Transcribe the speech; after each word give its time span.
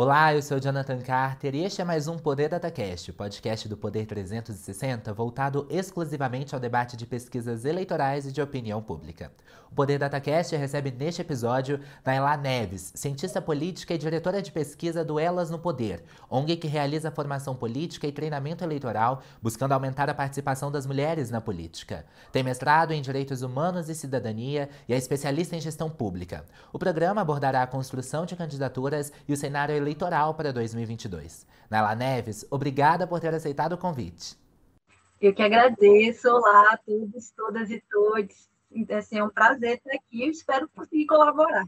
Olá, 0.00 0.32
eu 0.32 0.40
sou 0.40 0.60
Jonathan 0.60 1.00
Carter 1.00 1.56
e 1.56 1.64
este 1.64 1.82
é 1.82 1.84
mais 1.84 2.06
um 2.06 2.16
Poder 2.16 2.48
DataCast, 2.48 3.12
podcast 3.14 3.68
do 3.68 3.76
Poder 3.76 4.06
360 4.06 5.12
voltado 5.12 5.66
exclusivamente 5.68 6.54
ao 6.54 6.60
debate 6.60 6.96
de 6.96 7.04
pesquisas 7.04 7.64
eleitorais 7.64 8.24
e 8.24 8.30
de 8.30 8.40
opinião 8.40 8.80
pública. 8.80 9.32
O 9.68 9.74
Poder 9.74 9.98
DataCast 9.98 10.54
recebe 10.54 10.92
neste 10.92 11.20
episódio 11.20 11.80
Naila 12.06 12.36
Neves, 12.36 12.92
cientista 12.94 13.42
política 13.42 13.92
e 13.92 13.98
diretora 13.98 14.40
de 14.40 14.52
pesquisa 14.52 15.04
do 15.04 15.18
Elas 15.18 15.50
no 15.50 15.58
Poder, 15.58 16.04
ONG 16.30 16.56
que 16.56 16.68
realiza 16.68 17.10
formação 17.10 17.56
política 17.56 18.06
e 18.06 18.12
treinamento 18.12 18.62
eleitoral, 18.62 19.20
buscando 19.42 19.72
aumentar 19.72 20.08
a 20.08 20.14
participação 20.14 20.70
das 20.70 20.86
mulheres 20.86 21.28
na 21.28 21.40
política. 21.40 22.06
Tem 22.30 22.44
mestrado 22.44 22.92
em 22.92 23.02
Direitos 23.02 23.42
Humanos 23.42 23.88
e 23.88 23.96
Cidadania 23.96 24.68
e 24.88 24.94
é 24.94 24.96
especialista 24.96 25.56
em 25.56 25.60
gestão 25.60 25.90
pública. 25.90 26.44
O 26.72 26.78
programa 26.78 27.20
abordará 27.20 27.64
a 27.64 27.66
construção 27.66 28.24
de 28.24 28.36
candidaturas 28.36 29.12
e 29.26 29.32
o 29.32 29.36
cenário 29.36 29.74
eleitoral 29.74 29.87
para 30.34 30.52
2022. 30.52 31.46
Naila 31.70 31.94
Neves, 31.94 32.46
obrigada 32.50 33.06
por 33.06 33.20
ter 33.20 33.34
aceitado 33.34 33.72
o 33.72 33.78
convite. 33.78 34.36
Eu 35.20 35.34
que 35.34 35.42
agradeço. 35.42 36.28
Olá 36.28 36.72
a 36.72 36.76
todos, 36.76 37.30
todas 37.30 37.70
e 37.70 37.82
todos. 37.90 38.48
Assim, 38.96 39.18
é 39.18 39.24
um 39.24 39.30
prazer 39.30 39.78
estar 39.78 39.94
aqui. 39.94 40.22
Eu 40.22 40.30
espero 40.30 40.68
conseguir 40.68 41.06
colaborar. 41.06 41.64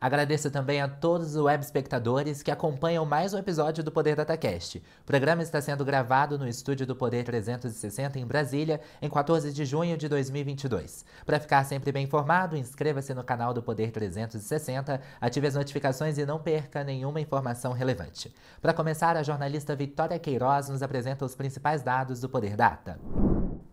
Agradeço 0.00 0.48
também 0.48 0.80
a 0.80 0.86
todos 0.86 1.34
os 1.34 1.42
web 1.42 1.60
espectadores 1.60 2.40
que 2.40 2.52
acompanham 2.52 3.04
mais 3.04 3.34
um 3.34 3.38
episódio 3.38 3.82
do 3.82 3.90
Poder 3.90 4.14
DataCast. 4.14 4.78
O 5.02 5.04
programa 5.04 5.42
está 5.42 5.60
sendo 5.60 5.84
gravado 5.84 6.38
no 6.38 6.46
estúdio 6.46 6.86
do 6.86 6.94
Poder 6.94 7.24
360 7.24 8.16
em 8.16 8.24
Brasília, 8.24 8.80
em 9.02 9.10
14 9.10 9.52
de 9.52 9.64
junho 9.64 9.96
de 9.96 10.08
2022. 10.08 11.04
Para 11.26 11.40
ficar 11.40 11.64
sempre 11.64 11.90
bem 11.90 12.04
informado, 12.04 12.56
inscreva-se 12.56 13.12
no 13.12 13.24
canal 13.24 13.52
do 13.52 13.60
Poder 13.60 13.90
360, 13.90 15.00
ative 15.20 15.48
as 15.48 15.56
notificações 15.56 16.16
e 16.16 16.24
não 16.24 16.38
perca 16.38 16.84
nenhuma 16.84 17.20
informação 17.20 17.72
relevante. 17.72 18.32
Para 18.62 18.72
começar, 18.72 19.16
a 19.16 19.24
jornalista 19.24 19.74
Vitória 19.74 20.16
Queiroz 20.16 20.68
nos 20.68 20.80
apresenta 20.80 21.24
os 21.24 21.34
principais 21.34 21.82
dados 21.82 22.20
do 22.20 22.28
Poder 22.28 22.54
Data. 22.54 23.00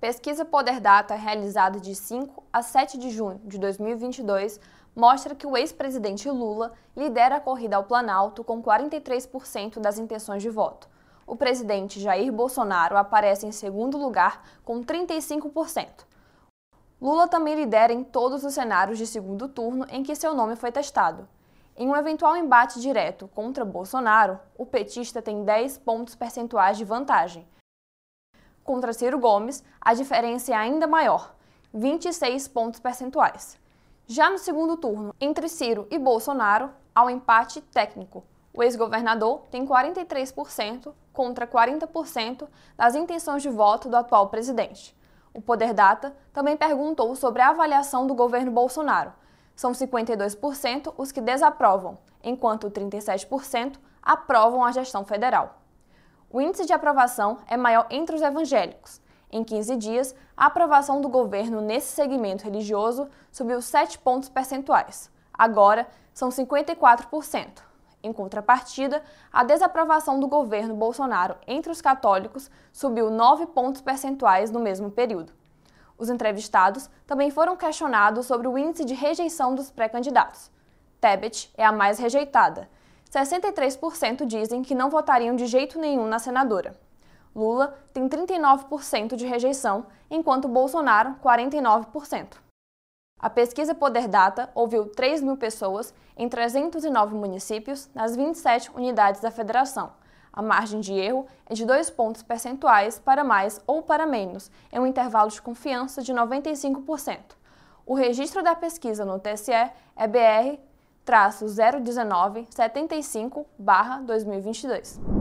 Pesquisa 0.02 0.44
Poder 0.44 0.80
Data, 0.80 1.16
realizada 1.16 1.80
de 1.80 1.94
5 1.94 2.44
a 2.52 2.62
7 2.62 2.98
de 2.98 3.12
junho 3.12 3.40
de 3.46 3.58
2022, 3.58 4.60
mostra 4.96 5.36
que 5.36 5.46
o 5.46 5.58
ex-presidente 5.58 6.30
Lula 6.30 6.74
lidera 6.96 7.36
a 7.36 7.42
corrida 7.42 7.76
ao 7.76 7.84
Planalto 7.84 8.44
com 8.44 8.64
43% 8.64 9.80
das 9.80 10.00
intenções 10.00 10.42
de 10.42 10.50
voto. 10.50 10.88
O 11.28 11.36
presidente 11.36 12.00
Jair 12.00 12.32
Bolsonaro 12.32 12.96
aparece 12.96 13.46
em 13.46 13.52
segundo 13.52 13.98
lugar 13.98 14.44
com 14.64 14.84
35%. 14.84 16.06
Lula 17.02 17.28
também 17.28 17.56
lidera 17.56 17.92
em 17.92 18.04
todos 18.04 18.44
os 18.44 18.54
cenários 18.54 18.98
de 18.98 19.06
segundo 19.06 19.50
turno 19.50 19.86
em 19.90 20.02
que 20.02 20.16
seu 20.16 20.34
nome 20.34 20.56
foi 20.56 20.72
testado. 20.72 21.28
Em 21.76 21.90
um 21.90 21.96
eventual 21.96 22.38
embate 22.38 22.80
direto 22.80 23.28
contra 23.28 23.66
Bolsonaro, 23.66 24.40
o 24.58 24.66
petista 24.66 25.22
tem 25.22 25.44
10 25.44 25.80
pontos 25.80 26.16
percentuais 26.16 26.78
de 26.78 26.86
vantagem. 26.86 27.46
Contra 28.64 28.94
Ciro 28.94 29.20
Gomes, 29.20 29.62
a 29.82 29.94
diferença 29.94 30.54
é 30.54 30.56
ainda 30.56 30.88
maior, 30.88 31.36
26 31.74 32.48
pontos 32.48 32.80
percentuais. 32.80 33.60
Já 34.08 34.30
no 34.30 34.38
segundo 34.38 34.78
turno, 34.78 35.16
entre 35.20 35.50
Ciro 35.50 35.88
e 35.90 35.98
Bolsonaro, 35.98 36.70
há 36.94 37.04
um 37.04 37.10
empate 37.10 37.60
técnico. 37.60 38.24
O 38.54 38.62
ex-governador 38.62 39.42
tem 39.50 39.66
43% 39.66 40.94
contra 41.12 41.48
40% 41.48 42.48
das 42.78 42.94
intenções 42.94 43.42
de 43.42 43.50
voto 43.50 43.90
do 43.90 43.98
atual 43.98 44.30
presidente. 44.30 44.96
O 45.34 45.42
Poder 45.42 45.74
Data 45.74 46.16
também 46.32 46.56
perguntou 46.56 47.16
sobre 47.16 47.42
a 47.42 47.50
avaliação 47.50 48.06
do 48.06 48.14
governo 48.14 48.52
Bolsonaro. 48.52 49.12
São 49.56 49.72
52% 49.72 50.94
os 50.96 51.12
que 51.12 51.20
desaprovam, 51.20 51.98
enquanto 52.24 52.70
37% 52.70 53.80
aprovam 54.04 54.64
a 54.64 54.72
gestão 54.72 55.04
federal. 55.04 55.62
O 56.30 56.40
índice 56.40 56.68
de 56.68 56.74
aprovação 56.74 57.40
é 57.48 57.58
maior 57.58 57.88
entre 57.90 58.16
os 58.16 58.22
evangélicos, 58.22 59.02
em 59.32 59.44
15 59.44 59.76
dias, 59.76 60.16
a 60.36 60.46
aprovação 60.46 61.02
do 61.02 61.10
governo 61.10 61.62
nesse 61.62 61.94
segmento 61.94 62.44
religioso 62.44 63.10
subiu 63.32 63.62
7 63.62 64.00
pontos 64.00 64.30
percentuais. 64.30 65.12
Agora, 65.34 65.88
são 66.14 66.30
54%. 66.30 67.64
Em 68.02 68.14
contrapartida, 68.14 69.04
a 69.34 69.44
desaprovação 69.44 70.20
do 70.20 70.28
governo 70.28 70.76
Bolsonaro 70.76 71.36
entre 71.48 71.72
os 71.72 71.82
católicos 71.82 72.52
subiu 72.72 73.10
9 73.10 73.48
pontos 73.48 73.82
percentuais 73.82 74.52
no 74.52 74.60
mesmo 74.60 74.92
período. 74.92 75.34
Os 75.98 76.10
entrevistados 76.10 76.90
também 77.08 77.32
foram 77.32 77.58
questionados 77.58 78.26
sobre 78.28 78.48
o 78.48 78.58
índice 78.58 78.86
de 78.86 78.94
rejeição 78.94 79.56
dos 79.56 79.72
pré-candidatos. 79.72 80.52
Tebet 81.02 81.52
é 81.58 81.66
a 81.66 81.72
mais 81.72 81.98
rejeitada. 81.98 82.70
63% 83.12 84.26
dizem 84.26 84.62
que 84.62 84.76
não 84.76 84.90
votariam 84.90 85.36
de 85.36 85.46
jeito 85.46 85.80
nenhum 85.80 86.06
na 86.06 86.20
senadora. 86.20 86.76
Lula 87.36 87.78
tem 87.94 88.08
39% 88.08 89.16
de 89.16 89.26
rejeição, 89.26 89.88
enquanto 90.10 90.48
Bolsonaro 90.48 91.16
49%. 91.24 92.38
A 93.20 93.30
pesquisa 93.30 93.76
Poder 93.76 94.08
Data 94.08 94.50
ouviu 94.56 94.86
3 94.86 95.22
mil 95.22 95.36
pessoas 95.36 95.94
em 96.16 96.30
309 96.30 97.16
municípios 97.16 97.90
nas 97.94 98.16
27 98.16 98.72
unidades 98.76 99.22
da 99.22 99.32
federação. 99.32 99.92
A 100.32 100.42
margem 100.42 100.82
de 100.82 100.94
erro 100.94 101.26
é 101.46 101.54
de 101.54 101.66
2 101.66 101.90
pontos 101.92 102.22
percentuais 102.22 103.00
para 103.00 103.24
mais 103.24 103.60
ou 103.66 103.82
para 103.82 104.06
menos, 104.06 104.52
em 104.72 104.80
um 104.80 104.86
intervalo 104.86 105.32
de 105.32 105.42
confiança 105.42 106.02
de 106.02 106.14
95%. 106.14 107.20
O 107.86 107.96
registro 107.96 108.44
da 108.44 108.56
pesquisa 108.56 109.06
no 109.06 109.20
TSE 109.20 109.52
é 109.52 110.08
BR 110.08 110.60
019 111.84 112.48
75 112.50 113.46
2022. 114.06 115.15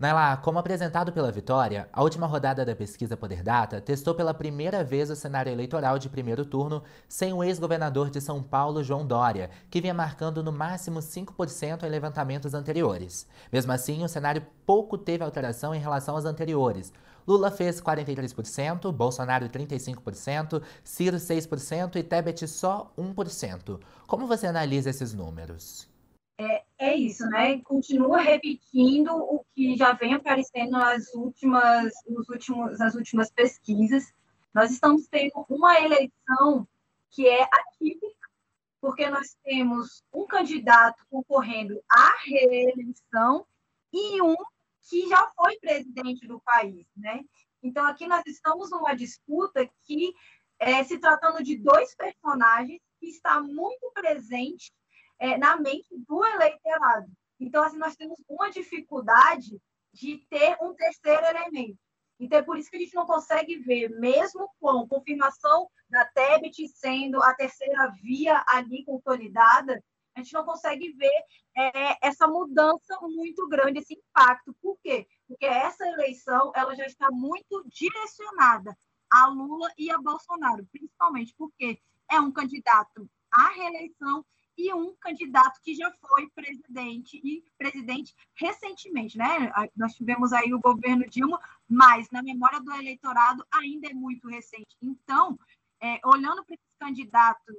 Naila, 0.00 0.38
como 0.38 0.58
apresentado 0.58 1.12
pela 1.12 1.30
Vitória, 1.30 1.86
a 1.92 2.02
última 2.02 2.26
rodada 2.26 2.64
da 2.64 2.74
pesquisa 2.74 3.18
Poder 3.18 3.42
Data 3.42 3.82
testou 3.82 4.14
pela 4.14 4.32
primeira 4.32 4.82
vez 4.82 5.10
o 5.10 5.14
cenário 5.14 5.52
eleitoral 5.52 5.98
de 5.98 6.08
primeiro 6.08 6.42
turno 6.46 6.82
sem 7.06 7.34
o 7.34 7.44
ex-governador 7.44 8.08
de 8.08 8.18
São 8.18 8.42
Paulo, 8.42 8.82
João 8.82 9.06
Dória, 9.06 9.50
que 9.68 9.78
vinha 9.78 9.92
marcando 9.92 10.42
no 10.42 10.50
máximo 10.50 11.00
5% 11.00 11.82
em 11.82 11.90
levantamentos 11.90 12.54
anteriores. 12.54 13.26
Mesmo 13.52 13.72
assim, 13.72 14.02
o 14.02 14.08
cenário 14.08 14.42
pouco 14.64 14.96
teve 14.96 15.22
alteração 15.22 15.74
em 15.74 15.80
relação 15.80 16.14
aos 16.14 16.24
anteriores. 16.24 16.90
Lula 17.28 17.50
fez 17.50 17.78
43%, 17.78 18.90
Bolsonaro 18.90 19.50
35%, 19.50 20.62
Ciro 20.82 21.18
6% 21.18 21.96
e 21.96 22.02
Tebet 22.02 22.48
só 22.48 22.90
1%. 22.96 23.78
Como 24.06 24.26
você 24.26 24.46
analisa 24.46 24.88
esses 24.88 25.12
números? 25.12 25.89
É, 26.40 26.64
é 26.78 26.96
isso, 26.96 27.26
né? 27.26 27.60
Continua 27.60 28.18
repetindo 28.18 29.10
o 29.14 29.44
que 29.54 29.76
já 29.76 29.92
vem 29.92 30.14
aparecendo 30.14 30.70
nas 30.70 31.12
últimas, 31.14 31.92
nos 32.08 32.28
últimos, 32.30 32.78
nas 32.78 32.94
últimas 32.94 33.30
pesquisas. 33.30 34.10
Nós 34.54 34.70
estamos 34.70 35.06
tendo 35.06 35.44
uma 35.50 35.78
eleição 35.78 36.66
que 37.10 37.28
é 37.28 37.42
atípica, 37.42 38.28
porque 38.80 39.08
nós 39.10 39.36
temos 39.44 40.02
um 40.12 40.26
candidato 40.26 41.04
concorrendo 41.10 41.78
à 41.90 42.16
reeleição 42.24 43.46
e 43.92 44.22
um 44.22 44.36
que 44.88 45.08
já 45.08 45.30
foi 45.36 45.58
presidente 45.58 46.26
do 46.26 46.40
país, 46.40 46.86
né? 46.96 47.22
Então, 47.62 47.86
aqui 47.86 48.06
nós 48.06 48.22
estamos 48.26 48.70
numa 48.70 48.94
disputa 48.94 49.68
que, 49.82 50.14
é, 50.58 50.82
se 50.84 50.96
tratando 50.98 51.44
de 51.44 51.56
dois 51.56 51.94
personagens, 51.94 52.80
que 52.98 53.08
está 53.08 53.40
muito 53.42 53.90
presente 53.92 54.72
é, 55.20 55.38
na 55.38 55.56
mente 55.56 55.88
do 56.08 56.24
eleitorado. 56.24 57.08
Então, 57.38 57.62
assim, 57.62 57.78
nós 57.78 57.94
temos 57.94 58.20
uma 58.28 58.50
dificuldade 58.50 59.60
de 59.92 60.18
ter 60.28 60.56
um 60.60 60.74
terceiro 60.74 61.24
elemento. 61.26 61.78
Então, 62.18 62.38
é 62.38 62.42
por 62.42 62.58
isso 62.58 62.70
que 62.70 62.76
a 62.76 62.80
gente 62.80 62.94
não 62.94 63.06
consegue 63.06 63.56
ver, 63.58 63.88
mesmo 63.88 64.50
com 64.58 64.88
confirmação 64.88 65.68
da 65.88 66.04
Tebet 66.04 66.68
sendo 66.68 67.22
a 67.22 67.34
terceira 67.34 67.90
via 68.02 68.44
ali 68.46 68.84
consolidada, 68.84 69.82
a 70.14 70.20
gente 70.20 70.32
não 70.34 70.44
consegue 70.44 70.92
ver 70.92 71.24
é, 71.56 72.06
essa 72.06 72.26
mudança 72.26 72.98
muito 73.02 73.48
grande, 73.48 73.78
esse 73.78 73.94
impacto. 73.94 74.54
Por 74.60 74.78
quê? 74.82 75.06
Porque 75.26 75.46
essa 75.46 75.86
eleição 75.86 76.52
ela 76.54 76.74
já 76.74 76.84
está 76.84 77.10
muito 77.10 77.64
direcionada 77.68 78.76
a 79.10 79.26
Lula 79.26 79.70
e 79.78 79.90
a 79.90 79.98
Bolsonaro, 79.98 80.66
principalmente 80.70 81.34
porque 81.36 81.80
é 82.10 82.20
um 82.20 82.32
candidato 82.32 83.08
à 83.32 83.48
reeleição 83.48 84.24
e 84.56 84.72
um 84.74 84.94
candidato 84.96 85.60
que 85.62 85.74
já 85.74 85.90
foi 86.00 86.28
presidente 86.30 87.20
e 87.24 87.42
presidente 87.56 88.14
recentemente, 88.34 89.16
né? 89.16 89.52
Nós 89.76 89.94
tivemos 89.94 90.32
aí 90.32 90.52
o 90.52 90.60
governo 90.60 91.08
Dilma, 91.08 91.40
mas 91.68 92.10
na 92.10 92.22
memória 92.22 92.60
do 92.60 92.72
eleitorado 92.72 93.44
ainda 93.52 93.88
é 93.88 93.94
muito 93.94 94.28
recente. 94.28 94.76
Então, 94.82 95.38
é, 95.80 96.00
olhando 96.04 96.44
para 96.44 96.54
esses 96.54 96.76
candidatos 96.78 97.56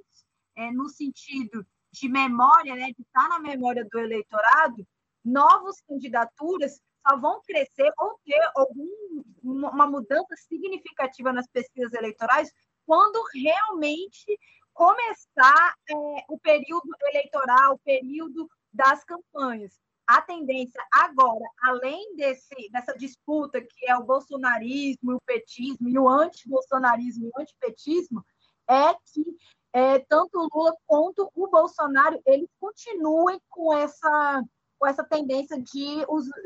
é, 0.56 0.72
no 0.72 0.90
sentido 0.90 1.66
de 1.92 2.08
memória, 2.08 2.76
né, 2.76 2.92
de 2.96 3.02
estar 3.02 3.28
na 3.28 3.40
memória 3.40 3.86
do 3.90 4.00
eleitorado, 4.00 4.88
novas 5.24 5.82
candidaturas 5.82 6.82
só 7.08 7.18
vão 7.18 7.42
crescer 7.42 7.92
ou 7.98 8.20
ter 8.24 8.40
algum, 8.56 9.24
uma 9.42 9.88
mudança 9.88 10.36
significativa 10.48 11.34
nas 11.34 11.48
pesquisas 11.48 11.94
eleitorais 11.94 12.52
quando 12.86 13.24
realmente 13.34 14.38
começar 14.74 15.76
é, 15.90 15.96
o 16.30 16.40
período 16.40 16.90
eleitoral, 17.10 17.76
o 17.76 17.80
período 17.80 18.50
das 18.74 19.04
campanhas. 19.04 19.80
A 20.08 20.22
tendência 20.22 20.82
agora, 20.92 21.46
além 21.62 22.16
desse, 22.16 22.70
dessa 22.72 22.94
disputa 22.98 23.62
que 23.62 23.90
é 23.90 23.96
o 23.96 24.04
bolsonarismo, 24.04 25.16
o 25.16 25.22
petismo 25.22 25.88
e 25.88 25.98
o 25.98 26.10
anti-bolsonarismo 26.10 27.28
e 27.28 27.30
o 27.30 27.42
antipetismo, 27.42 28.26
é 28.68 28.94
que 28.94 29.38
é, 29.74 30.00
tanto 30.00 30.38
o 30.38 30.50
Lula 30.54 30.76
quanto 30.86 31.32
o 31.34 31.48
Bolsonaro 31.48 32.22
eles 32.26 32.50
continuem 32.60 33.40
com 33.50 33.74
essa 33.74 34.44
com 34.78 34.88
essa 34.88 35.04
tendência 35.04 35.62
de, 35.62 36.04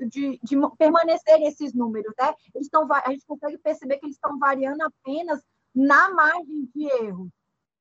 de, 0.09 0.37
de 0.43 0.57
permanecer 0.77 1.41
esses 1.43 1.73
números, 1.73 2.13
né? 2.19 2.33
Eles 2.53 2.67
estão, 2.67 2.85
a 2.91 3.09
gente 3.09 3.25
consegue 3.25 3.57
perceber 3.57 3.97
que 3.97 4.05
eles 4.05 4.17
estão 4.17 4.37
variando 4.37 4.81
apenas 4.81 5.41
na 5.73 6.09
margem 6.09 6.69
de 6.75 6.83
erro. 7.01 7.31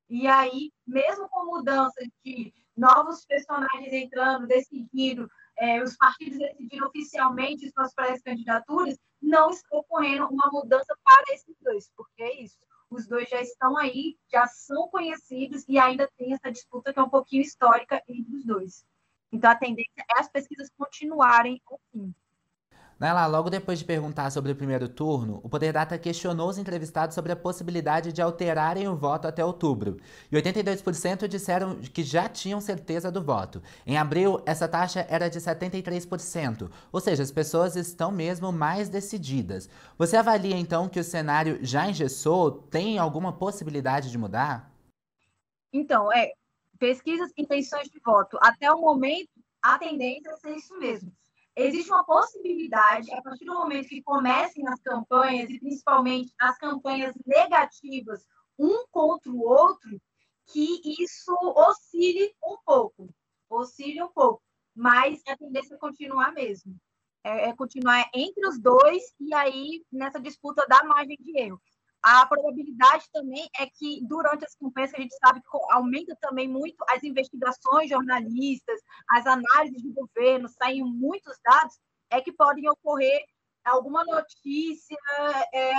E 0.08 0.26
aí, 0.26 0.72
mesmo 0.86 1.28
com 1.28 1.46
mudança 1.46 2.00
de 2.24 2.52
novos 2.76 3.24
personagens 3.24 3.92
entrando, 3.92 4.46
decidindo, 4.46 5.28
é, 5.56 5.82
os 5.82 5.96
partidos 5.96 6.38
decidiram 6.38 6.88
oficialmente 6.88 7.70
suas 7.70 7.94
pré-candidaturas, 7.94 8.98
não 9.22 9.50
está 9.50 9.76
ocorrendo 9.76 10.26
uma 10.28 10.50
mudança 10.50 10.96
para 11.02 11.24
esses 11.32 11.56
dois, 11.60 11.90
porque 11.96 12.22
é 12.22 12.42
isso. 12.42 12.58
Os 12.90 13.06
dois 13.06 13.28
já 13.28 13.40
estão 13.40 13.76
aí, 13.78 14.16
já 14.30 14.46
são 14.46 14.88
conhecidos 14.88 15.64
e 15.68 15.78
ainda 15.78 16.08
tem 16.16 16.32
essa 16.34 16.52
disputa 16.52 16.92
que 16.92 16.98
é 16.98 17.02
um 17.02 17.08
pouquinho 17.08 17.42
histórica 17.42 18.02
entre 18.06 18.36
os 18.36 18.44
dois. 18.44 18.84
Então, 19.32 19.50
a 19.50 19.56
tendência 19.56 20.04
é 20.10 20.20
as 20.20 20.28
pesquisas 20.28 20.70
continuarem 20.76 21.60
assim. 21.72 22.14
Nela, 22.99 23.26
logo 23.26 23.50
depois 23.50 23.81
de 23.81 23.85
perguntar 23.85 24.31
sobre 24.31 24.52
o 24.52 24.56
primeiro 24.56 24.88
turno, 24.88 25.41
o 25.43 25.49
Poder 25.49 25.73
Data 25.73 25.99
questionou 25.99 26.49
os 26.49 26.58
entrevistados 26.58 27.14
sobre 27.14 27.32
a 27.32 27.37
possibilidade 27.37 28.12
de 28.12 28.23
alterarem 28.23 28.87
o 28.87 28.96
voto 28.96 29.26
até 29.26 29.44
outubro. 29.44 29.99
E 30.31 30.37
82% 30.37 31.26
disseram 31.26 31.76
que 31.76 32.05
já 32.05 32.29
tinham 32.29 32.61
certeza 32.61 33.11
do 33.11 33.23
voto. 33.23 33.61
Em 33.85 33.99
abril, 33.99 34.41
essa 34.46 34.69
taxa 34.69 35.05
era 35.11 35.29
de 35.29 35.41
73%, 35.41 36.70
ou 36.93 37.00
seja, 37.00 37.23
as 37.23 37.32
pessoas 37.32 37.75
estão 37.75 38.12
mesmo 38.12 38.52
mais 38.52 38.88
decididas. 38.88 39.69
Você 39.99 40.17
avalia 40.17 40.56
então 40.56 40.88
que 40.88 41.00
o 41.00 41.05
cenário 41.05 41.58
já 41.62 41.88
engessou? 41.88 42.50
Tem 42.52 42.99
alguma 42.99 43.32
possibilidade 43.32 44.11
de 44.11 44.19
mudar? 44.19 44.73
Então, 45.73 46.12
é, 46.12 46.32
pesquisas 46.79 47.32
intenções 47.37 47.88
de 47.88 47.99
voto. 47.99 48.38
Até 48.41 48.70
o 48.70 48.81
momento, 48.81 49.31
a 49.61 49.79
tendência 49.79 50.31
é 50.31 50.37
ser 50.37 50.56
isso 50.56 50.79
mesmo. 50.79 51.12
Existe 51.56 51.90
uma 51.90 52.04
possibilidade, 52.04 53.12
a 53.12 53.22
partir 53.22 53.44
do 53.44 53.54
momento 53.54 53.88
que 53.88 54.02
comecem 54.02 54.66
as 54.68 54.80
campanhas, 54.80 55.48
e 55.50 55.58
principalmente 55.58 56.32
as 56.40 56.58
campanhas 56.58 57.14
negativas, 57.24 58.26
um 58.58 58.84
contra 58.90 59.30
o 59.30 59.40
outro, 59.40 60.00
que 60.46 60.80
isso 61.00 61.32
oscile 61.56 62.34
um 62.44 62.56
pouco. 62.64 63.08
Oscile 63.48 64.02
um 64.02 64.12
pouco. 64.12 64.42
Mas 64.74 65.22
a 65.28 65.36
tendência 65.36 65.74
é 65.74 65.78
continuar 65.78 66.32
mesmo. 66.32 66.76
É, 67.22 67.48
é 67.48 67.56
continuar 67.56 68.04
entre 68.12 68.46
os 68.46 68.60
dois 68.60 69.02
e 69.20 69.32
aí 69.32 69.84
nessa 69.90 70.20
disputa 70.20 70.66
da 70.66 70.82
margem 70.84 71.16
de 71.18 71.38
erro 71.38 71.60
a 72.04 72.26
probabilidade 72.26 73.06
também 73.10 73.48
é 73.58 73.64
que 73.64 74.06
durante 74.06 74.44
as 74.44 74.54
campanhas 74.54 74.90
que 74.90 74.98
a 74.98 75.00
gente 75.00 75.16
sabe 75.16 75.40
que 75.40 75.48
aumenta 75.70 76.14
também 76.20 76.46
muito 76.46 76.76
as 76.90 77.02
investigações 77.02 77.88
jornalistas, 77.88 78.78
as 79.08 79.26
análises 79.26 79.82
do 79.82 79.90
governo, 79.94 80.46
saem 80.46 80.84
muitos 80.84 81.34
dados, 81.42 81.80
é 82.10 82.20
que 82.20 82.30
podem 82.30 82.68
ocorrer 82.68 83.24
alguma 83.64 84.04
notícia, 84.04 84.98
é, 85.54 85.72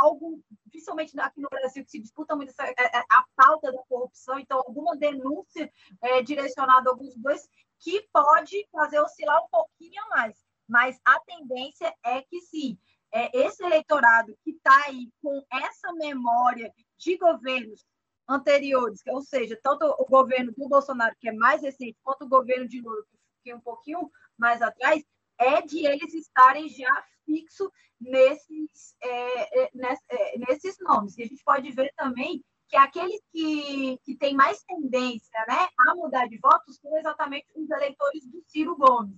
algo, 0.00 0.40
principalmente 0.70 1.18
aqui 1.18 1.40
no 1.40 1.48
Brasil, 1.48 1.84
que 1.84 1.90
se 1.90 1.98
disputa 1.98 2.36
muito 2.36 2.50
essa, 2.50 2.64
é, 2.64 2.74
é, 2.78 3.02
a 3.10 3.24
pauta 3.34 3.72
da 3.72 3.82
corrupção, 3.88 4.38
então 4.38 4.58
alguma 4.58 4.96
denúncia 4.96 5.68
é, 6.00 6.22
direcionada 6.22 6.88
a 6.88 6.92
alguns 6.92 7.16
dois 7.16 7.48
que 7.80 8.06
pode 8.12 8.68
fazer 8.70 9.00
oscilar 9.00 9.42
um 9.42 9.48
pouquinho 9.48 10.00
a 10.04 10.08
mais. 10.10 10.38
Mas 10.68 11.00
a 11.04 11.18
tendência 11.26 11.92
é 12.04 12.22
que 12.22 12.40
sim 12.42 12.78
é, 13.12 13.30
esse 13.46 13.62
eleitorado 13.62 14.36
que 14.42 14.50
está 14.50 14.84
aí 14.86 15.10
com 15.22 15.44
essa 15.50 15.92
memória 15.92 16.72
de 16.98 17.16
governos 17.18 17.84
anteriores, 18.28 19.00
ou 19.08 19.20
seja, 19.20 19.58
tanto 19.62 19.84
o 19.98 20.06
governo 20.06 20.52
do 20.52 20.68
Bolsonaro, 20.68 21.14
que 21.20 21.28
é 21.28 21.32
mais 21.32 21.62
recente, 21.62 21.98
quanto 22.02 22.24
o 22.24 22.28
governo 22.28 22.66
de 22.66 22.80
Lula, 22.80 23.04
que 23.42 23.50
é 23.50 23.56
um 23.56 23.60
pouquinho 23.60 24.10
mais 24.38 24.62
atrás, 24.62 25.04
é 25.38 25.60
de 25.62 25.86
eles 25.86 26.14
estarem 26.14 26.68
já 26.68 27.04
fixos 27.24 27.68
nesses, 28.00 28.94
é, 29.02 29.62
é, 29.64 29.70
é, 30.10 30.38
nesses 30.38 30.76
nomes. 30.80 31.16
E 31.18 31.22
a 31.22 31.26
gente 31.26 31.42
pode 31.44 31.70
ver 31.70 31.92
também 31.96 32.44
que 32.68 32.76
aqueles 32.76 33.20
que, 33.30 33.98
que 34.04 34.16
têm 34.16 34.34
mais 34.34 34.62
tendência 34.62 35.44
né, 35.46 35.68
a 35.88 35.94
mudar 35.94 36.26
de 36.26 36.38
votos 36.38 36.78
são 36.80 36.96
exatamente 36.96 37.46
os 37.54 37.68
eleitores 37.70 38.26
do 38.26 38.42
Ciro 38.46 38.76
Gomes. 38.76 39.16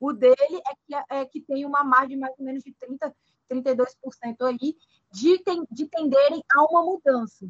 O 0.00 0.12
dele 0.12 0.36
é 0.40 0.74
que, 0.86 1.14
é 1.14 1.24
que 1.24 1.40
tem 1.40 1.64
uma 1.64 1.84
margem 1.84 2.18
mais 2.18 2.34
ou 2.38 2.44
menos 2.44 2.62
de 2.62 2.74
30, 2.74 3.14
32% 3.50 3.86
aí, 4.42 4.76
de, 5.10 5.42
de 5.70 5.86
tenderem 5.88 6.42
a 6.54 6.64
uma 6.64 6.82
mudança. 6.82 7.46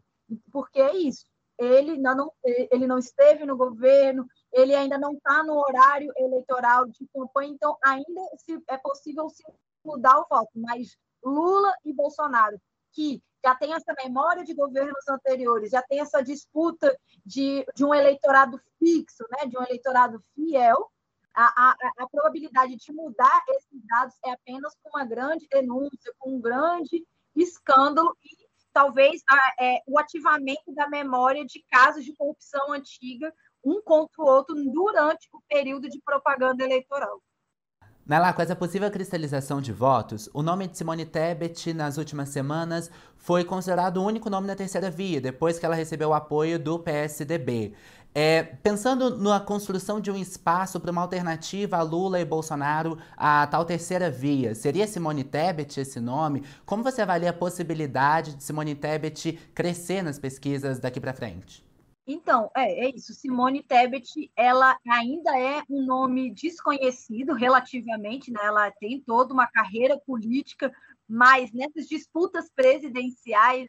Porque 0.52 0.80
é 0.80 0.94
isso. 0.96 1.26
Ele 1.58 1.96
não, 1.96 2.30
ele 2.44 2.86
não 2.86 2.98
esteve 2.98 3.46
no 3.46 3.56
governo, 3.56 4.26
ele 4.52 4.74
ainda 4.74 4.98
não 4.98 5.14
está 5.14 5.42
no 5.42 5.54
horário 5.54 6.12
eleitoral 6.16 6.86
de 6.86 7.06
campanha, 7.14 7.50
então 7.50 7.78
ainda 7.82 8.20
se, 8.38 8.62
é 8.68 8.76
possível 8.76 9.28
se 9.30 9.42
mudar 9.82 10.18
o 10.18 10.26
voto. 10.28 10.50
Mas 10.54 10.96
Lula 11.24 11.72
e 11.84 11.92
Bolsonaro, 11.94 12.60
que 12.92 13.22
já 13.44 13.54
tem 13.54 13.72
essa 13.72 13.94
memória 14.02 14.44
de 14.44 14.52
governos 14.54 15.06
anteriores, 15.08 15.70
já 15.70 15.82
tem 15.82 16.00
essa 16.00 16.20
disputa 16.20 16.94
de, 17.24 17.64
de 17.74 17.84
um 17.84 17.94
eleitorado 17.94 18.60
fixo, 18.78 19.24
né, 19.30 19.46
de 19.46 19.56
um 19.56 19.62
eleitorado 19.62 20.22
fiel, 20.34 20.90
a, 21.36 21.70
a, 21.70 21.76
a, 21.98 22.08
probabilidade 22.08 22.76
de 22.76 22.92
mudar 22.92 23.44
esses 23.50 23.84
dados 23.86 24.14
é 24.24 24.30
apenas 24.30 24.74
com 24.82 24.88
uma 24.88 25.04
grande 25.04 25.46
denúncia, 25.50 26.14
com 26.18 26.36
um 26.36 26.40
grande 26.40 27.06
escândalo 27.34 28.16
e 28.24 28.46
talvez 28.72 29.22
a, 29.28 29.64
é, 29.64 29.82
o 29.86 29.98
ativamento 29.98 30.74
da 30.74 30.88
memória 30.88 31.44
de 31.44 31.62
casos 31.70 32.04
de 32.04 32.14
corrupção 32.14 32.72
antiga, 32.72 33.32
um 33.62 33.82
contra 33.82 34.22
o 34.22 34.26
outro, 34.26 34.54
durante 34.72 35.28
o 35.32 35.40
período 35.48 35.88
de 35.88 36.00
propaganda 36.00 36.64
eleitoral. 36.64 37.22
Nela, 38.06 38.32
com 38.32 38.40
essa 38.40 38.54
possível 38.54 38.88
cristalização 38.88 39.60
de 39.60 39.72
votos, 39.72 40.30
o 40.32 40.40
nome 40.40 40.68
de 40.68 40.78
Simone 40.78 41.04
Tebet 41.04 41.74
nas 41.74 41.98
últimas 41.98 42.28
semanas 42.28 42.88
foi 43.16 43.44
considerado 43.44 43.96
o 43.96 44.04
único 44.04 44.30
nome 44.30 44.46
da 44.46 44.54
terceira 44.54 44.88
via, 44.88 45.20
depois 45.20 45.58
que 45.58 45.66
ela 45.66 45.74
recebeu 45.74 46.10
o 46.10 46.14
apoio 46.14 46.56
do 46.56 46.78
PSDB. 46.78 47.74
É, 48.18 48.42
pensando 48.42 49.14
na 49.18 49.38
construção 49.38 50.00
de 50.00 50.10
um 50.10 50.16
espaço 50.16 50.80
para 50.80 50.90
uma 50.90 51.02
alternativa 51.02 51.76
a 51.76 51.82
Lula 51.82 52.18
e 52.18 52.24
Bolsonaro, 52.24 52.96
a 53.14 53.46
tal 53.46 53.62
terceira 53.62 54.10
via, 54.10 54.54
seria 54.54 54.86
Simone 54.86 55.22
Tebet 55.22 55.78
esse 55.78 56.00
nome? 56.00 56.42
Como 56.64 56.82
você 56.82 57.02
avalia 57.02 57.28
a 57.28 57.34
possibilidade 57.34 58.34
de 58.34 58.42
Simone 58.42 58.74
Tebet 58.74 59.38
crescer 59.54 60.00
nas 60.00 60.18
pesquisas 60.18 60.78
daqui 60.78 60.98
para 60.98 61.12
frente? 61.12 61.62
Então, 62.06 62.50
é, 62.56 62.86
é 62.86 62.96
isso. 62.96 63.12
Simone 63.12 63.62
Tebet, 63.62 64.30
ela 64.34 64.78
ainda 64.88 65.38
é 65.38 65.62
um 65.68 65.84
nome 65.84 66.32
desconhecido 66.32 67.34
relativamente, 67.34 68.32
né? 68.32 68.40
Ela 68.42 68.70
tem 68.70 68.98
toda 68.98 69.34
uma 69.34 69.46
carreira 69.46 70.00
política, 70.06 70.72
mas 71.06 71.52
nessas 71.52 71.86
disputas 71.86 72.48
presidenciais, 72.56 73.68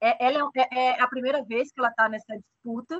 é, 0.00 0.24
ela 0.24 0.48
é, 0.56 0.60
é, 0.72 0.86
é 0.86 1.02
a 1.02 1.06
primeira 1.06 1.44
vez 1.44 1.70
que 1.70 1.78
ela 1.78 1.90
está 1.90 2.08
nessa 2.08 2.34
disputa, 2.34 2.98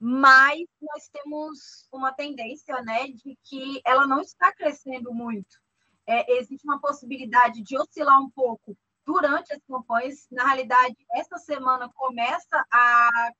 mas 0.00 0.60
nós 0.80 1.08
temos 1.08 1.86
uma 1.92 2.12
tendência, 2.12 2.80
né, 2.82 3.08
de 3.08 3.36
que 3.44 3.80
ela 3.84 4.06
não 4.06 4.20
está 4.20 4.52
crescendo 4.52 5.12
muito. 5.12 5.58
É, 6.06 6.38
existe 6.38 6.66
uma 6.66 6.80
possibilidade 6.80 7.62
de 7.62 7.78
oscilar 7.78 8.20
um 8.20 8.30
pouco 8.30 8.76
durante 9.04 9.52
as 9.52 9.62
campanhas. 9.64 10.26
Na 10.30 10.46
realidade, 10.46 10.96
essa 11.12 11.36
semana 11.36 11.90
começa 11.94 12.64
a 12.72 13.30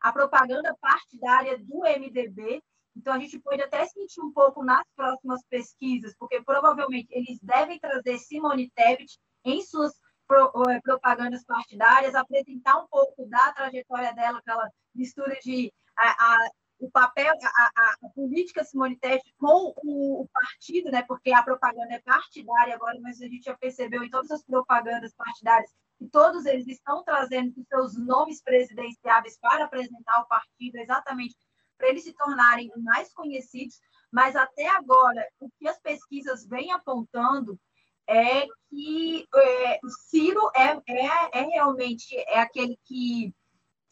a 0.00 0.12
propaganda 0.12 0.76
partidária 0.80 1.58
do 1.58 1.80
MDB. 1.80 2.62
Então, 2.96 3.14
a 3.14 3.18
gente 3.18 3.38
pode 3.38 3.62
até 3.62 3.86
sentir 3.86 4.20
um 4.20 4.32
pouco 4.32 4.64
nas 4.64 4.84
próximas 4.96 5.42
pesquisas, 5.48 6.14
porque 6.18 6.42
provavelmente 6.42 7.08
eles 7.10 7.38
devem 7.40 7.78
trazer 7.78 8.18
Simone 8.18 8.70
Tebet 8.74 9.18
em 9.44 9.62
suas 9.62 9.92
eh, 9.92 10.80
propagandas 10.82 11.44
partidárias, 11.44 12.14
apresentar 12.14 12.78
um 12.78 12.88
pouco 12.88 13.26
da 13.26 13.52
trajetória 13.52 14.12
dela, 14.14 14.38
aquela 14.38 14.68
mistura 14.94 15.38
de 15.42 15.72
a, 15.98 16.10
a, 16.10 16.50
o 16.80 16.90
papel, 16.90 17.34
a, 17.42 17.70
a, 18.06 18.08
política 18.14 18.64
Simone 18.64 18.98
com 19.38 19.74
o, 19.82 20.22
o, 20.22 20.28
partido, 20.32 20.90
né? 20.90 21.02
porque 21.02 21.32
a 21.32 21.42
propaganda 21.42 21.94
é 21.94 22.00
partidária 22.00 22.74
agora, 22.74 22.98
mas 23.00 23.20
a 23.20 23.26
gente 23.26 23.44
já 23.44 23.56
percebeu 23.56 24.02
em 24.02 24.10
todas 24.10 24.30
as 24.30 24.44
propagandas 24.44 25.14
partidárias 25.14 25.70
e 26.00 26.08
todos 26.08 26.46
eles 26.46 26.66
estão 26.68 27.02
trazendo 27.02 27.52
os 27.58 27.66
seus 27.66 27.98
nomes 27.98 28.40
presidenciáveis 28.42 29.36
para 29.38 29.64
apresentar 29.64 30.20
o 30.20 30.26
partido, 30.26 30.76
exatamente 30.76 31.36
para 31.76 31.88
eles 31.88 32.04
se 32.04 32.12
tornarem 32.12 32.70
mais 32.78 33.12
conhecidos, 33.14 33.80
mas 34.10 34.34
até 34.34 34.68
agora, 34.68 35.26
o 35.38 35.48
que 35.58 35.68
as 35.68 35.78
pesquisas 35.80 36.44
vêm 36.46 36.72
apontando 36.72 37.58
é 38.06 38.46
que 38.68 39.26
é, 39.34 39.80
Ciro 40.08 40.50
é, 40.56 40.80
é, 40.88 41.40
é, 41.40 41.42
realmente 41.42 42.16
é 42.16 42.40
aquele 42.40 42.78
que 42.84 43.32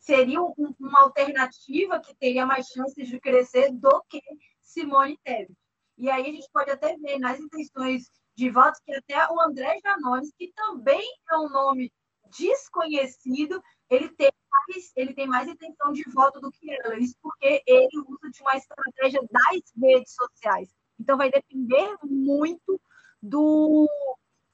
seria 0.06 0.40
um, 0.40 0.54
uma 0.78 1.00
alternativa 1.00 1.98
que 1.98 2.14
teria 2.14 2.46
mais 2.46 2.68
chances 2.68 3.08
de 3.08 3.18
crescer 3.18 3.72
do 3.72 4.02
que 4.08 4.22
Simone 4.62 5.18
Tebet. 5.24 5.52
E 5.98 6.08
aí 6.08 6.22
a 6.22 6.32
gente 6.32 6.48
pode 6.52 6.70
até 6.70 6.96
ver 6.96 7.18
nas 7.18 7.40
intenções 7.40 8.08
de 8.36 8.48
votos 8.48 8.80
que 8.84 8.94
até 8.94 9.26
o 9.32 9.40
André 9.40 9.78
Janones, 9.82 10.32
que 10.38 10.52
também 10.52 11.02
é 11.28 11.36
um 11.38 11.48
nome 11.48 11.92
desconhecido, 12.38 13.60
ele 13.90 14.08
tem 14.10 14.30
mais, 14.50 14.92
ele 14.94 15.12
tem 15.12 15.26
mais 15.26 15.48
intenção 15.48 15.92
de 15.92 16.04
voto 16.10 16.40
do 16.40 16.52
que 16.52 16.70
ela. 16.70 16.96
Isso 16.98 17.16
porque 17.20 17.62
ele 17.66 17.98
usa 18.06 18.30
de 18.30 18.42
uma 18.42 18.56
estratégia 18.56 19.20
das 19.28 19.62
redes 19.76 20.14
sociais. 20.14 20.68
Então 21.00 21.16
vai 21.16 21.30
depender 21.30 21.96
muito 22.04 22.80
do, 23.20 23.88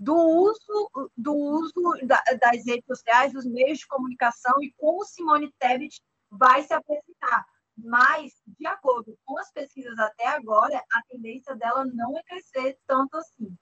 do 0.03 0.17
uso, 0.17 1.11
do 1.17 1.33
uso 1.33 1.73
da, 2.05 2.21
das 2.41 2.67
redes 2.67 2.85
sociais, 2.87 3.33
dos 3.33 3.47
meios 3.47 3.79
de 3.79 3.87
comunicação 3.87 4.53
e 4.61 4.73
como 4.77 5.05
Simone 5.05 5.53
Tebet 5.61 6.01
vai 6.29 6.65
se 6.65 6.75
apresentar. 6.75 7.47
Mas, 7.77 8.33
de 8.47 8.67
acordo 8.67 9.17
com 9.25 9.39
as 9.39 9.51
pesquisas 9.53 9.97
até 9.99 10.27
agora, 10.27 10.77
a 10.93 11.03
tendência 11.09 11.55
dela 11.55 11.85
não 11.85 12.19
é 12.19 12.23
crescer 12.25 12.77
tanto 12.85 13.17
assim. 13.17 13.57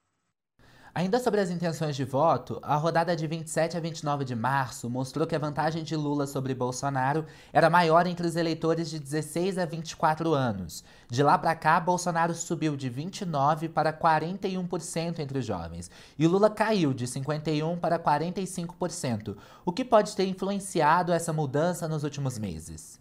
Ainda 0.93 1.21
sobre 1.21 1.41
as 1.41 1.51
intenções 1.51 1.95
de 1.95 2.05
voto, 2.05 2.59
a 2.63 2.75
rodada 2.75 3.15
de 3.15 3.25
27 3.25 3.77
a 3.77 3.81
29 3.81 4.25
de 4.25 4.35
março 4.35 4.91
mostrou 4.91 5.25
que 5.25 5.37
a 5.37 5.39
vantagem 5.39 5.85
de 5.85 5.95
Lula 5.95 6.27
sobre 6.27 6.53
Bolsonaro 6.53 7.25
era 7.53 7.71
maior 7.71 8.09
entre 8.09 8.27
os 8.27 8.35
eleitores 8.35 8.91
de 8.91 8.99
16 8.99 9.57
a 9.59 9.65
24 9.65 10.35
anos. 10.35 10.83
De 11.09 11.23
lá 11.23 11.39
para 11.39 11.55
cá, 11.55 11.79
Bolsonaro 11.79 12.35
subiu 12.35 12.77
de 12.77 12.89
29 12.89 13.69
para 13.69 13.93
41% 13.93 15.21
entre 15.21 15.39
os 15.39 15.47
jovens 15.47 15.89
e 16.19 16.27
Lula 16.27 16.51
caiu 16.51 16.93
de 16.93 17.07
51 17.07 17.79
para 17.79 17.97
45%. 17.97 19.37
O 19.65 19.73
que 19.73 19.85
pode 19.85 20.17
ter 20.17 20.27
influenciado 20.27 21.13
essa 21.13 21.33
mudança 21.33 21.87
nos 21.87 22.03
últimos 22.03 22.37
meses? 22.37 22.99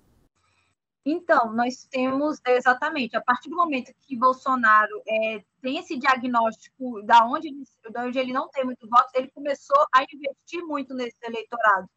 Então, 1.06 1.54
nós 1.54 1.86
temos 1.90 2.40
exatamente, 2.46 3.16
a 3.16 3.22
partir 3.22 3.50
do 3.50 3.56
momento 3.56 3.94
que 4.02 4.18
Bolsonaro 4.18 5.02
é, 5.08 5.44
tem 5.62 5.78
esse 5.78 5.98
diagnóstico 5.98 7.02
da 7.04 7.26
onde, 7.26 7.48
ele, 7.48 7.64
da 7.92 8.04
onde 8.04 8.20
ele 8.20 8.34
não 8.34 8.50
tem 8.50 8.66
muito 8.66 8.88
votos, 8.88 9.14
ele 9.16 9.32
começou 9.32 9.86
a 9.94 10.04
investir 10.04 10.64
muito 10.66 10.94
nesse 10.94 11.18
eleitorado. 11.24 11.90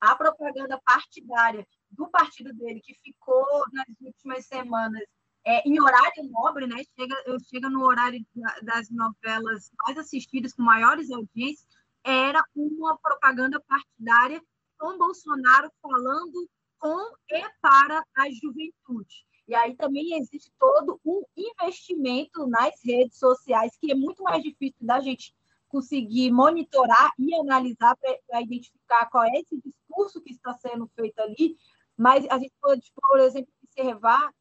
A 0.00 0.14
propaganda 0.16 0.80
partidária 0.84 1.66
do 1.90 2.08
partido 2.08 2.52
dele, 2.54 2.80
que 2.80 2.94
ficou 2.94 3.46
nas 3.72 3.86
últimas 4.00 4.46
semanas 4.46 5.02
é, 5.44 5.66
em 5.68 5.80
horário 5.80 6.24
nobre, 6.30 6.66
né? 6.66 6.82
chega, 6.98 7.16
chega 7.48 7.70
no 7.70 7.84
horário 7.84 8.24
das 8.62 8.90
novelas 8.90 9.70
mais 9.84 9.96
assistidas, 9.96 10.52
com 10.52 10.62
maiores 10.62 11.10
audiências, 11.10 11.66
era 12.02 12.42
uma 12.54 12.96
propaganda 12.98 13.60
partidária 13.60 14.42
com 14.78 14.98
Bolsonaro 14.98 15.70
falando 15.80 16.48
com 16.78 17.12
e 17.30 17.42
para 17.60 18.04
a 18.16 18.30
juventude. 18.30 19.26
E 19.48 19.54
aí 19.54 19.76
também 19.76 20.18
existe 20.18 20.50
todo 20.58 21.00
um 21.04 21.22
investimento 21.36 22.46
nas 22.46 22.74
redes 22.84 23.18
sociais, 23.18 23.76
que 23.80 23.92
é 23.92 23.94
muito 23.94 24.22
mais 24.22 24.42
difícil 24.42 24.78
da 24.80 25.00
gente 25.00 25.34
conseguir 25.68 26.30
monitorar 26.30 27.12
e 27.18 27.34
analisar 27.34 27.96
para 27.96 28.42
identificar 28.42 29.06
qual 29.10 29.24
é 29.24 29.40
esse 29.40 29.60
discurso 29.60 30.20
que 30.20 30.32
está 30.32 30.54
sendo 30.54 30.88
feito 30.96 31.18
ali. 31.20 31.56
Mas 31.96 32.26
a 32.28 32.38
gente 32.38 32.54
pode, 32.60 32.92
por 32.94 33.20
exemplo, 33.20 33.52
observar 33.62 34.32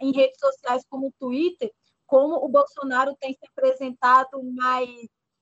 em 0.00 0.12
redes 0.12 0.38
sociais 0.38 0.84
como 0.88 1.08
o 1.08 1.14
Twitter, 1.18 1.72
como 2.06 2.36
o 2.36 2.48
Bolsonaro 2.48 3.16
tem 3.18 3.32
se 3.32 3.46
apresentado 3.46 4.42
mais 4.54 4.88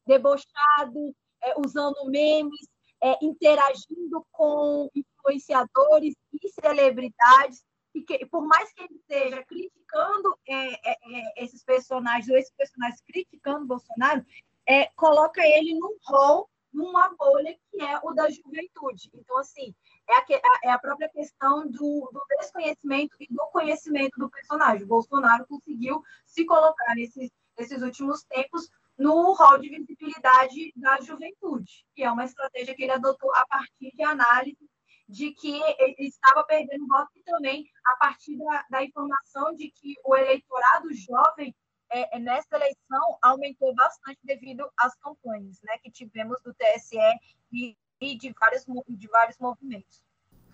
debochado, 0.06 1.14
é, 1.42 1.54
usando 1.58 2.06
memes, 2.06 2.68
é, 3.02 3.16
interagindo 3.22 4.26
com 4.30 4.90
influenciadores 4.94 6.14
e 6.32 6.48
celebridades, 6.60 7.64
e 7.94 8.02
que, 8.02 8.24
por 8.26 8.46
mais 8.46 8.72
que 8.72 8.82
ele 8.82 8.94
esteja 8.94 9.44
criticando 9.44 10.38
é, 10.46 10.90
é, 10.90 10.92
é, 10.92 11.44
esses 11.44 11.64
personagens, 11.64 12.28
ou 12.28 12.36
esses 12.36 12.52
personagens 12.54 13.00
criticando 13.02 13.66
Bolsonaro, 13.66 14.24
é, 14.66 14.86
coloca 14.94 15.44
ele 15.44 15.74
num 15.74 15.96
rol, 16.04 16.48
numa 16.72 17.08
bolha 17.16 17.56
que 17.70 17.82
é 17.82 17.98
o 18.04 18.12
da 18.12 18.30
juventude. 18.30 19.10
Então, 19.12 19.36
assim, 19.38 19.74
é 20.08 20.14
a, 20.14 20.24
é 20.64 20.70
a 20.70 20.78
própria 20.78 21.08
questão 21.08 21.66
do, 21.66 22.10
do, 22.12 22.22
desconhecimento 22.38 23.16
e 23.18 23.26
do 23.28 23.44
conhecimento 23.52 24.18
do 24.18 24.30
personagem. 24.30 24.86
Bolsonaro 24.86 25.46
conseguiu 25.48 26.02
se 26.24 26.44
colocar 26.44 26.94
nesses, 26.94 27.30
nesses 27.58 27.82
últimos 27.82 28.22
tempos 28.24 28.70
no 29.00 29.32
rol 29.32 29.58
de 29.58 29.70
visibilidade 29.70 30.72
da 30.76 31.00
juventude, 31.00 31.86
que 31.94 32.02
é 32.02 32.12
uma 32.12 32.26
estratégia 32.26 32.74
que 32.74 32.82
ele 32.82 32.92
adotou 32.92 33.34
a 33.34 33.46
partir 33.46 33.90
de 33.96 34.02
análise 34.02 34.70
de 35.08 35.32
que 35.32 35.58
ele 35.78 36.06
estava 36.06 36.44
perdendo 36.44 36.86
voto 36.86 37.10
e 37.16 37.22
também 37.22 37.66
a 37.86 37.96
partir 37.96 38.36
da, 38.36 38.64
da 38.70 38.84
informação 38.84 39.56
de 39.56 39.70
que 39.70 39.94
o 40.04 40.14
eleitorado 40.14 40.92
jovem 40.92 41.54
é, 41.90 42.14
é, 42.14 42.20
nessa 42.20 42.54
eleição 42.54 43.18
aumentou 43.22 43.74
bastante 43.74 44.20
devido 44.22 44.70
às 44.78 44.94
campanhas 44.96 45.58
né, 45.62 45.78
que 45.82 45.90
tivemos 45.90 46.38
do 46.42 46.54
TSE 46.54 46.98
e, 47.50 47.76
e 48.02 48.18
de, 48.18 48.32
vários, 48.38 48.66
de 48.86 49.08
vários 49.08 49.38
movimentos. 49.38 50.04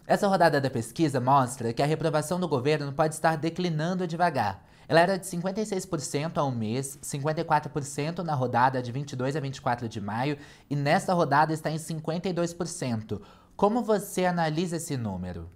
Essa 0.06 0.28
rodada 0.28 0.60
da 0.60 0.70
pesquisa 0.70 1.20
mostra 1.20 1.74
que 1.74 1.82
a 1.82 1.86
reprovação 1.86 2.38
do 2.38 2.48
governo 2.48 2.92
pode 2.92 3.14
estar 3.14 3.36
declinando 3.36 4.06
devagar. 4.06 4.64
Ela 4.88 5.00
era 5.00 5.18
de 5.18 5.26
56% 5.26 6.36
há 6.36 6.44
um 6.44 6.54
mês, 6.54 6.98
54% 6.98 8.18
na 8.18 8.34
rodada 8.34 8.82
de 8.82 8.92
22 8.92 9.34
a 9.34 9.40
24 9.40 9.88
de 9.88 10.00
maio 10.00 10.38
e 10.70 10.76
nesta 10.76 11.12
rodada 11.12 11.52
está 11.52 11.70
em 11.70 11.76
52%. 11.76 13.20
Como 13.56 13.82
você 13.82 14.26
analisa 14.26 14.76
esse 14.76 14.96
número? 14.96 15.50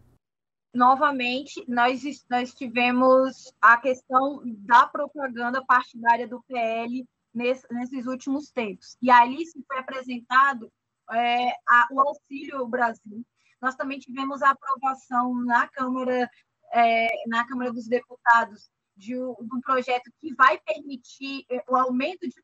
Novamente, 0.75 1.65
nós, 1.69 2.03
nós 2.29 2.55
tivemos 2.55 3.53
a 3.61 3.77
questão 3.77 4.43
da 4.45 4.87
propaganda 4.87 5.65
partidária 5.65 6.27
do 6.27 6.43
PL 6.45 7.07
nesse, 7.35 7.67
nesses 7.73 8.07
últimos 8.07 8.51
tempos. 8.51 8.97
E 9.03 9.11
ali 9.11 9.45
se 9.47 9.63
foi 9.67 9.79
apresentado 9.79 10.71
é, 11.13 11.51
a, 11.69 11.89
o 11.91 12.01
Auxílio 12.01 12.67
Brasil. 12.67 13.25
Nós 13.61 13.75
também 13.75 13.99
tivemos 13.99 14.43
a 14.43 14.51
aprovação 14.51 15.35
na 15.45 15.69
Câmara, 15.69 16.31
é, 16.73 17.09
na 17.27 17.47
Câmara 17.47 17.73
dos 17.73 17.87
Deputados 17.87 18.71
de, 19.01 19.15
de 19.15 19.55
um 19.55 19.61
projeto 19.63 20.13
que 20.21 20.35
vai 20.35 20.59
permitir 20.59 21.45
é, 21.51 21.65
o 21.69 21.75
aumento 21.75 22.29
de 22.29 22.43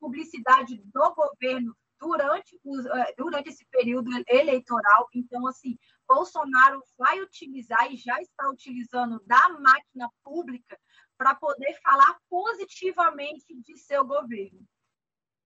publicidade 0.00 0.76
do 0.92 1.14
governo 1.14 1.74
durante, 2.00 2.58
os, 2.64 2.84
eh, 2.84 3.14
durante 3.16 3.48
esse 3.48 3.64
período 3.66 4.10
eleitoral. 4.28 5.08
Então, 5.14 5.46
assim, 5.46 5.78
Bolsonaro 6.06 6.82
vai 6.98 7.20
utilizar 7.20 7.92
e 7.92 7.96
já 7.96 8.20
está 8.20 8.50
utilizando 8.50 9.22
da 9.24 9.48
máquina 9.60 10.10
pública 10.24 10.76
para 11.16 11.36
poder 11.36 11.78
falar 11.80 12.18
positivamente 12.28 13.54
de 13.60 13.76
seu 13.78 14.04
governo. 14.04 14.66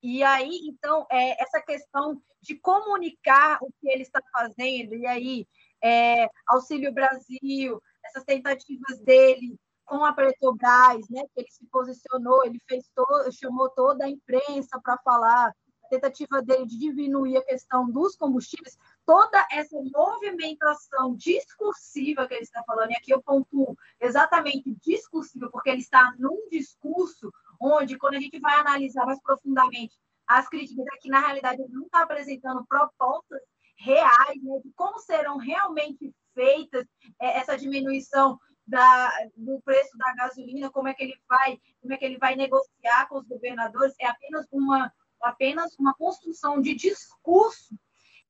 E 0.02 0.22
aí, 0.22 0.60
então, 0.64 1.06
é, 1.10 1.42
essa 1.42 1.60
questão 1.60 2.22
de 2.40 2.54
comunicar 2.54 3.58
o 3.60 3.70
que 3.78 3.90
ele 3.90 4.02
está 4.02 4.22
fazendo, 4.32 4.94
e 4.94 5.06
aí, 5.06 5.46
é, 5.84 6.26
Auxílio 6.46 6.92
Brasil, 6.92 7.82
essas 8.02 8.24
tentativas 8.24 8.98
dele 9.00 9.58
com 9.86 10.04
a 10.04 10.12
Petrobras, 10.12 11.08
né, 11.08 11.22
que 11.32 11.40
ele 11.40 11.50
se 11.50 11.64
posicionou, 11.66 12.44
ele 12.44 12.60
fez 12.68 12.90
todo, 12.94 13.32
chamou 13.32 13.70
toda 13.70 14.04
a 14.04 14.10
imprensa 14.10 14.80
para 14.82 14.98
falar 14.98 15.54
tentativa 15.88 16.42
dele 16.42 16.66
de 16.66 16.78
diminuir 16.78 17.36
a 17.36 17.44
questão 17.44 17.88
dos 17.88 18.16
combustíveis, 18.16 18.76
toda 19.04 19.46
essa 19.50 19.76
movimentação 19.94 21.14
discursiva 21.14 22.26
que 22.26 22.34
ele 22.34 22.42
está 22.42 22.62
falando, 22.64 22.90
e 22.90 22.96
aqui 22.96 23.12
eu 23.12 23.22
pontuo 23.22 23.76
exatamente 24.00 24.76
discursiva, 24.84 25.48
porque 25.50 25.70
ele 25.70 25.80
está 25.80 26.12
num 26.18 26.48
discurso 26.50 27.32
onde, 27.60 27.96
quando 27.96 28.14
a 28.14 28.20
gente 28.20 28.38
vai 28.40 28.58
analisar 28.58 29.06
mais 29.06 29.20
profundamente 29.22 29.96
as 30.26 30.48
críticas, 30.48 30.84
aqui 30.88 31.08
na 31.08 31.20
realidade 31.20 31.62
ele 31.62 31.72
não 31.72 31.84
está 31.84 32.02
apresentando 32.02 32.66
propostas 32.66 33.40
reais 33.76 34.42
né, 34.42 34.58
de 34.64 34.72
como 34.74 34.98
serão 34.98 35.36
realmente 35.36 36.12
feitas 36.34 36.84
é, 37.20 37.38
essa 37.38 37.56
diminuição 37.56 38.38
da, 38.66 39.10
do 39.36 39.60
preço 39.60 39.96
da 39.96 40.14
gasolina, 40.14 40.70
como 40.70 40.88
é 40.88 40.94
que 40.94 41.04
ele 41.04 41.14
vai, 41.28 41.60
como 41.80 41.94
é 41.94 41.96
que 41.96 42.04
ele 42.04 42.18
vai 42.18 42.34
negociar 42.34 43.08
com 43.08 43.18
os 43.18 43.26
governadores, 43.26 43.94
é 44.00 44.06
apenas 44.06 44.46
uma 44.50 44.92
apenas 45.22 45.74
uma 45.78 45.94
construção 45.94 46.60
de 46.60 46.74
discurso 46.74 47.74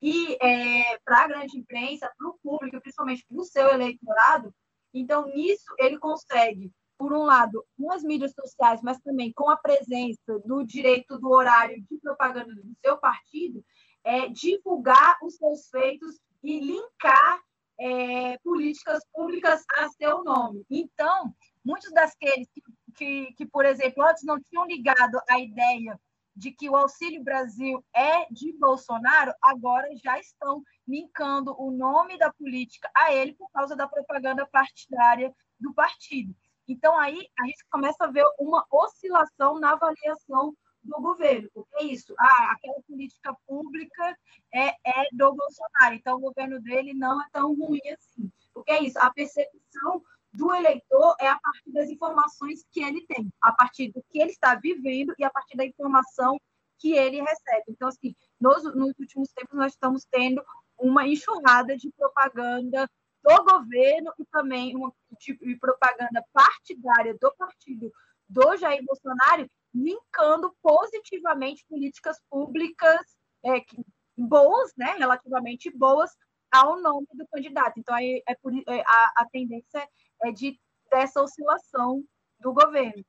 e 0.00 0.36
é, 0.40 0.98
para 1.04 1.24
a 1.24 1.28
grande 1.28 1.58
imprensa, 1.58 2.12
para 2.16 2.28
o 2.28 2.38
público, 2.42 2.80
principalmente 2.80 3.24
para 3.26 3.38
o 3.38 3.44
seu 3.44 3.68
eleitorado. 3.68 4.54
Então, 4.92 5.26
nisso, 5.26 5.66
ele 5.78 5.98
consegue, 5.98 6.72
por 6.96 7.12
um 7.12 7.24
lado, 7.24 7.64
com 7.76 7.90
as 7.92 8.02
mídias 8.02 8.32
sociais, 8.32 8.80
mas 8.82 9.00
também 9.00 9.32
com 9.32 9.50
a 9.50 9.56
presença 9.56 10.38
do 10.44 10.64
direito 10.64 11.18
do 11.18 11.30
horário 11.30 11.82
de 11.82 11.98
propaganda 11.98 12.54
do 12.54 12.76
seu 12.84 12.96
partido, 12.98 13.64
é, 14.04 14.28
divulgar 14.28 15.18
os 15.22 15.34
seus 15.36 15.68
feitos 15.68 16.20
e 16.42 16.60
linkar 16.60 17.40
é, 17.78 18.38
políticas 18.38 19.02
públicas 19.12 19.64
a 19.78 19.88
seu 19.90 20.22
nome. 20.24 20.64
Então, 20.70 21.34
muitos 21.64 21.92
daqueles 21.92 22.48
que, 22.50 22.62
que, 22.94 23.32
que, 23.34 23.46
por 23.46 23.64
exemplo, 23.64 24.02
antes 24.02 24.24
não 24.24 24.40
tinham 24.40 24.66
ligado 24.66 25.20
a 25.28 25.38
ideia 25.38 25.98
de 26.34 26.52
que 26.52 26.68
o 26.68 26.76
Auxílio 26.76 27.24
Brasil 27.24 27.82
é 27.94 28.26
de 28.30 28.52
Bolsonaro, 28.52 29.32
agora 29.40 29.88
já 29.96 30.18
estão 30.18 30.62
linkando 30.86 31.54
o 31.58 31.70
nome 31.70 32.18
da 32.18 32.30
política 32.32 32.90
a 32.94 33.12
ele 33.12 33.32
por 33.34 33.50
causa 33.50 33.74
da 33.74 33.88
propaganda 33.88 34.46
partidária 34.46 35.34
do 35.58 35.72
partido. 35.72 36.36
Então, 36.68 36.98
aí 36.98 37.26
a 37.38 37.46
gente 37.46 37.64
começa 37.70 38.04
a 38.04 38.10
ver 38.10 38.24
uma 38.38 38.66
oscilação 38.70 39.58
na 39.58 39.72
avaliação 39.72 40.54
do 40.82 41.00
governo. 41.00 41.55
É 41.78 41.84
isso, 41.84 42.14
ah, 42.18 42.52
aquela 42.52 42.80
política 42.82 43.36
pública 43.46 44.18
é, 44.52 44.68
é 44.68 45.08
do 45.12 45.34
Bolsonaro, 45.34 45.94
então 45.94 46.16
o 46.16 46.20
governo 46.20 46.60
dele 46.60 46.94
não 46.94 47.20
é 47.20 47.26
tão 47.30 47.54
ruim 47.54 47.80
assim. 47.90 48.30
Porque 48.54 48.72
é 48.72 48.82
isso, 48.82 48.98
a 48.98 49.10
percepção 49.10 50.02
do 50.32 50.54
eleitor 50.54 51.14
é 51.20 51.28
a 51.28 51.38
partir 51.38 51.72
das 51.72 51.88
informações 51.88 52.64
que 52.70 52.82
ele 52.82 53.04
tem, 53.06 53.30
a 53.42 53.52
partir 53.52 53.92
do 53.92 54.02
que 54.10 54.20
ele 54.20 54.30
está 54.30 54.54
vivendo 54.54 55.14
e 55.18 55.24
a 55.24 55.30
partir 55.30 55.56
da 55.56 55.64
informação 55.64 56.38
que 56.78 56.92
ele 56.92 57.20
recebe. 57.20 57.64
Então, 57.68 57.88
assim, 57.88 58.14
nos, 58.40 58.64
nos 58.74 58.92
últimos 58.98 59.30
tempos 59.32 59.56
nós 59.56 59.72
estamos 59.72 60.04
tendo 60.10 60.42
uma 60.78 61.06
enxurrada 61.06 61.76
de 61.76 61.90
propaganda 61.92 62.88
do 63.22 63.44
governo 63.44 64.12
e 64.18 64.24
também 64.26 64.76
uma 64.76 64.92
de 65.18 65.34
propaganda 65.58 66.24
partidária 66.32 67.16
do 67.20 67.34
partido 67.36 67.90
do 68.28 68.56
Jair 68.56 68.84
Bolsonaro, 68.84 69.48
linkando 69.76 70.54
positivamente 70.62 71.64
políticas 71.68 72.18
públicas 72.30 73.00
é, 73.44 73.60
boas, 74.16 74.72
né, 74.76 74.94
relativamente 74.98 75.70
boas, 75.76 76.10
ao 76.50 76.80
nome 76.80 77.06
do 77.12 77.26
candidato. 77.28 77.78
Então, 77.78 77.94
aí 77.94 78.22
é 78.26 78.34
por, 78.36 78.52
é, 78.54 78.80
a, 78.86 79.12
a 79.16 79.26
tendência 79.30 79.86
é 80.22 80.32
de 80.32 80.58
dessa 80.90 81.20
oscilação 81.20 82.02
do 82.40 82.52
governo. 82.52 83.04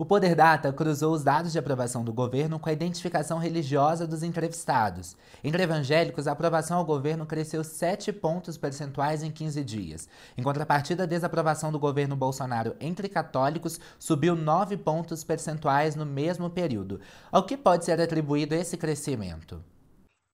O 0.00 0.06
Poder 0.06 0.36
Data 0.36 0.72
cruzou 0.72 1.12
os 1.12 1.24
dados 1.24 1.50
de 1.50 1.58
aprovação 1.58 2.04
do 2.04 2.12
governo 2.12 2.60
com 2.60 2.68
a 2.68 2.72
identificação 2.72 3.36
religiosa 3.36 4.06
dos 4.06 4.22
entrevistados. 4.22 5.16
Entre 5.42 5.60
evangélicos, 5.60 6.28
a 6.28 6.32
aprovação 6.32 6.78
ao 6.78 6.84
governo 6.84 7.26
cresceu 7.26 7.64
7 7.64 8.12
pontos 8.12 8.56
percentuais 8.56 9.24
em 9.24 9.32
15 9.32 9.64
dias. 9.64 10.08
Em 10.36 10.42
contrapartida, 10.44 11.02
a 11.02 11.06
desaprovação 11.06 11.72
do 11.72 11.80
governo 11.80 12.14
Bolsonaro 12.14 12.76
entre 12.78 13.08
católicos 13.08 13.80
subiu 13.98 14.36
9 14.36 14.76
pontos 14.76 15.24
percentuais 15.24 15.96
no 15.96 16.06
mesmo 16.06 16.48
período. 16.48 17.00
Ao 17.32 17.44
que 17.44 17.56
pode 17.56 17.84
ser 17.84 18.00
atribuído 18.00 18.54
esse 18.54 18.76
crescimento? 18.76 19.64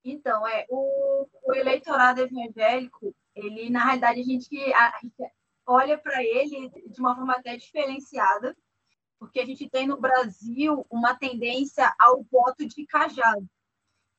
Então, 0.04 0.46
é 0.46 0.66
o, 0.68 1.26
o 1.42 1.54
eleitorado 1.54 2.20
evangélico, 2.20 3.14
ele, 3.34 3.70
na 3.70 3.82
realidade, 3.82 4.20
a 4.20 4.24
gente, 4.24 4.74
a, 4.74 4.88
a 4.88 5.00
gente 5.02 5.14
olha 5.66 5.96
para 5.96 6.22
ele 6.22 6.70
de 6.86 7.00
uma 7.00 7.16
forma 7.16 7.32
até 7.32 7.56
diferenciada 7.56 8.54
porque 9.24 9.40
a 9.40 9.46
gente 9.46 9.68
tem 9.70 9.86
no 9.86 9.98
Brasil 9.98 10.86
uma 10.90 11.14
tendência 11.14 11.92
ao 11.98 12.22
voto 12.24 12.66
de 12.66 12.86
cajado, 12.86 13.48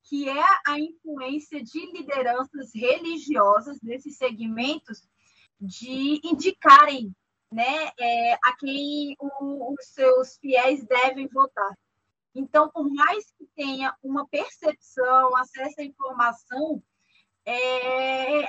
que 0.03 0.27
é 0.27 0.43
a 0.65 0.79
influência 0.79 1.63
de 1.63 1.91
lideranças 1.91 2.73
religiosas 2.73 3.79
desses 3.79 4.17
segmentos 4.17 5.07
de 5.59 6.19
indicarem 6.23 7.15
né, 7.51 7.91
é, 7.99 8.33
a 8.33 8.57
quem 8.57 9.15
o, 9.19 9.73
os 9.73 9.85
seus 9.85 10.37
fiéis 10.37 10.83
devem 10.85 11.27
votar. 11.27 11.77
Então, 12.33 12.69
por 12.69 12.89
mais 12.91 13.31
que 13.37 13.47
tenha 13.55 13.95
uma 14.03 14.27
percepção, 14.27 15.37
acesso 15.37 15.81
à 15.81 15.83
informação, 15.83 16.83
é, 17.45 18.43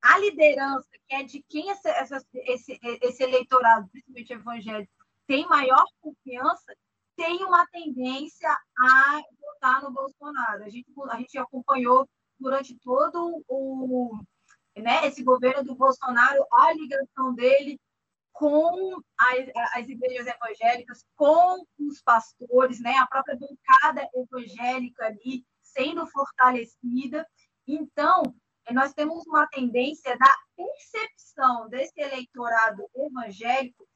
a 0.00 0.18
liderança, 0.20 0.88
que 1.08 1.14
é 1.16 1.24
de 1.24 1.44
quem 1.48 1.68
essa, 1.70 1.90
essa, 1.90 2.24
esse, 2.32 2.78
esse 2.82 3.22
eleitorado, 3.22 3.88
principalmente 3.88 4.32
evangélico, 4.32 4.95
tem 5.26 5.46
maior 5.46 5.84
confiança, 6.00 6.74
tem 7.16 7.44
uma 7.44 7.66
tendência 7.68 8.50
a 8.78 9.22
votar 9.40 9.82
no 9.82 9.90
Bolsonaro. 9.90 10.64
A 10.64 10.68
gente, 10.68 10.86
a 11.10 11.16
gente 11.16 11.38
acompanhou 11.38 12.08
durante 12.38 12.78
todo 12.78 13.42
o, 13.48 14.18
né, 14.76 15.06
esse 15.06 15.22
governo 15.22 15.64
do 15.64 15.74
Bolsonaro 15.74 16.46
a 16.52 16.72
ligação 16.72 17.34
dele 17.34 17.80
com 18.32 19.00
as, 19.18 19.48
as 19.72 19.88
igrejas 19.88 20.26
evangélicas, 20.26 21.04
com 21.16 21.64
os 21.78 22.02
pastores, 22.02 22.80
né, 22.80 22.94
a 22.98 23.06
própria 23.06 23.38
bancada 23.38 24.06
evangélica 24.14 25.06
ali 25.06 25.42
sendo 25.62 26.06
fortalecida. 26.06 27.26
Então, 27.66 28.22
nós 28.72 28.92
temos 28.92 29.26
uma 29.26 29.46
tendência 29.46 30.16
da 30.18 30.36
percepção 30.54 31.68
desse 31.68 31.98
eleitorado 31.98 32.86
evangélico, 32.94 33.86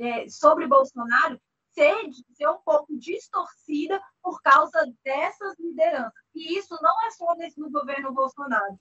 é, 0.00 0.28
sobre 0.28 0.66
Bolsonaro 0.66 1.40
ser, 1.72 1.94
ser 2.32 2.48
um 2.48 2.58
pouco 2.64 2.98
distorcida 2.98 4.00
por 4.22 4.40
causa 4.42 4.84
dessas 5.04 5.58
lideranças. 5.58 6.12
E 6.34 6.58
isso 6.58 6.76
não 6.80 7.06
é 7.06 7.10
só 7.10 7.34
nesse, 7.36 7.60
no 7.60 7.70
governo 7.70 8.12
Bolsonaro. 8.12 8.78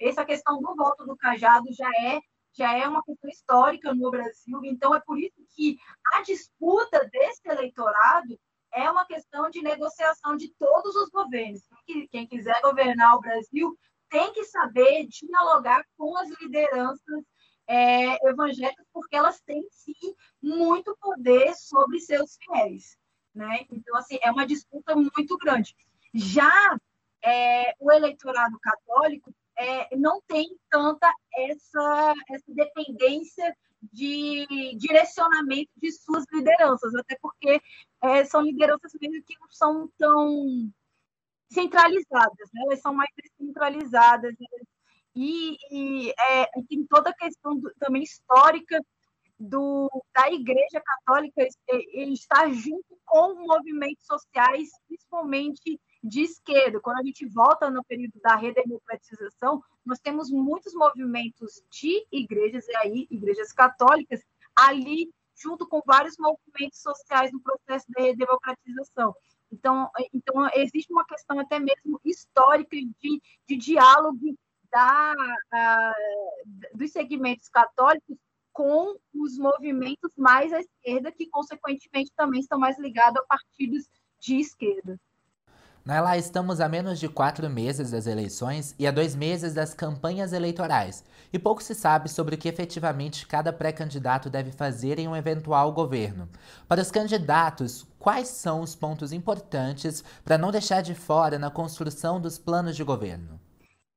Essa 0.00 0.24
questão 0.24 0.60
do 0.60 0.74
voto 0.74 1.04
do 1.04 1.16
cajado 1.16 1.66
já 1.72 1.88
é 2.00 2.20
já 2.54 2.76
é 2.76 2.86
uma 2.86 3.02
questão 3.02 3.30
histórica 3.30 3.94
no 3.94 4.10
Brasil, 4.10 4.60
então 4.64 4.94
é 4.94 5.00
por 5.00 5.18
isso 5.18 5.42
que 5.54 5.78
a 6.12 6.20
disputa 6.20 7.08
desse 7.10 7.40
eleitorado 7.48 8.38
é 8.74 8.90
uma 8.90 9.06
questão 9.06 9.48
de 9.48 9.62
negociação 9.62 10.36
de 10.36 10.52
todos 10.58 10.94
os 10.94 11.08
governos. 11.08 11.62
Quem 12.10 12.26
quiser 12.26 12.60
governar 12.60 13.16
o 13.16 13.20
Brasil 13.20 13.74
tem 14.10 14.32
que 14.34 14.44
saber 14.44 15.06
dialogar 15.06 15.82
com 15.96 16.14
as 16.18 16.28
lideranças 16.40 17.24
é, 17.66 18.28
evangélicas, 18.28 18.86
porque 18.92 19.16
elas 19.16 19.40
têm, 19.40 19.66
sim, 19.70 20.14
muito 20.42 20.96
poder 21.00 21.54
sobre 21.54 22.00
seus 22.00 22.36
fiéis. 22.36 22.96
Né? 23.34 23.64
Então, 23.70 23.96
assim, 23.96 24.18
é 24.22 24.30
uma 24.30 24.46
disputa 24.46 24.94
muito 24.94 25.38
grande. 25.38 25.74
Já 26.14 26.76
é, 27.24 27.74
o 27.78 27.90
eleitorado 27.90 28.58
católico 28.60 29.32
é, 29.56 29.96
não 29.96 30.20
tem 30.26 30.56
tanta 30.70 31.10
essa, 31.34 32.14
essa 32.30 32.52
dependência 32.54 33.56
de 33.92 34.76
direcionamento 34.76 35.70
de 35.76 35.90
suas 35.92 36.24
lideranças, 36.32 36.94
até 36.94 37.16
porque 37.20 37.60
é, 38.02 38.24
são 38.24 38.42
lideranças 38.42 38.92
mesmo 39.00 39.22
que 39.24 39.38
não 39.40 39.50
são 39.50 39.90
tão 39.98 40.72
centralizadas, 41.50 42.48
né? 42.52 42.62
elas 42.64 42.80
são 42.80 42.94
mais 42.94 43.10
descentralizadas, 43.16 44.34
e, 45.14 45.56
e 45.70 46.10
é, 46.10 46.46
tem 46.68 46.86
toda 46.86 47.10
a 47.10 47.14
questão 47.14 47.58
do, 47.58 47.72
também 47.78 48.02
histórica 48.02 48.80
do, 49.38 49.90
da 50.14 50.30
Igreja 50.30 50.80
Católica 50.80 51.46
estar 51.94 52.50
junto 52.52 52.96
com 53.04 53.34
movimentos 53.46 54.06
sociais, 54.06 54.70
principalmente 54.86 55.80
de 56.02 56.22
esquerda. 56.22 56.80
Quando 56.80 57.00
a 57.00 57.04
gente 57.04 57.26
volta 57.26 57.70
no 57.70 57.84
período 57.84 58.18
da 58.22 58.36
redemocratização, 58.36 59.62
nós 59.84 59.98
temos 59.98 60.30
muitos 60.30 60.72
movimentos 60.74 61.62
de 61.70 62.06
igrejas, 62.10 62.66
e 62.68 62.76
aí, 62.76 63.06
igrejas 63.10 63.52
católicas, 63.52 64.20
ali 64.56 65.10
junto 65.34 65.66
com 65.66 65.82
vários 65.84 66.14
movimentos 66.18 66.80
sociais 66.80 67.32
no 67.32 67.40
processo 67.40 67.86
da 67.90 68.02
redemocratização. 68.02 69.14
Então, 69.50 69.90
então 70.14 70.48
existe 70.54 70.92
uma 70.92 71.04
questão 71.04 71.38
até 71.38 71.58
mesmo 71.58 72.00
histórica 72.04 72.76
de, 72.76 73.20
de 73.46 73.56
diálogo 73.56 74.36
da, 74.72 75.94
dos 76.74 76.90
segmentos 76.90 77.48
católicos 77.48 78.16
com 78.52 78.96
os 79.14 79.38
movimentos 79.38 80.12
mais 80.16 80.52
à 80.52 80.60
esquerda, 80.60 81.12
que, 81.12 81.26
consequentemente, 81.28 82.12
também 82.16 82.40
estão 82.40 82.58
mais 82.58 82.78
ligados 82.78 83.22
a 83.22 83.26
partidos 83.26 83.88
de 84.20 84.36
esquerda. 84.40 84.98
Naila, 85.84 86.16
estamos 86.16 86.60
a 86.60 86.68
menos 86.68 87.00
de 87.00 87.08
quatro 87.08 87.50
meses 87.50 87.90
das 87.90 88.06
eleições 88.06 88.72
e 88.78 88.86
a 88.86 88.92
dois 88.92 89.16
meses 89.16 89.52
das 89.52 89.74
campanhas 89.74 90.32
eleitorais, 90.32 91.02
e 91.32 91.40
pouco 91.40 91.60
se 91.60 91.74
sabe 91.74 92.08
sobre 92.08 92.36
o 92.36 92.38
que 92.38 92.48
efetivamente 92.48 93.26
cada 93.26 93.52
pré-candidato 93.52 94.30
deve 94.30 94.52
fazer 94.52 95.00
em 95.00 95.08
um 95.08 95.16
eventual 95.16 95.72
governo. 95.72 96.28
Para 96.68 96.82
os 96.82 96.92
candidatos, 96.92 97.84
quais 97.98 98.28
são 98.28 98.60
os 98.60 98.76
pontos 98.76 99.12
importantes 99.12 100.04
para 100.24 100.38
não 100.38 100.52
deixar 100.52 100.82
de 100.82 100.94
fora 100.94 101.36
na 101.36 101.50
construção 101.50 102.20
dos 102.20 102.38
planos 102.38 102.76
de 102.76 102.84
governo? 102.84 103.40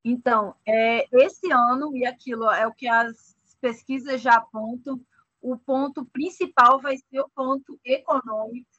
Então, 0.07 0.55
é, 0.67 1.07
esse 1.11 1.51
ano, 1.51 1.97
e 1.97 2.05
aquilo 2.05 2.47
é 2.51 2.67
o 2.67 2.71
que 2.71 2.87
as 2.87 3.35
pesquisas 3.59 4.21
já 4.21 4.35
apontam, 4.35 5.01
o 5.41 5.57
ponto 5.57 6.05
principal 6.05 6.79
vai 6.79 6.95
ser 6.95 7.21
o 7.21 7.29
ponto 7.29 7.79
econômico. 7.83 8.69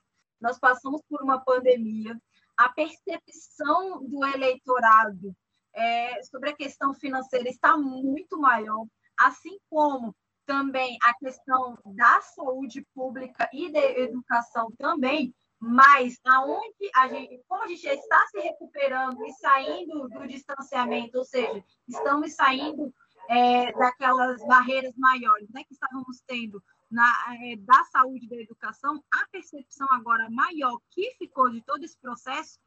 Nós 0.40 0.56
passamos 0.56 1.02
por 1.08 1.20
uma 1.24 1.40
pandemia, 1.40 2.16
a 2.56 2.68
percepção 2.68 4.04
do 4.06 4.24
eleitorado 4.24 5.34
é, 5.74 6.22
sobre 6.22 6.50
a 6.50 6.56
questão 6.56 6.94
financeira 6.94 7.48
está 7.48 7.76
muito 7.76 8.38
maior, 8.38 8.86
assim 9.18 9.58
como 9.68 10.14
também 10.46 10.96
a 11.02 11.12
questão 11.14 11.76
da 11.84 12.20
saúde 12.20 12.86
pública 12.94 13.50
e 13.52 13.72
da 13.72 13.80
educação 13.80 14.70
também 14.78 15.34
mas 15.58 16.18
aonde 16.24 16.90
a 16.94 17.08
gente, 17.08 17.42
como 17.48 17.62
a 17.62 17.66
gente 17.66 17.82
já 17.82 17.94
está 17.94 18.26
se 18.26 18.38
recuperando 18.40 19.24
e 19.24 19.32
saindo 19.34 20.08
do 20.08 20.26
distanciamento, 20.26 21.18
ou 21.18 21.24
seja, 21.24 21.64
estamos 21.88 22.34
saindo 22.34 22.92
é, 23.28 23.72
daquelas 23.72 24.44
barreiras 24.46 24.94
maiores 24.96 25.48
né, 25.50 25.64
que 25.64 25.72
estávamos 25.72 26.20
tendo 26.26 26.62
na, 26.90 27.10
é, 27.42 27.56
da 27.56 27.84
saúde 27.84 28.28
da 28.28 28.36
educação, 28.36 29.02
a 29.12 29.26
percepção 29.30 29.88
agora 29.92 30.30
maior 30.30 30.78
que 30.90 31.14
ficou 31.18 31.50
de 31.50 31.60
todo 31.62 31.82
esse 31.82 31.98
processo 31.98 32.60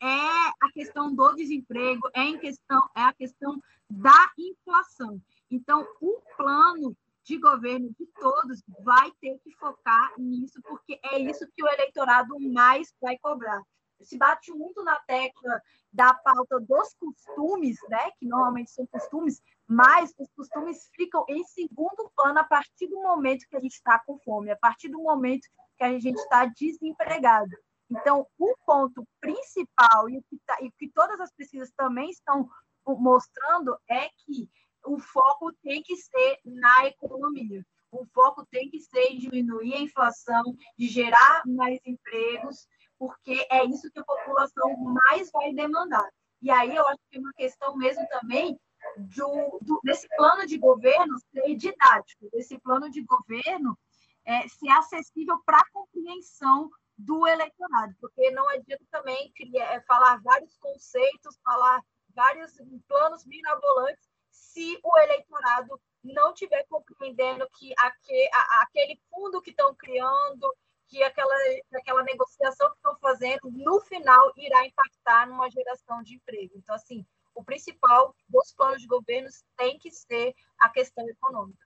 é 0.00 0.48
a 0.60 0.70
questão 0.72 1.14
do 1.14 1.34
desemprego, 1.34 2.08
é, 2.12 2.22
em 2.22 2.38
questão, 2.38 2.88
é 2.94 3.02
a 3.02 3.12
questão 3.12 3.60
da 3.88 4.30
inflação. 4.38 5.20
Então, 5.50 5.86
o 6.00 6.20
plano 6.36 6.96
de 7.24 7.38
governo 7.38 7.90
de 7.98 8.06
todos 8.20 8.62
vai 8.80 9.10
ter 9.20 9.38
que 9.38 9.50
focar 9.56 10.12
nisso, 10.18 10.60
porque 10.62 11.00
é 11.02 11.18
isso 11.18 11.46
que 11.54 11.62
o 11.62 11.68
eleitorado 11.68 12.38
mais 12.38 12.94
vai 13.00 13.18
cobrar. 13.18 13.60
Se 14.00 14.18
bate 14.18 14.52
muito 14.52 14.82
na 14.82 14.96
tecla 15.00 15.62
da 15.90 16.12
pauta 16.12 16.60
dos 16.60 16.94
costumes, 16.94 17.78
né, 17.88 18.10
que 18.18 18.26
normalmente 18.26 18.70
são 18.70 18.86
costumes, 18.86 19.40
mas 19.66 20.12
os 20.18 20.28
costumes 20.36 20.90
ficam 20.94 21.24
em 21.28 21.42
segundo 21.44 22.10
plano 22.14 22.40
a 22.40 22.44
partir 22.44 22.88
do 22.88 23.00
momento 23.00 23.46
que 23.48 23.56
a 23.56 23.60
gente 23.60 23.74
está 23.74 23.98
com 23.98 24.18
fome, 24.18 24.50
a 24.50 24.56
partir 24.56 24.88
do 24.88 25.02
momento 25.02 25.48
que 25.78 25.84
a 25.84 25.98
gente 25.98 26.18
está 26.18 26.44
desempregado. 26.46 27.56
Então, 27.90 28.26
o 28.38 28.54
ponto 28.66 29.06
principal 29.20 30.08
e 30.10 30.18
o 30.18 30.22
que, 30.28 30.38
tá, 30.44 30.58
e 30.60 30.70
que 30.72 30.90
todas 30.90 31.18
as 31.20 31.32
pesquisas 31.32 31.70
também 31.76 32.10
estão 32.10 32.48
mostrando 32.86 33.78
é 33.88 34.08
que 34.18 34.50
o 34.84 34.98
foco 34.98 35.52
tem 35.62 35.82
que 35.82 35.96
ser 35.96 36.38
na 36.44 36.86
economia. 36.86 37.64
O 37.90 38.04
foco 38.06 38.44
tem 38.46 38.68
que 38.68 38.80
ser 38.80 39.12
em 39.12 39.18
diminuir 39.18 39.74
a 39.74 39.80
inflação, 39.80 40.42
de 40.76 40.88
gerar 40.88 41.42
mais 41.46 41.80
empregos, 41.86 42.66
porque 42.98 43.46
é 43.50 43.64
isso 43.64 43.90
que 43.90 44.00
a 44.00 44.04
população 44.04 44.76
mais 44.78 45.30
vai 45.30 45.52
demandar. 45.52 46.08
E 46.42 46.50
aí 46.50 46.74
eu 46.74 46.86
acho 46.88 47.00
que 47.10 47.18
é 47.18 47.20
uma 47.20 47.32
questão 47.32 47.76
mesmo 47.76 48.06
também 48.08 48.58
do, 48.96 49.58
do, 49.62 49.80
desse 49.82 50.08
plano 50.16 50.46
de 50.46 50.58
governo 50.58 51.16
ser 51.32 51.54
didático, 51.54 52.28
desse 52.32 52.58
plano 52.58 52.90
de 52.90 53.02
governo 53.02 53.78
é, 54.24 54.46
ser 54.48 54.70
acessível 54.70 55.40
para 55.44 55.58
a 55.58 55.70
compreensão 55.72 56.70
do 56.96 57.26
eleitorado, 57.26 57.94
porque 58.00 58.30
não 58.30 58.48
adianta 58.48 58.84
também 58.90 59.32
criar, 59.32 59.74
é, 59.74 59.80
falar 59.82 60.20
vários 60.22 60.56
conceitos, 60.58 61.38
falar 61.42 61.80
vários 62.14 62.52
planos 62.86 63.26
mirabolantes 63.26 64.13
se 64.34 64.78
o 64.82 64.98
eleitorado 64.98 65.80
não 66.02 66.32
estiver 66.32 66.64
compreendendo 66.68 67.48
que 67.56 67.72
aquele, 67.78 68.28
aquele 68.60 69.00
fundo 69.10 69.40
que 69.40 69.50
estão 69.50 69.74
criando, 69.74 70.52
que 70.86 71.02
aquela, 71.02 71.34
aquela 71.74 72.02
negociação 72.02 72.70
que 72.70 72.76
estão 72.76 72.96
fazendo, 72.98 73.50
no 73.50 73.80
final 73.80 74.32
irá 74.36 74.66
impactar 74.66 75.26
numa 75.26 75.50
geração 75.50 76.02
de 76.02 76.16
emprego. 76.16 76.54
Então, 76.56 76.74
assim, 76.74 77.06
o 77.34 77.42
principal 77.42 78.14
dos 78.28 78.52
planos 78.52 78.80
de 78.80 78.86
governos 78.86 79.44
tem 79.56 79.78
que 79.78 79.90
ser 79.90 80.34
a 80.60 80.68
questão 80.68 81.08
econômica. 81.08 81.64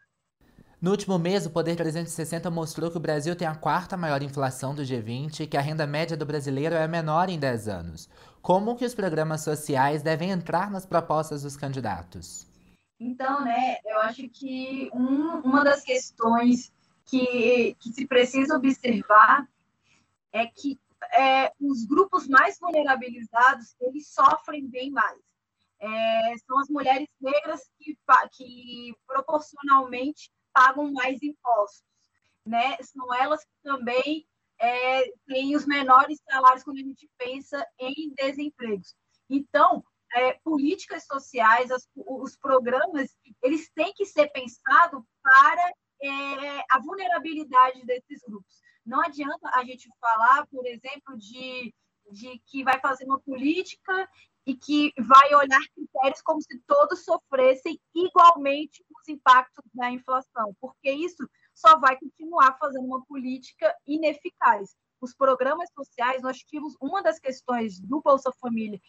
No 0.81 0.93
último 0.93 1.19
mês, 1.19 1.45
o 1.45 1.51
Poder 1.51 1.75
360 1.75 2.49
mostrou 2.51 2.89
que 2.89 2.97
o 2.97 3.01
Brasil 3.01 3.35
tem 3.35 3.49
a 3.49 3.57
quarta 3.57 3.97
maior 3.97 4.23
inflação 4.23 4.75
do 4.75 4.83
G20 4.83 5.41
e 5.41 5.47
que 5.49 5.57
a 5.57 5.61
renda 5.61 5.87
média 5.87 6.17
do 6.17 6.25
brasileiro 6.25 6.77
é 6.77 6.85
a 6.85 6.89
menor 6.89 7.29
em 7.29 7.39
10 7.39 7.67
anos. 7.67 8.09
Como 8.41 8.77
que 8.77 8.85
os 8.85 8.95
programas 8.95 9.41
sociais 9.41 10.05
devem 10.05 10.31
entrar 10.31 10.71
nas 10.71 10.87
propostas 10.87 11.43
dos 11.43 11.57
candidatos? 11.57 12.48
Então, 13.01 13.45
né, 13.45 13.79
eu 13.85 13.99
acho 14.01 14.29
que 14.29 14.91
um, 14.93 15.41
uma 15.41 15.63
das 15.63 15.83
questões 15.83 16.73
que, 17.05 17.75
que 17.79 17.93
se 17.93 18.07
precisa 18.07 18.57
observar 18.57 19.49
é 20.33 20.47
que 20.47 20.79
é, 21.13 21.53
os 21.61 21.85
grupos 21.85 22.27
mais 22.27 22.59
vulnerabilizados, 22.59 23.77
eles 23.81 24.09
sofrem 24.09 24.67
bem 24.67 24.91
mais. 24.91 25.19
É, 25.81 26.37
são 26.39 26.59
as 26.59 26.69
mulheres 26.69 27.09
negras 27.21 27.71
que, 27.79 27.97
que 28.33 28.95
proporcionalmente 29.07 30.31
pagam 30.53 30.93
mais 30.93 31.23
impostos, 31.23 31.85
né? 32.45 32.77
São 32.83 33.15
elas 33.15 33.45
que 33.45 33.63
também 33.63 34.27
é, 34.59 35.05
têm 35.27 35.55
os 35.55 35.65
menores 35.67 36.21
salários 36.29 36.65
quando 36.65 36.79
a 36.79 36.83
gente 36.83 37.09
pensa 37.17 37.65
em 37.79 38.13
desempregos. 38.15 38.97
Então, 39.31 39.85
é, 40.15 40.35
políticas 40.45 41.05
sociais, 41.07 41.71
as, 41.71 41.89
os 41.97 42.37
programas, 42.37 43.17
eles 43.43 43.71
têm 43.75 43.93
que 43.95 44.05
ser 44.05 44.29
pensados 44.29 45.03
para 45.23 45.73
é, 46.03 46.65
a 46.71 46.79
vulnerabilidade 46.81 47.85
desses 47.85 48.21
grupos. 48.27 48.61
Não 48.85 49.03
adianta 49.03 49.51
a 49.55 49.65
gente 49.65 49.89
falar, 50.01 50.47
por 50.47 50.67
exemplo, 50.67 51.17
de, 51.17 51.75
de 52.11 52.39
que 52.47 52.65
vai 52.65 52.81
fazer 52.81 53.05
uma 53.05 53.21
política 53.21 54.09
e 54.47 54.57
que 54.57 54.95
vai 54.99 55.35
olhar 55.35 55.61
critérios 55.75 56.23
como 56.23 56.41
se 56.41 56.59
todos 56.67 57.05
sofressem 57.05 57.79
igualmente 57.95 58.83
os 58.99 59.07
impactos 59.07 59.65
da 59.75 59.91
inflação, 59.91 60.57
porque 60.59 60.91
isso 60.91 61.29
só 61.55 61.79
vai 61.79 61.99
continuar 61.99 62.57
fazendo 62.59 62.87
uma 62.87 63.05
política 63.05 63.75
ineficaz. 63.87 64.75
Os 65.01 65.15
programas 65.15 65.69
sociais, 65.75 66.23
nós 66.23 66.39
tínhamos 66.39 66.75
uma 66.81 67.03
das 67.03 67.19
questões 67.19 67.79
do 67.79 68.01
Bolsa 68.01 68.33
Família 68.41 68.81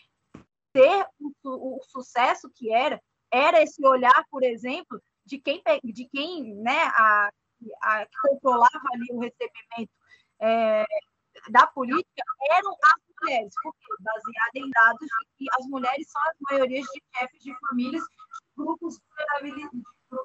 ter 0.74 1.08
o, 1.20 1.78
o 1.78 1.84
sucesso 1.84 2.50
que 2.56 2.72
era, 2.72 3.02
era 3.32 3.62
esse 3.62 3.86
olhar, 3.86 4.26
por 4.30 4.44
exemplo, 4.44 5.02
de 5.26 5.40
quem, 5.40 5.62
de 5.84 6.06
quem 6.10 6.56
né, 6.56 6.84
a, 6.96 7.32
a, 7.84 8.08
controlava 8.22 8.82
ali 8.94 9.08
o 9.12 9.20
recebimento 9.20 9.92
é, 10.40 10.86
da 11.50 11.68
política 11.68 12.24
eram 12.52 12.72
as 12.72 13.02
mulheres, 13.22 13.54
porque 13.62 13.80
baseado 14.00 14.56
em 14.56 14.70
dados 14.70 15.08
de 15.08 15.28
que 15.38 15.46
as 15.60 15.68
mulheres 15.68 16.10
são 16.10 16.22
as 16.24 16.36
maiorias 16.50 16.86
de 16.86 17.04
chefes 17.16 17.44
de 17.44 17.54
famílias 17.68 18.04
de 18.04 18.56
grupos 18.58 19.00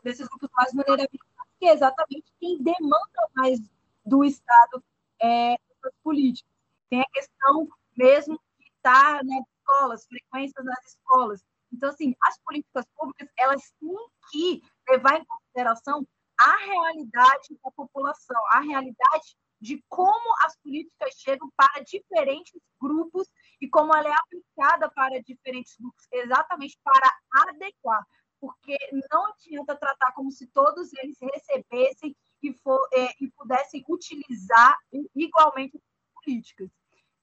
desses 0.02 0.26
grupos 0.28 0.50
mais 0.56 0.72
vulneráveis, 0.72 1.20
que 1.58 1.66
é 1.66 1.72
exatamente 1.72 2.32
quem 2.40 2.62
demanda 2.62 3.28
mais 3.34 3.60
do 4.04 4.24
Estado 4.24 4.82
é, 5.20 5.56
políticas. 6.02 6.50
Tem 6.88 7.00
a 7.00 7.10
questão 7.12 7.68
mesmo 7.96 8.40
de 8.58 8.66
estar 8.66 9.22
nas 9.24 9.44
escolas, 9.64 10.06
frequências 10.06 10.64
nas 10.64 10.86
escolas. 10.86 11.44
Então, 11.72 11.88
assim, 11.88 12.14
as 12.22 12.38
políticas 12.44 12.84
públicas, 12.96 13.28
elas 13.38 13.62
têm 13.80 13.96
que 14.30 14.62
levar 14.88 15.20
em 15.20 15.24
consideração 15.24 16.06
a 16.38 16.56
realidade 16.56 17.58
da 17.62 17.70
população, 17.70 18.40
a 18.50 18.60
realidade 18.60 19.36
de 19.60 19.82
como 19.88 20.34
as 20.44 20.56
políticas 20.58 21.14
chegam 21.16 21.48
para 21.56 21.82
diferentes 21.84 22.60
grupos 22.80 23.28
e 23.60 23.68
como 23.68 23.94
ela 23.94 24.08
é 24.08 24.12
aplicada 24.12 24.90
para 24.90 25.22
diferentes 25.22 25.76
grupos, 25.78 26.06
exatamente 26.12 26.78
para 26.82 27.48
adequar, 27.48 28.04
porque 28.40 28.76
não 29.10 29.26
adianta 29.28 29.76
tratar 29.76 30.12
como 30.12 30.30
se 30.30 30.46
todos 30.48 30.92
eles 30.94 31.16
recebessem 31.20 32.14
e, 32.42 32.52
for, 32.52 32.86
é, 32.92 33.08
e 33.20 33.30
pudessem 33.30 33.82
utilizar 33.88 34.76
igualmente 35.14 35.80
políticas. 36.14 36.68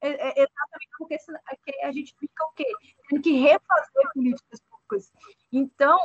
É, 0.02 0.08
é 0.08 0.42
exatamente 0.42 0.90
porque 0.98 1.16
a 1.82 1.92
gente 1.92 2.14
fica 2.18 2.44
o 2.44 2.52
quê? 2.52 2.66
Tendo 3.08 3.22
que 3.22 3.38
refazer 3.38 4.12
políticas 4.12 4.60
públicas. 4.68 5.12
Então, 5.52 5.98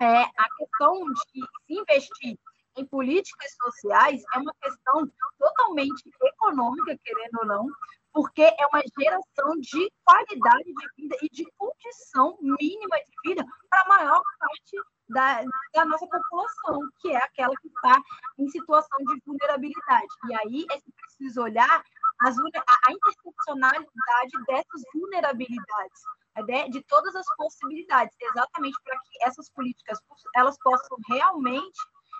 é, 0.00 0.22
a 0.22 0.48
questão 0.56 1.04
de 1.04 1.46
investir 1.68 2.38
em 2.76 2.86
políticas 2.86 3.54
sociais 3.62 4.22
é 4.34 4.38
uma 4.38 4.54
questão 4.62 5.10
totalmente 5.38 6.10
econômica, 6.22 6.98
querendo 7.04 7.38
ou 7.40 7.46
não, 7.46 7.66
porque 8.12 8.42
é 8.42 8.66
uma 8.66 8.82
geração 8.98 9.60
de 9.60 9.92
qualidade 10.04 10.64
de 10.64 10.88
vida 10.96 11.16
e 11.22 11.28
de 11.30 11.44
condição 11.56 12.38
mínima 12.40 12.96
de 12.98 13.12
vida 13.24 13.44
para 13.68 13.82
a 13.82 13.88
maior 13.88 14.22
parte 14.38 14.76
da, 15.08 15.42
da, 15.74 15.84
nossa 15.84 16.06
população, 16.06 16.80
que 17.00 17.10
é 17.10 17.16
aquela 17.16 17.54
que 17.56 17.68
está 17.68 18.00
em 18.38 18.48
situação 18.48 18.98
de 18.98 19.20
vulnerabilidade. 19.26 20.06
E 20.28 20.34
aí 20.34 20.66
é 20.70 20.80
preciso 20.96 21.42
olhar 21.42 21.82
a, 22.22 22.88
a 22.88 22.92
interseccionalidade 22.92 24.44
dessas 24.46 24.82
vulnerabilidades, 24.94 26.02
de, 26.46 26.70
de 26.70 26.84
todas 26.84 27.14
as 27.14 27.26
possibilidades, 27.36 28.14
exatamente 28.20 28.76
para 28.84 28.98
que 28.98 29.24
essas 29.24 29.50
políticas 29.50 29.98
elas 30.34 30.56
possam 30.62 30.96
realmente 31.08 31.78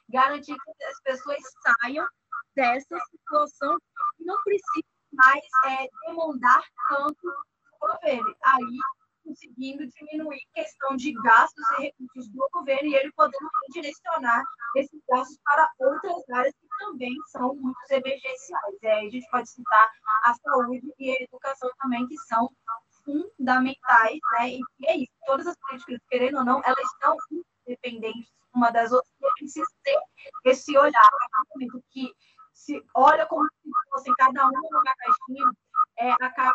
garantir 0.09 0.54
que 0.54 0.85
as 0.85 1.00
pessoas 1.02 1.38
saiam 1.62 2.07
dessa 2.54 2.98
situação 3.11 3.76
e 4.20 4.24
não 4.24 4.37
precisem 4.42 4.85
mais 5.12 5.44
é, 5.66 5.88
demandar 6.07 6.62
tanto 6.88 7.22
do 7.22 7.78
governo. 7.80 8.37
Aí, 8.44 8.78
conseguindo 9.24 9.87
diminuir 9.87 10.40
questão 10.54 10.96
de 10.96 11.12
gastos 11.12 11.64
e 11.78 11.83
recursos 11.85 12.28
do 12.30 12.48
governo 12.52 12.88
e 12.88 12.94
ele 12.94 13.12
podendo 13.12 13.50
direcionar 13.72 14.44
esses 14.76 15.00
gastos 15.09 15.38
para 15.44 15.70
outras 15.78 16.28
áreas 16.30 16.54
também 16.79 17.15
são 17.27 17.55
muito 17.55 17.79
emergenciais. 17.91 18.75
E 18.83 18.87
aí 18.87 19.07
a 19.07 19.11
gente 19.11 19.29
pode 19.31 19.49
citar 19.49 19.91
a 20.25 20.35
saúde 20.35 20.95
e 20.99 21.11
a 21.11 21.23
educação 21.23 21.71
também, 21.81 22.07
que 22.07 22.17
são 22.19 22.51
fundamentais, 23.05 24.19
né? 24.33 24.51
E 24.51 24.61
é 24.87 24.97
isso, 24.97 25.13
todas 25.27 25.47
as 25.47 25.57
políticas, 25.57 26.01
querendo 26.09 26.39
ou 26.39 26.45
não, 26.45 26.63
elas 26.65 26.93
estão 26.93 27.17
independentes 27.67 28.33
uma 28.55 28.71
das 28.71 28.93
outras, 28.93 29.13
e 29.21 29.35
precisa 29.39 29.67
ter 29.83 29.99
esse 30.45 30.77
olhar, 30.79 31.11
que 31.91 32.15
se 32.53 32.83
olha 32.95 33.27
como 33.27 33.45
se 33.45 33.71
fosse 33.91 34.15
cada 34.15 34.47
uma 34.47 34.61
numa 34.71 34.95
caixinha, 34.97 35.51
é, 35.99 36.13
acaba 36.25 36.55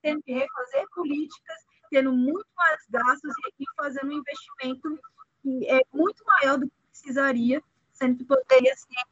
tendo 0.00 0.22
que 0.22 0.32
refazer 0.32 0.86
políticas, 0.94 1.56
tendo 1.90 2.12
muito 2.12 2.46
mais 2.56 2.80
gastos 2.88 3.34
e 3.58 3.64
fazendo 3.76 4.08
um 4.08 4.12
investimento 4.12 4.98
que 5.42 5.68
é 5.68 5.80
muito 5.92 6.24
maior 6.24 6.58
do 6.58 6.66
que 6.66 6.76
precisaria, 6.90 7.62
sendo 7.92 8.16
que 8.18 8.24
poderia 8.24 8.74
ser 8.76 9.04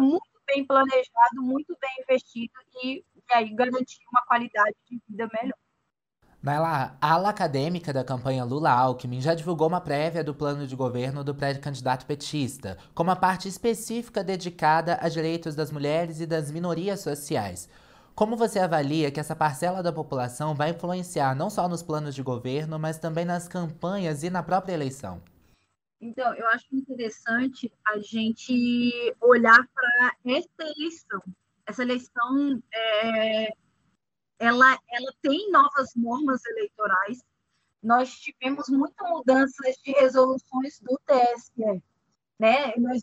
muito 0.00 0.40
bem 0.46 0.66
planejado, 0.66 1.42
muito 1.42 1.76
bem 1.80 1.90
investido 2.00 2.52
e, 2.82 2.98
e 2.98 3.34
aí 3.34 3.54
garantir 3.54 4.00
uma 4.10 4.22
qualidade 4.26 4.76
de 4.90 5.00
vida 5.08 5.28
melhor. 5.32 5.58
Naila, 6.42 6.98
a 7.00 7.12
ala 7.12 7.30
acadêmica 7.30 7.90
da 7.90 8.04
campanha 8.04 8.44
Lula-Alckmin 8.44 9.18
já 9.18 9.34
divulgou 9.34 9.66
uma 9.66 9.80
prévia 9.80 10.22
do 10.22 10.34
plano 10.34 10.66
de 10.66 10.76
governo 10.76 11.24
do 11.24 11.34
pré-candidato 11.34 12.04
petista, 12.04 12.76
com 12.94 13.02
uma 13.02 13.16
parte 13.16 13.48
específica 13.48 14.22
dedicada 14.22 14.98
a 15.00 15.08
direitos 15.08 15.54
das 15.54 15.70
mulheres 15.70 16.20
e 16.20 16.26
das 16.26 16.50
minorias 16.50 17.00
sociais. 17.00 17.66
Como 18.14 18.36
você 18.36 18.58
avalia 18.58 19.10
que 19.10 19.18
essa 19.18 19.34
parcela 19.34 19.82
da 19.82 19.90
população 19.90 20.54
vai 20.54 20.70
influenciar 20.70 21.34
não 21.34 21.48
só 21.48 21.66
nos 21.66 21.82
planos 21.82 22.14
de 22.14 22.22
governo, 22.22 22.78
mas 22.78 22.98
também 22.98 23.24
nas 23.24 23.48
campanhas 23.48 24.22
e 24.22 24.28
na 24.28 24.42
própria 24.42 24.74
eleição? 24.74 25.22
Então, 26.04 26.34
eu 26.34 26.46
acho 26.48 26.66
interessante 26.70 27.72
a 27.82 27.98
gente 27.98 29.16
olhar 29.22 29.66
para 29.72 30.16
essa 30.26 30.72
eleição. 30.76 31.22
Essa 31.64 31.80
eleição 31.80 32.62
é, 32.74 33.48
ela, 34.38 34.78
ela 34.90 35.12
tem 35.22 35.50
novas 35.50 35.94
normas 35.96 36.44
eleitorais. 36.44 37.24
Nós 37.82 38.18
tivemos 38.18 38.68
muitas 38.68 39.08
mudanças 39.08 39.76
de 39.82 39.92
resoluções 39.92 40.78
do 40.80 41.00
TSE. 41.06 41.82
Né? 42.38 42.74
Nós, 42.76 43.02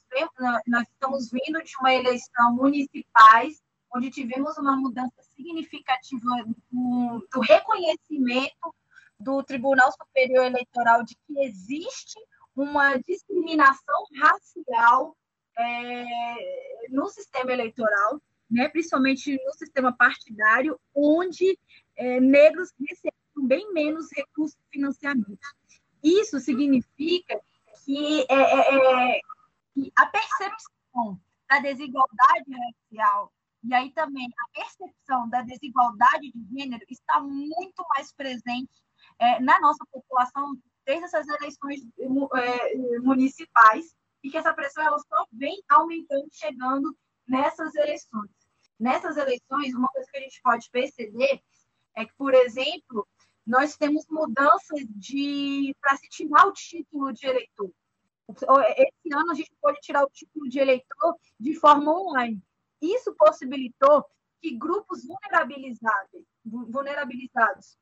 nós 0.67 0.87
estamos 0.87 1.31
vindo 1.31 1.59
de 1.63 1.73
uma 1.79 1.95
eleição 1.95 2.53
municipais, 2.53 3.63
onde 3.95 4.11
tivemos 4.11 4.55
uma 4.59 4.77
mudança 4.77 5.23
significativa 5.35 6.45
do, 6.71 7.27
do 7.33 7.39
reconhecimento 7.39 8.75
do 9.19 9.41
Tribunal 9.41 9.91
Superior 9.91 10.45
Eleitoral 10.45 11.03
de 11.03 11.15
que 11.15 11.39
existe 11.39 12.19
uma 12.55 12.97
discriminação 12.97 14.05
racial 14.19 15.17
é, 15.57 16.87
no 16.89 17.07
sistema 17.07 17.51
eleitoral 17.51 18.21
né, 18.51 18.67
principalmente 18.67 19.39
no 19.45 19.53
sistema 19.53 19.93
partidário, 19.93 20.77
onde 20.93 21.57
é, 21.95 22.19
negros 22.19 22.69
recebem 22.77 23.13
bem 23.47 23.71
menos 23.71 24.09
recursos 24.13 24.57
de 24.57 24.69
financiamento. 24.69 25.39
Isso 26.03 26.37
significa 26.39 27.39
que, 27.85 28.25
é, 28.29 28.35
é, 28.35 29.15
é, 29.15 29.21
que 29.73 29.91
a 29.97 30.05
percepção 30.07 31.19
da 31.49 31.59
desigualdade 31.59 32.51
racial 32.51 33.31
e 33.63 33.73
aí 33.75 33.91
também 33.91 34.27
a 34.27 34.59
percepção 34.59 35.29
da 35.29 35.43
desigualdade 35.43 36.31
de 36.33 36.59
gênero 36.59 36.83
está 36.89 37.19
muito 37.21 37.85
mais 37.95 38.11
presente 38.11 38.83
é, 39.19 39.39
na 39.39 39.59
nossa 39.61 39.85
população 39.91 40.57
desde 40.85 41.05
essas 41.05 41.27
eleições 41.27 41.81
é, 42.35 42.99
municipais 42.99 43.95
e 44.23 44.29
que 44.29 44.37
essa 44.37 44.53
pressão 44.53 44.83
ela 44.83 44.99
só 44.99 45.25
vem 45.31 45.61
aumentando, 45.69 46.27
chegando 46.31 46.95
nessas 47.27 47.73
eleições 47.75 48.29
nessas 48.81 49.15
eleições, 49.15 49.75
uma 49.75 49.87
coisa 49.89 50.09
que 50.11 50.17
a 50.17 50.21
gente 50.21 50.41
pode 50.41 50.67
perceber 50.71 51.39
é 51.95 52.03
que, 52.03 52.13
por 52.17 52.33
exemplo, 52.33 53.07
nós 53.45 53.77
temos 53.77 54.07
mudanças 54.09 54.79
de 54.89 55.75
para 55.79 55.95
se 55.97 56.09
tirar 56.09 56.47
o 56.47 56.51
título 56.51 57.13
de 57.13 57.27
eleitor. 57.27 57.71
Esse 58.27 59.13
ano 59.13 59.31
a 59.31 59.35
gente 59.35 59.51
pode 59.61 59.79
tirar 59.81 60.03
o 60.03 60.09
título 60.09 60.49
de 60.49 60.57
eleitor 60.57 61.15
de 61.39 61.53
forma 61.55 61.93
online. 61.93 62.41
Isso 62.81 63.13
possibilitou 63.13 64.03
que 64.41 64.57
grupos 64.57 65.05
vulnerabilizados, 65.05 66.23
vulnerabilizados 66.43 67.77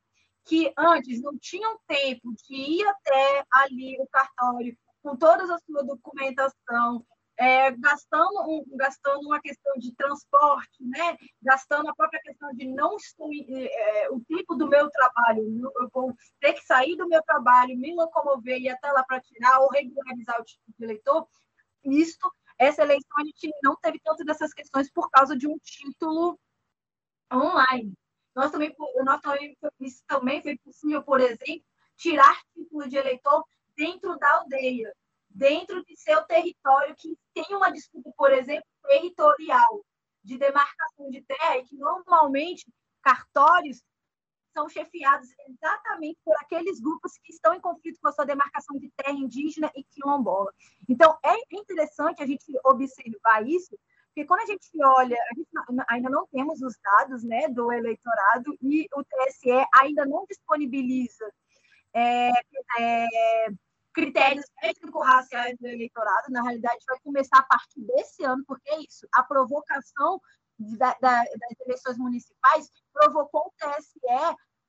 que 0.49 0.73
antes 0.75 1.21
não 1.21 1.37
tinham 1.37 1.79
tempo 1.87 2.33
de 2.33 2.55
ir 2.55 2.87
até 2.87 3.45
ali 3.51 4.01
o 4.01 4.07
cartório 4.07 4.75
com 5.03 5.15
toda 5.15 5.43
a 5.43 5.59
sua 5.59 5.83
documentação, 5.83 7.05
é, 7.37 7.71
gastando, 7.71 8.41
um, 8.49 8.65
gastando 8.75 9.27
uma 9.27 9.39
questão 9.39 9.77
de 9.77 9.93
transporte, 9.95 10.83
né? 10.83 11.15
gastando 11.41 11.87
a 11.87 11.95
própria 11.95 12.19
questão 12.21 12.51
de 12.53 12.67
não 12.67 12.97
estou, 12.97 13.29
é, 13.31 14.09
o 14.09 14.19
tempo 14.27 14.55
do 14.55 14.67
meu 14.67 14.89
trabalho, 14.89 15.71
eu 15.79 15.89
vou 15.93 16.13
ter 16.41 16.53
que 16.53 16.65
sair 16.65 16.97
do 16.97 17.07
meu 17.07 17.21
trabalho, 17.21 17.77
me 17.77 17.93
locomover 17.93 18.57
e 18.57 18.63
ir 18.63 18.69
até 18.69 18.91
lá 18.91 19.03
para 19.03 19.21
tirar 19.21 19.59
ou 19.59 19.69
regularizar 19.69 20.41
o 20.41 20.43
título 20.43 20.75
de 20.77 20.83
eleitor, 20.83 21.27
isto, 21.85 22.29
essa 22.57 22.81
eleição 22.81 23.17
a 23.19 23.23
gente 23.23 23.49
não 23.63 23.75
teve 23.75 24.01
tantas 24.03 24.25
dessas 24.25 24.51
questões 24.51 24.91
por 24.91 25.09
causa 25.11 25.37
de 25.37 25.47
um 25.47 25.57
título 25.59 26.37
online. 27.31 27.93
Nós 28.35 28.51
também, 28.51 28.75
nós 29.03 29.21
também, 29.21 29.57
isso 29.79 30.03
também 30.07 30.41
foi 30.41 30.57
possível, 30.57 31.03
por 31.03 31.19
exemplo, 31.19 31.63
tirar 31.97 32.39
título 32.53 32.87
de 32.87 32.97
eleitor 32.97 33.43
dentro 33.75 34.17
da 34.17 34.31
aldeia 34.37 34.93
dentro 35.29 35.83
de 35.85 35.95
seu 35.95 36.21
território 36.23 36.95
que 36.95 37.17
tem 37.33 37.55
uma 37.55 37.71
disputa, 37.71 38.11
por 38.17 38.31
exemplo, 38.31 38.65
territorial, 38.83 39.85
de 40.23 40.37
demarcação 40.37 41.09
de 41.09 41.21
terra, 41.21 41.57
e 41.57 41.63
que 41.63 41.77
normalmente 41.77 42.65
cartórios 43.01 43.81
são 44.53 44.67
chefiados 44.67 45.29
exatamente 45.47 46.19
por 46.25 46.35
aqueles 46.41 46.79
grupos 46.79 47.13
que 47.23 47.31
estão 47.31 47.53
em 47.53 47.61
conflito 47.61 47.99
com 48.01 48.09
a 48.09 48.11
sua 48.11 48.25
demarcação 48.25 48.77
de 48.77 48.91
terra 48.97 49.15
indígena 49.15 49.71
e 49.75 49.83
quilombola. 49.83 50.51
Então, 50.89 51.17
é 51.23 51.35
interessante 51.51 52.21
a 52.21 52.25
gente 52.25 52.51
observar 52.65 53.47
isso, 53.47 53.77
porque 54.19 54.25
quando 54.25 54.41
a 54.41 54.45
gente 54.47 54.69
olha, 54.83 55.15
a 55.15 55.33
gente 55.33 55.49
ainda 55.87 56.09
não 56.09 56.27
temos 56.27 56.61
os 56.61 56.77
dados 56.83 57.23
né, 57.23 57.47
do 57.47 57.71
eleitorado 57.71 58.57
e 58.61 58.85
o 58.93 59.03
TSE 59.03 59.49
ainda 59.81 60.05
não 60.05 60.25
disponibiliza 60.27 61.31
é, 61.93 62.29
é, 62.79 63.07
critérios 63.93 64.45
étnico-raciais 64.61 65.57
do 65.57 65.67
eleitorado, 65.67 66.31
na 66.31 66.41
realidade, 66.41 66.83
vai 66.85 66.99
começar 66.99 67.39
a 67.39 67.43
partir 67.43 67.79
desse 67.81 68.25
ano, 68.25 68.43
porque 68.45 68.69
é 68.69 68.81
isso, 68.81 69.07
a 69.13 69.23
provocação 69.23 70.19
da, 70.57 70.97
da, 70.99 71.23
das 71.23 71.59
eleições 71.65 71.97
municipais 71.97 72.69
provocou 72.91 73.47
o 73.47 73.53
TSE 73.57 73.99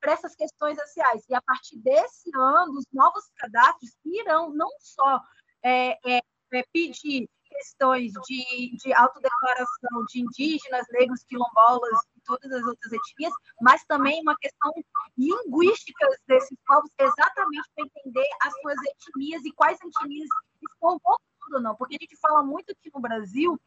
para 0.01 0.13
essas 0.13 0.37
questões 0.37 0.79
raciais. 0.79 1.25
E 1.29 1.35
a 1.35 1.43
partir 1.43 1.77
desse 1.79 2.31
ano, 2.37 2.79
os 2.79 2.85
novos 2.93 3.29
cadastros 3.37 3.97
irão 4.05 4.51
não 4.51 4.71
só 4.79 5.21
é, 5.65 5.99
é, 6.09 6.23
é, 6.53 6.65
pedir 6.73 7.29
questões 7.61 8.13
de, 8.27 8.77
de 8.77 8.93
autodeclaração 8.95 10.05
de 10.09 10.21
indígenas, 10.23 10.87
negros, 10.91 11.23
quilombolas 11.25 11.99
e 12.17 12.21
todas 12.25 12.51
as 12.51 12.65
outras 12.65 12.93
etnias, 12.93 13.35
mas 13.61 13.85
também 13.85 14.21
uma 14.23 14.37
questão 14.39 14.73
linguística 15.17 16.09
desses 16.27 16.57
povos, 16.67 16.91
exatamente 16.99 17.69
para 17.75 17.85
entender 17.85 18.29
as 18.43 18.53
suas 18.61 18.77
etnias 18.83 19.45
e 19.45 19.53
quais 19.53 19.79
etnias 19.81 20.29
estão 20.63 20.99
votando 21.05 21.21
ou 21.53 21.61
não. 21.61 21.77
Porque 21.77 21.97
a 21.97 21.99
gente 22.01 22.17
fala 22.17 22.43
muito 22.43 22.73
aqui 22.73 22.91
no 22.95 23.01
Brasil 23.01 23.61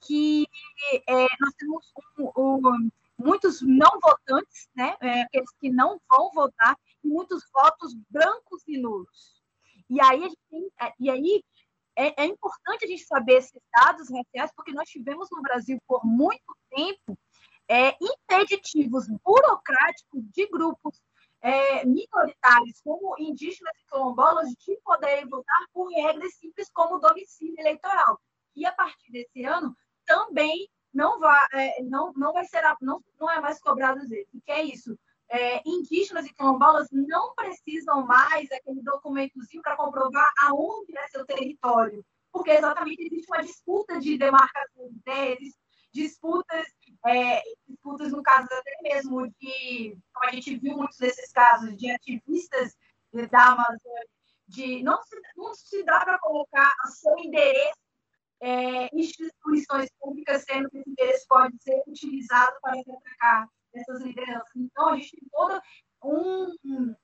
que 0.00 0.46
é, 1.06 1.26
nós 1.40 1.54
temos 1.56 1.92
um, 2.18 2.30
um, 2.36 2.90
muitos 3.18 3.62
não 3.62 3.98
votantes, 4.00 4.68
né? 4.74 4.96
É, 5.00 5.22
aqueles 5.22 5.50
que 5.60 5.70
não 5.70 6.00
vão 6.10 6.30
votar, 6.32 6.76
e 7.02 7.08
muitos 7.08 7.44
votos 7.52 7.94
brancos 8.10 8.62
e 8.66 8.78
nulos. 8.78 9.42
E 9.88 10.00
aí, 10.00 10.36
tem, 10.50 10.70
é, 10.80 10.92
e 10.98 11.10
aí 11.10 11.44
é, 11.96 12.22
é, 12.22 12.26
importante 12.26 12.84
a 12.84 12.88
gente 12.88 13.04
saber 13.04 13.38
esses 13.38 13.60
dados 13.72 14.08
raciais, 14.10 14.52
porque 14.54 14.72
nós 14.72 14.88
tivemos 14.88 15.28
no 15.32 15.40
Brasil 15.40 15.78
por 15.86 16.04
muito 16.04 16.56
tempo 16.70 17.18
é, 17.68 17.96
impeditivos 18.00 19.06
burocráticos 19.24 20.22
de 20.32 20.46
grupos 20.46 21.00
é, 21.40 21.84
minoritários, 21.84 22.80
como 22.82 23.16
indígenas 23.18 23.72
e 23.78 23.90
quilombolas, 23.90 24.48
de 24.50 24.76
poderem 24.84 25.28
votar 25.28 25.66
por 25.72 25.88
regras 25.90 26.34
simples 26.34 26.70
como 26.72 26.98
domicílio 26.98 27.58
eleitoral. 27.58 28.20
E 28.54 28.66
a 28.66 28.72
partir 28.72 29.10
desse 29.10 29.44
ano 29.44 29.76
também 30.04 30.68
não 30.92 31.18
vai, 31.18 31.46
é, 31.52 31.82
não, 31.82 32.12
não 32.14 32.32
vai 32.32 32.44
ser, 32.44 32.62
não, 32.80 33.02
não 33.20 33.30
é 33.30 33.40
mais 33.40 33.60
cobrado 33.60 34.02
isso. 34.04 34.36
O 34.36 34.40
que 34.40 34.52
é 34.52 34.62
isso? 34.62 34.98
É, 35.28 35.60
indígenas 35.68 36.26
e 36.26 36.32
quilombolas 36.32 36.88
não 36.90 37.34
precisam 37.34 38.06
mais 38.06 38.50
aquele 38.52 38.82
documentozinho 38.82 39.62
para 39.62 39.76
comprovar 39.76 40.30
aonde 40.42 40.96
é 40.96 41.08
seu 41.08 41.24
território, 41.24 42.04
porque 42.32 42.50
exatamente 42.50 43.02
existe 43.02 43.26
uma 43.28 43.42
disputa 43.42 43.98
de 43.98 44.16
demarcação 44.16 44.88
de 44.88 45.00
terras, 45.00 45.54
disputas, 45.92 46.66
é, 47.06 47.42
disputas 47.66 48.12
no 48.12 48.22
caso 48.22 48.48
até 48.52 48.76
mesmo 48.82 49.26
de, 49.40 49.96
como 50.12 50.28
a 50.28 50.32
gente 50.32 50.56
viu 50.58 50.76
muitos 50.76 50.98
desses 50.98 51.32
casos, 51.32 51.76
de 51.76 51.90
ativistas 51.90 52.76
da 53.30 53.52
Amazônia, 53.52 54.06
de 54.46 54.82
não 54.82 55.02
se, 55.02 55.16
não 55.36 55.54
se 55.54 55.82
dá 55.82 56.04
para 56.04 56.18
colocar 56.18 56.72
o 56.84 56.88
seu 56.88 57.18
endereço 57.18 57.86
é, 58.40 58.88
instituições 58.94 59.90
públicas, 59.98 60.44
sendo 60.44 60.68
que 60.68 60.78
esse 60.78 60.90
endereço 60.90 61.26
pode 61.28 61.56
ser 61.62 61.82
utilizado 61.86 62.56
para 62.60 62.78
atacar 62.78 63.48
dessas 63.76 64.02
lideranças. 64.02 64.56
Então, 64.56 64.88
a 64.88 64.96
gente 64.96 65.16
tem 65.16 65.28
todo 65.30 65.60
um, 66.02 66.56
um 66.64 66.96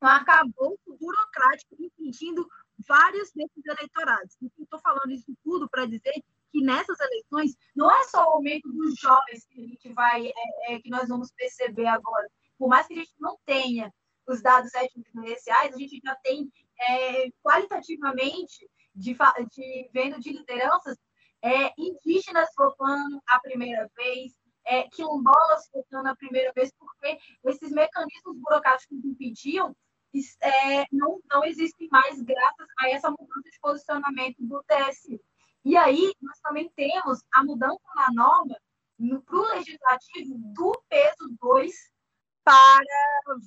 arcabouço 0.00 0.96
burocrático 1.00 1.76
impedindo 1.78 2.46
vários 2.86 3.32
desses 3.32 3.64
eleitorados. 3.64 4.36
Estou 4.58 4.78
falando 4.80 5.10
isso 5.10 5.32
tudo 5.42 5.68
para 5.68 5.86
dizer 5.86 6.14
que 6.52 6.60
nessas 6.62 6.98
eleições 7.00 7.56
não 7.74 7.90
é 7.90 8.04
só 8.04 8.24
o 8.24 8.30
aumento 8.34 8.70
dos 8.72 8.94
jovens 8.98 9.44
que 9.46 9.62
a 9.62 9.66
gente 9.66 9.92
vai, 9.92 10.26
é, 10.28 10.74
é, 10.74 10.80
que 10.80 10.90
nós 10.90 11.08
vamos 11.08 11.30
perceber 11.32 11.86
agora. 11.86 12.28
Por 12.58 12.68
mais 12.68 12.86
que 12.86 12.94
a 12.94 12.98
gente 12.98 13.14
não 13.18 13.36
tenha 13.44 13.92
os 14.26 14.40
dados 14.42 14.74
étnicos 14.74 15.14
iniciais, 15.14 15.74
a 15.74 15.78
gente 15.78 16.00
já 16.04 16.14
tem 16.16 16.50
é, 16.80 17.30
qualitativamente 17.42 18.68
de, 18.94 19.16
de, 19.50 19.90
vendo 19.92 20.20
de 20.20 20.32
lideranças 20.32 20.96
é, 21.42 21.72
indígenas 21.78 22.48
votando 22.56 23.20
a 23.28 23.38
primeira 23.40 23.88
vez, 23.94 24.32
é, 24.66 24.88
quilombolas 24.90 25.68
votando 25.72 26.08
a 26.08 26.16
primeira 26.16 26.52
vez, 26.52 26.72
porque 26.78 27.18
esses 27.44 27.70
mecanismos 27.70 28.36
burocráticos 28.38 29.00
que 29.00 29.08
impediam 29.08 29.74
é, 30.40 30.84
não, 30.92 31.20
não 31.30 31.44
existem 31.44 31.88
mais 31.90 32.20
graças 32.22 32.66
a 32.80 32.90
essa 32.90 33.10
mudança 33.10 33.50
de 33.50 33.58
posicionamento 33.60 34.36
do 34.38 34.62
TSE. 34.64 35.20
E 35.64 35.76
aí, 35.76 36.12
nós 36.22 36.38
também 36.40 36.70
temos 36.74 37.22
a 37.34 37.44
mudança 37.44 37.80
na 37.94 38.12
norma 38.12 38.56
para 39.26 39.36
o 39.36 39.48
legislativo 39.54 40.38
do 40.54 40.72
peso 40.88 41.36
2 41.40 41.72
para 42.44 42.80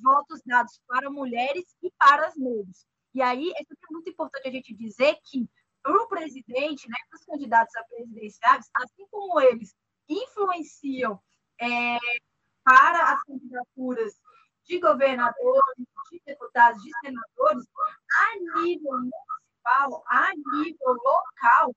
votos 0.04 0.42
dados 0.46 0.80
para 0.86 1.10
mulheres 1.10 1.66
e 1.82 1.92
para 1.98 2.28
as 2.28 2.36
negras. 2.36 2.86
E 3.14 3.22
aí, 3.22 3.52
é 3.56 3.64
muito 3.90 4.10
importante 4.10 4.48
a 4.48 4.52
gente 4.52 4.76
dizer 4.76 5.18
que 5.24 5.50
para 5.82 6.04
o 6.04 6.08
presidente, 6.08 6.88
né, 6.88 6.98
para 7.10 7.18
os 7.18 7.26
candidatos 7.26 7.76
a 7.76 7.84
presidenciais, 7.86 8.70
assim 8.76 9.08
como 9.10 9.40
eles 9.40 9.74
influenciam 10.10 11.22
é, 11.62 11.98
para 12.64 13.14
as 13.14 13.24
candidaturas 13.24 14.14
de 14.66 14.80
governadores, 14.80 15.88
de 16.12 16.22
deputados, 16.26 16.82
de 16.82 16.92
senadores, 17.00 17.66
a 18.12 18.62
nível 18.62 18.92
municipal, 18.92 20.04
a 20.08 20.32
nível 20.36 20.94
local, 21.04 21.76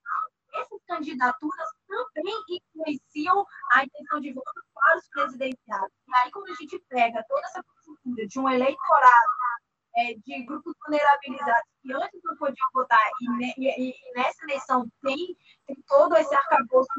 essas 0.53 0.79
candidaturas 0.87 1.69
também 2.13 2.35
influenciam 2.49 3.45
a 3.71 3.83
intenção 3.83 4.19
de 4.19 4.33
voto 4.33 4.61
para 4.73 4.97
os 4.97 5.07
presidenciais. 5.09 5.91
E 6.07 6.15
aí, 6.15 6.31
quando 6.31 6.51
a 6.51 6.55
gente 6.55 6.79
pega 6.89 7.25
toda 7.27 7.41
essa 7.47 7.63
cultura 7.63 8.27
de 8.27 8.39
um 8.39 8.49
eleitorado 8.49 9.31
é, 9.95 10.13
de 10.25 10.43
grupos 10.43 10.73
vulnerabilizados 10.81 11.69
que 11.81 11.93
antes 11.93 12.19
não 12.23 12.35
podiam 12.37 12.67
votar 12.73 12.99
e, 13.21 13.53
e, 13.57 13.89
e 13.89 14.13
nessa 14.15 14.43
eleição 14.43 14.87
tem, 15.01 15.37
tem 15.67 15.75
todo 15.87 16.15
esse 16.15 16.33
arcabouço 16.33 16.89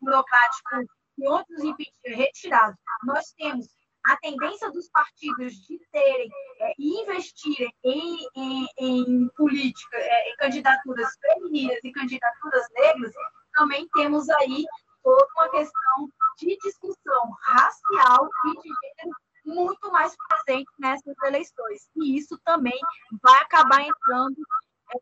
burocrático 0.00 0.70
que 1.16 1.28
outros 1.28 1.62
impediram 1.62 2.18
retirados. 2.18 2.76
Nós 3.04 3.32
temos 3.36 3.68
a 4.06 4.16
tendência 4.16 4.70
dos 4.70 4.88
partidos 4.88 5.54
de 5.66 5.78
terem 5.92 6.30
é, 6.60 6.72
e 6.78 7.02
investirem 7.02 7.72
em, 7.84 8.26
em, 8.36 8.68
em 8.78 9.28
política, 9.36 9.96
é, 9.96 10.32
em 10.32 10.36
candidaturas 10.36 11.08
femininas 11.20 11.78
e 11.84 11.92
candidaturas 11.92 12.66
negras, 12.72 13.12
também 13.54 13.86
temos 13.94 14.28
aí 14.30 14.64
toda 15.02 15.26
uma 15.36 15.50
questão 15.50 16.10
de 16.38 16.56
discussão 16.62 17.30
racial 17.42 18.28
e 18.46 18.62
de 18.62 18.68
gênero 18.68 19.16
muito 19.54 19.90
mais 19.90 20.16
presente 20.28 20.70
nessas 20.78 21.16
eleições. 21.24 21.88
E 21.96 22.16
isso 22.16 22.38
também 22.44 22.78
vai 23.22 23.40
acabar 23.42 23.82
entrando 23.82 24.36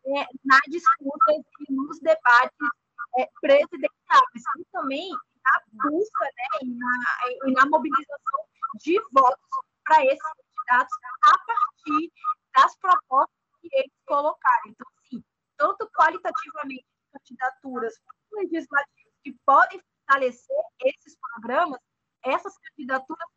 é, 0.05 0.27
na 0.43 0.59
disputa 0.67 1.31
e 1.33 1.73
nos 1.73 1.99
debates 1.99 2.67
é, 3.17 3.29
presidenciais. 3.41 4.43
E 4.57 4.65
também 4.71 5.09
na 5.43 5.61
busca 5.83 6.25
né, 6.25 6.59
e, 6.61 6.75
na, 6.75 7.47
e 7.47 7.51
na 7.53 7.65
mobilização 7.67 8.45
de 8.75 8.99
votos 9.11 9.39
para 9.85 10.05
esses 10.05 10.21
candidatos 10.21 10.97
a 11.23 11.37
partir 11.37 12.11
das 12.55 12.75
propostas 12.77 13.35
que 13.61 13.69
eles 13.73 13.91
colocarem. 14.05 14.71
Então, 14.71 14.87
sim, 15.09 15.23
tanto 15.57 15.89
qualitativamente 15.91 16.85
candidaturas 17.11 17.93
legislativas 18.31 19.13
que 19.23 19.33
podem 19.45 19.81
fortalecer 20.09 20.63
esses 20.81 21.17
programas, 21.17 21.79
essas 22.23 22.57
candidaturas 22.57 23.27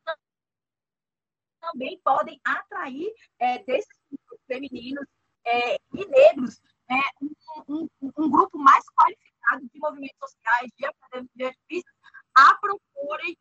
também 1.62 2.00
podem 2.04 2.40
atrair 2.44 3.12
é, 3.38 3.62
desses 3.64 3.98
femininos 4.46 5.06
é, 5.46 5.76
e 5.94 6.06
negros 6.06 6.60
é, 6.90 7.00
um, 7.22 7.30
um, 7.68 7.88
um, 8.18 8.30
grupo 8.30 8.58
mais 8.58 8.84
qualificado 8.90 9.68
de 9.72 9.78
movimentos 9.78 10.18
sociais, 10.20 10.70
de 10.76 10.84
acadêmicos, 10.84 11.92
a 12.34 12.54
proporem 12.56 13.36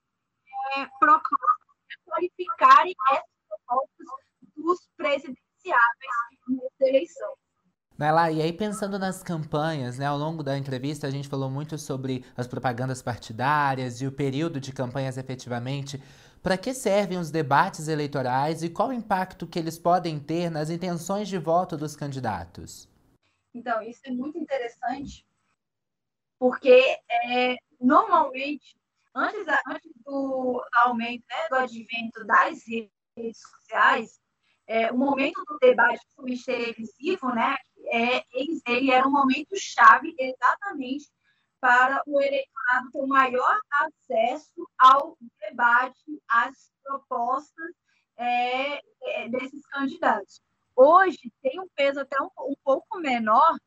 é, 0.76 0.88
qualificarem 2.06 2.96
essas 3.10 3.26
propostas 3.48 4.08
dos 4.56 4.88
presidenciáveis 4.96 5.42
nessa 6.48 6.90
eleição. 6.90 7.34
Nela, 7.98 8.32
e 8.32 8.42
aí 8.42 8.52
pensando 8.52 8.98
nas 8.98 9.22
campanhas, 9.22 10.00
né, 10.00 10.08
ao 10.08 10.18
longo 10.18 10.42
da 10.42 10.58
entrevista 10.58 11.06
a 11.06 11.12
gente 11.12 11.28
falou 11.28 11.52
muito 11.52 11.78
sobre 11.78 12.26
as 12.36 12.48
propagandas 12.48 13.02
partidárias 13.02 14.02
e 14.02 14.08
o 14.08 14.12
período 14.12 14.60
de 14.60 14.72
campanhas 14.72 15.18
efetivamente. 15.18 16.02
Para 16.42 16.58
que 16.58 16.74
servem 16.74 17.20
os 17.20 17.30
debates 17.30 17.88
eleitorais 17.88 18.64
e 18.64 18.70
qual 18.70 18.92
impacto 18.92 19.46
que 19.46 19.60
eles 19.60 19.78
podem 19.78 20.20
ter 20.20 20.50
nas 20.50 20.70
intenções 20.70 21.28
de 21.28 21.38
voto 21.38 21.78
dos 21.78 21.96
candidatos? 21.96 22.90
Então, 23.54 23.82
isso 23.84 24.02
é 24.06 24.12
muito 24.12 24.38
interessante, 24.40 25.26
porque 26.40 26.98
é, 27.12 27.58
normalmente, 27.80 28.76
antes, 29.14 29.46
antes 29.68 29.92
do 30.04 30.64
aumento, 30.74 31.24
né, 31.30 31.48
do 31.50 31.56
advento 31.58 32.26
das 32.26 32.64
redes 33.16 33.40
sociais, 33.40 34.20
é, 34.66 34.92
o 34.92 34.98
momento 34.98 35.44
do 35.46 35.60
debate 35.60 36.02
televisivo, 36.46 37.36
né, 37.36 37.56
é, 37.92 38.24
ele 38.66 38.90
era 38.90 39.08
um 39.08 39.12
momento 39.12 39.56
chave 39.58 40.16
exatamente 40.18 41.12
para 41.60 42.02
o 42.08 42.20
eleitorado 42.20 42.92
ter 42.92 43.06
maior 43.06 43.60
acesso 43.72 44.68
ao 44.80 45.16
debate, 45.40 46.11
às 46.32 46.72
propostas 46.84 47.72
é, 48.18 48.82
é, 49.04 49.30
desses 49.30 49.66
candidatos. 49.68 50.42
Hoje 50.76 51.32
tem 51.42 51.60
um 51.60 51.68
peso 51.76 52.00
até 52.00 52.20
um, 52.22 52.30
um, 52.40 52.56
pouco 52.64 53.00
menor, 53.00 53.58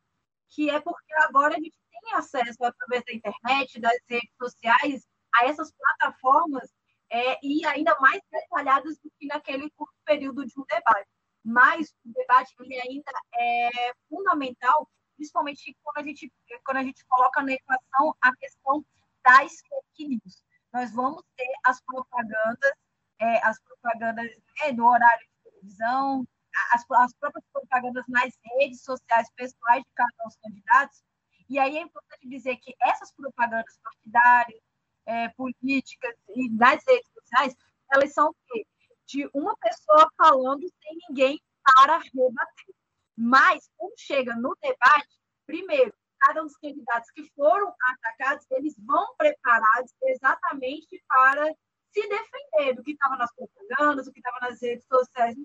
que 0.51 0.71
é 0.71 0.81
porque 0.81 1.15
agora 1.23 1.55
a 1.57 1.61
gente 1.61 1.77
tem 1.91 2.15
acesso 2.15 2.65
através 2.65 3.05
da 3.05 3.13
internet, 3.13 3.81
das 3.81 3.99
redes 4.09 4.31
sociais, 4.41 5.07
a 5.35 5.47
essas 5.47 5.73
plataformas 5.73 6.73
é, 7.11 7.39
e 7.43 7.65
ainda 7.67 7.97
mais 8.01 8.21
detalhadas 8.31 8.97
do 8.99 9.11
que 9.19 9.27
naquele 9.27 9.71
curto 9.71 9.95
período 10.05 10.47
de 10.47 10.59
um 10.59 10.65
debate. 10.69 11.09
Mas 11.45 11.95
o 12.05 12.13
debate 12.13 12.55
ele 12.61 12.81
ainda 12.81 13.13
é 13.35 13.93
fundamental 14.09 14.89
principalmente 15.17 15.77
quando 15.83 15.99
a 15.99 16.03
gente, 16.03 16.33
quando 16.65 16.79
a 16.79 16.83
gente 16.83 17.05
coloca 17.07 17.43
na 17.43 17.53
equação 17.53 18.15
a 18.21 18.35
questão 18.37 18.85
das 19.25 19.53
fake 19.61 20.09
news. 20.09 20.43
Nós 20.75 20.93
vamos 20.93 21.23
ter 21.37 21.53
as 21.65 21.81
propagandas, 21.83 22.73
é, 23.21 23.47
as 23.47 23.61
propagandas 23.61 24.27
né, 24.61 24.73
no 24.73 24.89
horário 24.89 25.25
de 25.25 25.51
televisão, 25.51 26.27
as, 26.73 26.85
as 26.91 27.15
próprias 27.15 27.45
propagandas 27.53 28.05
nas 28.09 28.33
redes 28.59 28.83
sociais 28.83 29.31
pessoais 29.37 29.85
de 29.85 29.91
cada 29.95 30.11
um 30.25 30.27
dos 30.27 30.37
candidatos. 30.37 31.01
E 31.49 31.61
aí 31.61 31.77
é 31.77 31.81
importante 31.81 32.29
dizer 32.29 32.57
que 32.57 32.75
essas 32.83 33.13
propagandas 33.13 33.79
partidárias, 33.85 34.61
é, 35.07 35.29
políticas 35.29 36.17
e 36.35 36.51
das 36.51 36.83
redes 36.85 37.09
sociais, 37.13 37.55
elas 37.93 38.13
são 38.13 38.31
o 38.31 38.37
quê? 38.49 38.67
De 39.07 39.31
uma 39.33 39.57
pessoa 39.59 40.11
falando 40.17 40.67
sem 40.83 40.99
ninguém 41.09 41.41
para 41.63 41.99
rebater. 41.99 42.75
Mas, 43.17 43.71
quando 43.77 43.95
chega 43.97 44.35
no 44.35 44.57
debate, 44.61 45.21
primeiro, 45.47 45.95
cada 46.25 46.43
um 46.43 46.47
dos 46.47 46.57
candidatos 46.57 47.11
que 47.11 47.31
foram 47.37 47.75
atacados, 47.91 48.47
eles 48.51 48.75
vão 48.79 49.15
preparados 49.17 49.93
exatamente 50.03 51.03
para 51.07 51.55
se 51.93 52.09
defender 52.09 52.75
do 52.75 52.83
que 52.83 52.93
estava 52.93 53.17
nas 53.17 53.31
propagandas, 53.35 54.07
do 54.07 54.13
que 54.13 54.19
estava 54.19 54.39
nas 54.41 54.61
redes 54.61 54.87
sociais. 54.87 55.37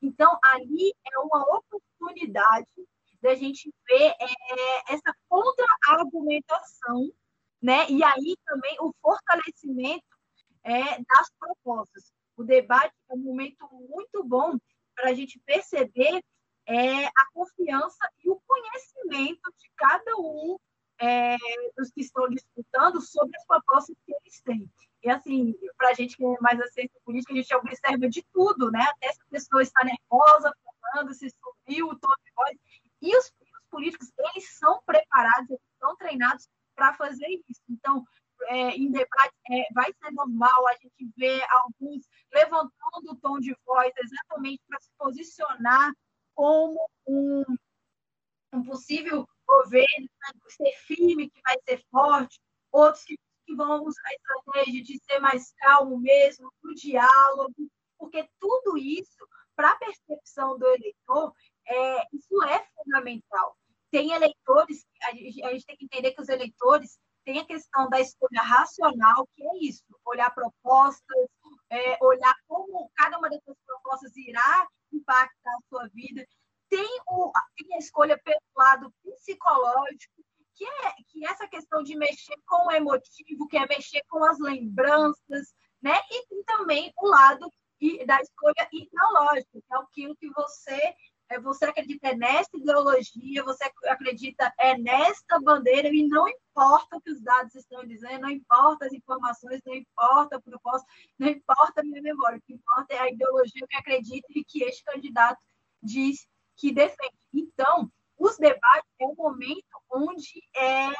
Então, 0.00 0.38
ali 0.54 0.94
é 1.12 1.18
uma 1.18 1.42
oportunidade 1.56 2.66
da 3.20 3.34
gente 3.34 3.72
ver 3.88 4.14
é, 4.18 4.94
essa 4.94 5.14
contra-argumentação, 5.28 7.12
né? 7.60 7.88
e 7.88 8.02
aí 8.02 8.36
também 8.44 8.76
o 8.80 8.92
fortalecimento 9.00 10.04
é, 10.64 10.98
das 11.02 11.30
propostas. 11.38 12.12
O 12.36 12.42
debate 12.42 12.94
é 13.10 13.14
um 13.14 13.18
momento 13.18 13.68
muito 13.88 14.24
bom 14.24 14.58
para 14.94 15.10
a 15.10 15.14
gente 15.14 15.38
perceber 15.40 16.22
é, 16.66 17.06
a 17.06 17.26
confiança 17.32 18.08
e 18.24 18.30
o 18.30 18.40
conhecimento 18.46 19.52
de 19.58 19.70
cada 19.76 20.16
um 20.16 20.58
é, 20.98 21.36
dos 21.76 21.90
que 21.90 22.00
estão 22.00 22.28
disputando 22.28 23.00
sobre 23.00 23.36
as 23.36 23.44
propostas 23.46 23.96
que 24.06 24.14
eles 24.14 24.40
têm. 24.42 24.70
E, 25.02 25.10
assim, 25.10 25.54
para 25.76 25.90
a 25.90 25.94
gente 25.94 26.16
que 26.16 26.24
é 26.24 26.36
mais 26.40 26.60
a 26.60 26.66
ciência 26.68 27.00
política, 27.04 27.32
a 27.32 27.36
gente 27.36 27.54
observa 27.54 28.08
de 28.08 28.22
tudo, 28.32 28.70
né? 28.70 28.80
Até 28.80 29.12
se 29.12 29.20
a 29.20 29.30
pessoa 29.30 29.62
está 29.62 29.84
nervosa, 29.84 30.54
falando, 30.92 31.12
se 31.12 31.28
subiu 31.30 31.88
o 31.88 31.98
tom 31.98 32.14
de 32.24 32.32
voz. 32.36 32.56
E 33.00 33.16
os, 33.16 33.26
os 33.26 33.66
políticos, 33.70 34.12
eles 34.16 34.56
são 34.58 34.80
preparados, 34.86 35.50
eles 35.50 35.60
são 35.80 35.96
treinados 35.96 36.48
para 36.76 36.94
fazer 36.94 37.26
isso. 37.48 37.60
Então, 37.68 38.04
é, 38.46 38.70
em 38.76 38.90
debate, 38.90 39.34
é, 39.50 39.72
vai 39.74 39.92
ser 39.92 40.12
normal 40.12 40.68
a 40.68 40.72
gente 40.74 41.10
ver 41.16 41.42
alguns 41.50 42.06
levantando 42.32 43.10
o 43.10 43.16
tom 43.16 43.38
de 43.40 43.56
voz 43.64 43.92
exatamente 43.96 44.62
para 44.68 44.80
se 44.80 44.90
posicionar 44.98 45.92
como 46.34 46.88
um, 47.06 47.44
um 48.52 48.64
possível 48.64 49.26
governo 49.46 50.08
vai 50.20 50.50
ser 50.50 50.72
firme, 50.86 51.30
que 51.30 51.40
vai 51.42 51.56
ser 51.68 51.84
forte, 51.90 52.40
outros 52.70 53.04
que, 53.04 53.16
que 53.46 53.54
vão 53.54 53.84
usar 53.84 54.02
a 54.06 54.14
estratégia 54.14 54.82
de 54.82 54.98
ser 55.04 55.18
mais 55.18 55.52
calmo 55.58 55.98
mesmo, 55.98 56.50
o 56.64 56.74
diálogo, 56.74 57.54
porque 57.98 58.28
tudo 58.40 58.76
isso, 58.76 59.26
para 59.54 59.72
a 59.72 59.76
percepção 59.76 60.58
do 60.58 60.66
eleitor, 60.66 61.32
é, 61.66 62.06
isso 62.12 62.42
é 62.44 62.66
fundamental. 62.74 63.56
Tem 63.90 64.12
eleitores, 64.12 64.86
a 65.02 65.12
gente, 65.12 65.44
a 65.44 65.52
gente 65.52 65.66
tem 65.66 65.76
que 65.76 65.84
entender 65.84 66.12
que 66.12 66.22
os 66.22 66.28
eleitores 66.28 66.98
tem 67.24 67.38
a 67.38 67.44
questão 67.44 67.88
da 67.88 68.00
escolha 68.00 68.42
racional, 68.42 69.28
que 69.36 69.44
é 69.44 69.58
isso, 69.60 69.84
olhar 70.04 70.34
propostas, 70.34 71.28
é, 71.72 71.96
olhar 72.02 72.34
como 72.46 72.90
cada 72.94 73.18
uma 73.18 73.30
dessas 73.30 73.56
propostas 73.66 74.14
irá 74.16 74.68
impactar 74.92 75.50
a 75.50 75.68
sua 75.68 75.88
vida. 75.88 76.24
Tem, 76.68 77.00
o, 77.08 77.32
tem 77.56 77.74
a 77.74 77.78
escolha 77.78 78.20
pelo 78.22 78.40
lado 78.54 78.94
psicológico, 79.02 80.22
que 80.54 80.64
é, 80.64 80.92
que 81.08 81.24
é 81.24 81.30
essa 81.30 81.48
questão 81.48 81.82
de 81.82 81.96
mexer 81.96 82.36
com 82.46 82.68
o 82.68 82.72
emotivo, 82.72 83.48
que 83.48 83.56
é 83.56 83.66
mexer 83.66 84.02
com 84.08 84.22
as 84.24 84.38
lembranças, 84.38 85.54
né? 85.80 85.98
E 86.10 86.26
tem 86.26 86.44
também 86.44 86.92
o 86.96 87.08
lado 87.08 87.50
da 88.06 88.20
escolha 88.20 88.68
ideológica, 88.72 89.48
que 89.52 89.74
é 89.74 89.76
aquilo 89.76 90.16
que 90.16 90.30
você 90.30 90.94
você 91.40 91.64
acredita 91.64 92.14
nessa 92.14 92.50
ideologia, 92.54 93.44
você 93.44 93.64
acredita 93.86 94.52
é 94.58 94.76
nesta 94.76 95.40
bandeira 95.40 95.88
e 95.88 96.06
não 96.06 96.28
importa 96.28 96.96
o 96.96 97.00
que 97.00 97.10
os 97.10 97.20
dados 97.20 97.54
estão 97.54 97.84
dizendo, 97.86 98.22
não 98.22 98.30
importa 98.30 98.86
as 98.86 98.92
informações, 98.92 99.60
não 99.64 99.74
importa 99.74 100.36
a 100.36 100.40
proposta, 100.40 100.86
não 101.18 101.28
importa 101.28 101.80
a 101.80 101.84
minha 101.84 102.02
memória, 102.02 102.38
o 102.38 102.42
que 102.42 102.54
importa 102.54 102.94
é 102.94 102.98
a 102.98 103.10
ideologia 103.10 103.66
que 103.68 103.76
acredita 103.76 104.26
e 104.30 104.44
que 104.44 104.62
este 104.64 104.84
candidato 104.84 105.40
diz 105.82 106.26
que 106.56 106.72
defende. 106.72 107.16
Então, 107.32 107.90
os 108.18 108.36
debates 108.36 108.90
é 109.00 109.04
um 109.04 109.14
momento 109.16 109.64
onde 109.90 110.42
é, 110.54 110.88
é, 110.88 110.92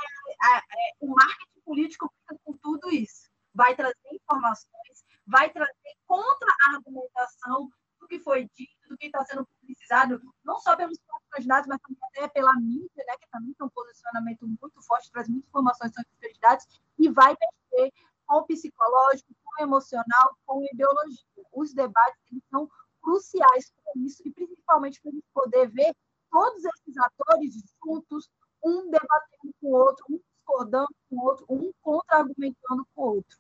o 1.00 1.08
marketing 1.08 1.60
político 1.64 2.12
fica 2.18 2.40
com 2.44 2.52
tudo 2.58 2.90
isso. 2.90 3.30
Vai 3.54 3.76
trazer 3.76 3.94
informações, 4.10 5.04
vai 5.26 5.50
trazer 5.50 5.94
contra-argumentação 6.06 7.70
do 8.02 8.08
que 8.08 8.18
foi 8.18 8.50
dito, 8.54 8.88
do 8.88 8.98
que 8.98 9.06
está 9.06 9.24
sendo 9.24 9.46
publicizado, 9.46 10.20
não 10.44 10.58
só 10.58 10.76
pelos 10.76 10.98
candidatos, 11.30 11.68
mas 11.68 11.80
também 11.80 11.98
até 12.02 12.28
pela 12.28 12.52
mídia, 12.54 13.04
né, 13.06 13.16
que 13.16 13.30
também 13.30 13.54
tem 13.54 13.66
um 13.66 13.70
posicionamento 13.70 14.46
muito 14.46 14.82
forte, 14.82 15.10
traz 15.12 15.28
muitas 15.28 15.48
informações 15.48 15.92
sobre 15.94 16.10
os 16.10 16.18
candidatos, 16.18 16.66
e 16.98 17.08
vai 17.08 17.34
mexer 17.40 17.92
com 18.26 18.36
o 18.36 18.42
psicológico, 18.44 19.34
com 19.42 19.62
o 19.62 19.64
emocional, 19.64 20.36
com 20.44 20.60
a 20.60 20.66
ideologia. 20.72 21.24
Os 21.52 21.72
debates 21.72 22.20
eles 22.30 22.42
são 22.50 22.68
cruciais 23.00 23.70
para 23.70 24.02
isso, 24.02 24.22
e 24.26 24.32
principalmente 24.32 25.00
para 25.00 25.10
a 25.10 25.14
gente 25.14 25.26
poder 25.32 25.70
ver 25.70 25.94
todos 26.30 26.64
esses 26.64 26.96
atores 26.98 27.54
juntos, 27.84 28.28
um 28.64 28.90
debatendo 28.90 29.54
com 29.60 29.68
o 29.68 29.74
outro, 29.74 30.04
um 30.10 30.18
discordando 30.18 30.94
com 31.08 31.16
o 31.16 31.24
outro, 31.24 31.46
um 31.48 31.72
contra-argumentando 31.82 32.86
com 32.94 33.02
o 33.02 33.14
outro. 33.16 33.38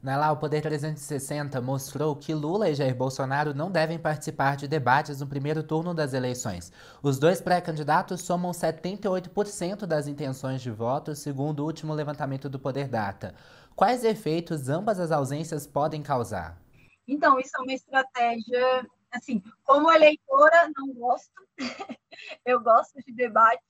Na 0.00 0.16
lá, 0.16 0.30
o 0.30 0.36
Poder 0.36 0.62
360 0.62 1.60
mostrou 1.60 2.14
que 2.14 2.32
Lula 2.32 2.70
e 2.70 2.74
Jair 2.74 2.94
Bolsonaro 2.94 3.52
não 3.52 3.68
devem 3.68 3.98
participar 3.98 4.56
de 4.56 4.68
debates 4.68 5.20
no 5.20 5.26
primeiro 5.26 5.60
turno 5.60 5.92
das 5.92 6.14
eleições. 6.14 6.72
Os 7.02 7.18
dois 7.18 7.40
pré-candidatos 7.40 8.20
somam 8.20 8.52
78% 8.52 9.86
das 9.86 10.06
intenções 10.06 10.62
de 10.62 10.70
voto, 10.70 11.16
segundo 11.16 11.60
o 11.60 11.66
último 11.66 11.92
levantamento 11.92 12.48
do 12.48 12.60
Poder 12.60 12.86
Data. 12.86 13.34
Quais 13.74 14.04
efeitos 14.04 14.68
ambas 14.68 15.00
as 15.00 15.10
ausências 15.10 15.66
podem 15.66 16.00
causar? 16.00 16.56
Então, 17.06 17.40
isso 17.40 17.56
é 17.56 17.60
uma 17.60 17.72
estratégia, 17.72 18.86
assim, 19.10 19.42
como 19.64 19.90
eleitora, 19.90 20.70
não 20.76 20.94
gosto. 20.94 21.32
Eu 22.46 22.60
gosto 22.60 23.02
de 23.04 23.12
debate, 23.12 23.62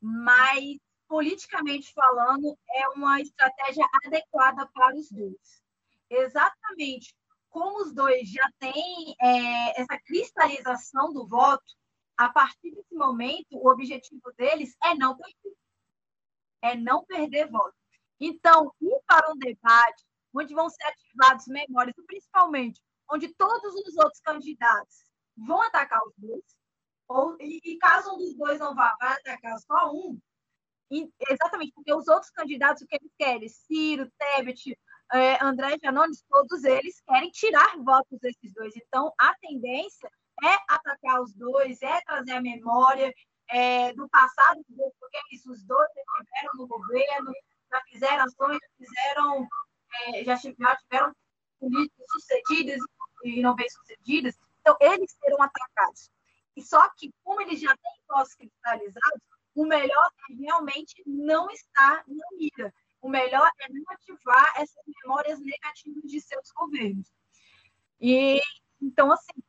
mas 0.00 0.78
politicamente 1.12 1.92
falando, 1.92 2.58
é 2.70 2.88
uma 2.88 3.20
estratégia 3.20 3.84
adequada 4.02 4.66
para 4.68 4.96
os 4.96 5.10
dois. 5.10 5.62
Exatamente 6.08 7.14
como 7.50 7.82
os 7.82 7.92
dois 7.92 8.30
já 8.30 8.50
têm 8.58 9.14
é, 9.20 9.78
essa 9.82 10.00
cristalização 10.06 11.12
do 11.12 11.26
voto, 11.26 11.62
a 12.16 12.30
partir 12.30 12.70
desse 12.70 12.94
momento, 12.94 13.58
o 13.58 13.68
objetivo 13.70 14.32
deles 14.38 14.74
é 14.82 14.94
não 14.94 15.14
perder. 15.14 15.56
É 16.62 16.76
não 16.76 17.04
perder 17.04 17.50
voto. 17.50 17.76
Então, 18.18 18.72
ir 18.80 18.98
para 19.06 19.30
um 19.32 19.36
debate 19.36 20.06
onde 20.32 20.54
vão 20.54 20.70
ser 20.70 20.84
ativados 20.84 21.46
memórias, 21.46 21.94
principalmente 22.06 22.80
onde 23.10 23.28
todos 23.34 23.74
os 23.74 23.98
outros 23.98 24.20
candidatos 24.20 25.04
vão 25.36 25.60
atacar 25.60 26.00
os 26.06 26.14
dois, 26.16 26.56
ou, 27.06 27.36
e, 27.38 27.60
e 27.62 27.76
caso 27.76 28.14
um 28.14 28.16
dos 28.16 28.34
dois 28.34 28.58
não 28.58 28.74
vá, 28.74 28.96
vai 28.98 29.12
atacar 29.12 29.58
só 29.58 29.92
um, 29.92 30.18
exatamente, 31.28 31.72
porque 31.74 31.92
os 31.92 32.06
outros 32.08 32.30
candidatos, 32.30 32.82
o 32.82 32.86
que 32.86 32.96
eles 32.96 33.12
querem? 33.18 33.48
Ciro, 33.48 34.10
Tebet, 34.18 34.76
é, 35.12 35.42
André 35.44 35.76
Janones, 35.82 36.24
todos 36.28 36.64
eles 36.64 37.00
querem 37.06 37.30
tirar 37.30 37.76
votos 37.78 38.18
desses 38.20 38.52
dois. 38.54 38.74
Então, 38.76 39.12
a 39.18 39.34
tendência 39.40 40.10
é 40.44 40.54
atacar 40.68 41.20
os 41.22 41.32
dois, 41.34 41.80
é 41.82 42.00
trazer 42.02 42.32
a 42.32 42.40
memória 42.40 43.12
é, 43.50 43.92
do 43.92 44.08
passado, 44.08 44.60
porque 44.98 45.18
os 45.46 45.62
dois 45.64 45.88
estiveram 45.96 46.54
no 46.54 46.66
governo, 46.66 47.32
já 47.70 47.80
fizeram 47.90 48.24
ações, 48.24 48.58
fizeram, 48.78 49.48
é, 50.06 50.24
já, 50.24 50.36
tiveram 50.36 51.14
políticas 51.60 52.06
sucedidas 52.10 52.80
e 53.24 53.42
não 53.42 53.54
bem-sucedidas. 53.54 54.34
Então, 54.60 54.76
eles 54.80 55.14
serão 55.20 55.42
atacados. 55.42 56.10
E 56.56 56.62
só 56.62 56.88
que, 56.96 57.10
como 57.24 57.40
eles 57.40 57.60
já 57.60 57.74
têm 57.76 57.92
votos 58.08 58.34
cristalizados, 58.34 59.22
o 59.54 59.66
melhor 59.66 60.10
é 60.30 60.34
realmente 60.34 61.02
não 61.06 61.50
estar 61.50 62.04
na 62.06 62.26
mira. 62.36 62.74
O 63.00 63.08
melhor 63.08 63.50
é 63.60 63.72
não 63.72 63.82
ativar 63.88 64.52
essas 64.56 64.82
memórias 64.86 65.40
negativas 65.40 66.10
de 66.10 66.20
seus 66.20 66.50
governos. 66.52 67.10
E 68.00 68.40
então, 68.80 69.12
assim, 69.12 69.42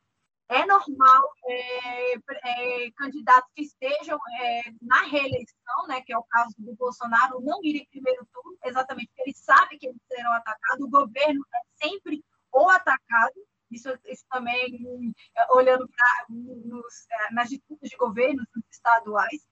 é 0.48 0.64
normal 0.66 1.32
é, 1.46 2.14
é, 2.14 2.90
candidatos 2.92 3.50
que 3.54 3.62
estejam 3.62 4.18
é, 4.40 4.62
na 4.82 5.02
reeleição, 5.02 5.86
né, 5.88 6.00
que 6.02 6.12
é 6.12 6.18
o 6.18 6.24
caso 6.24 6.54
do 6.58 6.74
Bolsonaro, 6.74 7.40
não 7.40 7.64
irem 7.64 7.82
em 7.82 7.88
primeiro 7.88 8.26
turno, 8.32 8.58
exatamente 8.64 9.08
porque 9.08 9.22
ele 9.22 9.36
sabe 9.36 9.78
que 9.78 9.86
eles 9.86 10.00
serão 10.06 10.32
atacados. 10.32 10.86
O 10.86 10.90
governo 10.90 11.44
é 11.54 11.86
sempre 11.86 12.24
ou 12.52 12.68
atacado, 12.68 13.34
isso, 13.70 13.88
isso 14.04 14.24
também 14.30 15.12
é, 15.36 15.52
olhando 15.52 15.88
pra, 15.88 16.26
nos, 16.28 17.06
é, 17.10 17.32
nas 17.32 17.48
disputas 17.48 17.88
de 17.88 17.96
governos 17.96 18.46
estaduais, 18.70 19.44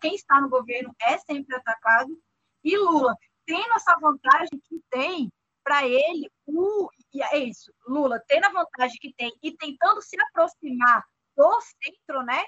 quem 0.00 0.14
está 0.14 0.40
no 0.40 0.48
governo 0.48 0.94
é 1.00 1.18
sempre 1.18 1.54
atacado. 1.56 2.18
E 2.62 2.76
Lula, 2.76 3.14
tendo 3.44 3.72
essa 3.74 3.96
vantagem 3.98 4.60
que 4.64 4.80
tem, 4.90 5.30
para 5.66 5.84
ele, 5.84 6.30
o, 6.46 6.88
e 7.12 7.20
é 7.22 7.38
isso, 7.38 7.72
Lula 7.88 8.22
tendo 8.28 8.44
a 8.44 8.52
vantagem 8.52 8.96
que 9.00 9.12
tem 9.14 9.32
e 9.42 9.50
tentando 9.56 10.00
se 10.00 10.16
aproximar 10.20 11.04
do 11.36 11.60
centro, 11.60 12.22
né? 12.22 12.44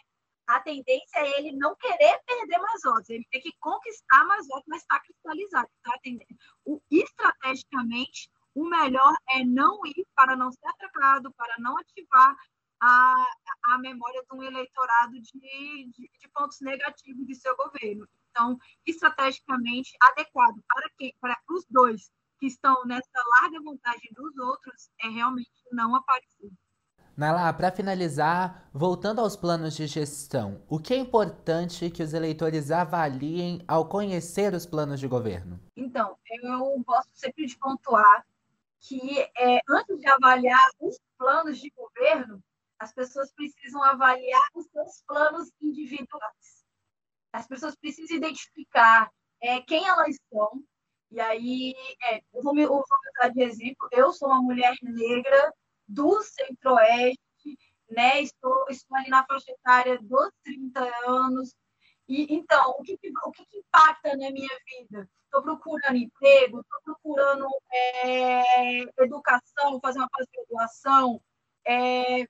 A 0.47 0.61
tendência 0.61 1.19
é 1.19 1.39
ele 1.39 1.53
não 1.53 1.75
querer 1.75 2.21
perder 2.25 2.59
mais 2.59 2.81
votos, 2.83 3.11
ele 3.11 3.27
tem 3.31 3.41
que 3.41 3.53
conquistar 3.59 4.25
mais 4.25 4.47
votos, 4.47 4.64
mas 4.69 4.83
está 4.83 5.01
cristalizado. 5.01 5.69
Tá? 5.83 5.93
O, 6.64 6.81
estrategicamente, 6.91 8.31
o 8.55 8.64
melhor 8.64 9.14
é 9.31 9.45
não 9.45 9.85
ir 9.85 10.07
para 10.14 10.37
não 10.37 10.51
ser 10.53 10.66
atacado, 10.69 11.33
para 11.35 11.57
não 11.59 11.77
ativar 11.77 12.37
a, 12.81 13.26
a 13.72 13.79
memória 13.79 14.22
de 14.29 14.37
um 14.37 14.43
eleitorado 14.43 15.12
de, 15.12 15.33
de, 15.33 15.93
de, 15.93 16.29
pontos 16.35 16.61
negativos 16.61 17.26
de 17.26 17.35
seu 17.35 17.57
governo. 17.57 18.07
Então, 18.31 18.59
estrategicamente 18.87 19.97
adequado 20.01 20.62
para 20.68 20.89
quem, 20.99 21.14
para 21.20 21.37
os 21.51 21.64
dois 21.68 22.11
que 22.39 22.47
estão 22.47 22.85
nessa 22.87 23.09
larga 23.41 23.61
vantagem 23.62 24.11
dos 24.14 24.37
outros, 24.39 24.91
é 25.03 25.09
realmente 25.09 25.51
não 25.72 25.95
aparecer. 25.97 26.51
Nala, 27.16 27.53
para 27.53 27.72
finalizar, 27.72 28.70
voltando 28.72 29.20
aos 29.20 29.35
planos 29.35 29.74
de 29.74 29.89
gestão, 29.89 30.62
o 30.68 30.79
que 30.79 30.95
é 30.95 30.97
importante 30.97 31.91
que 31.91 32.01
os 32.01 32.14
eleitores 32.14 32.70
avaliem 32.70 33.61
ao 33.66 33.89
conhecer 33.89 34.55
os 34.55 34.64
planos 34.64 35.01
de 35.01 35.09
governo? 35.09 35.59
Então, 35.76 36.16
eu 36.45 36.81
gosto 36.87 37.11
sempre 37.14 37.47
de 37.47 37.59
pontuar 37.59 38.24
que 38.79 39.18
é, 39.37 39.61
antes 39.68 39.99
de 39.99 40.09
avaliar 40.09 40.70
os 40.79 40.97
planos 41.18 41.59
de 41.59 41.70
governo, 41.70 42.41
as 42.79 42.93
pessoas 42.93 43.33
precisam 43.33 43.83
avaliar 43.83 44.49
os 44.55 44.66
seus 44.66 45.03
planos 45.07 45.51
individuais. 45.61 46.64
As 47.33 47.47
pessoas 47.47 47.76
precisam 47.76 48.16
identificar 48.16 49.11
é, 49.43 49.61
quem 49.62 49.87
elas 49.87 50.16
são. 50.33 50.62
E 51.11 51.20
aí, 51.20 51.74
é, 52.05 52.20
eu 52.35 52.43
vou 52.43 52.55
me 52.55 52.62
eu 52.62 52.68
vou 52.68 52.85
usar 53.18 53.29
de 53.31 53.43
exemplo. 53.43 53.89
Eu 53.91 54.12
sou 54.12 54.29
uma 54.29 54.43
mulher 54.43 54.74
negra 54.83 55.53
do 55.87 56.22
Centro-Oeste, 56.22 57.18
né? 57.91 58.20
Estou, 58.20 58.66
estou 58.68 58.97
ali 58.97 59.09
na 59.09 59.24
faixa 59.26 59.51
etária 59.51 59.99
dos 60.03 60.31
30 60.45 60.81
anos. 61.07 61.55
E, 62.09 62.35
então, 62.35 62.70
o 62.79 62.83
que, 62.83 62.95
o 62.95 63.33
que, 63.33 63.59
impacta 63.59 64.16
na 64.16 64.31
minha 64.31 64.59
vida? 64.66 65.09
Estou 65.24 65.43
procurando 65.43 65.97
emprego, 65.97 66.61
estou 66.61 66.81
procurando 66.85 67.47
é, 67.70 68.81
educação, 69.03 69.81
fazer 69.81 69.99
uma 69.99 70.09
pós-graduação, 70.11 71.20
é, 71.66 72.26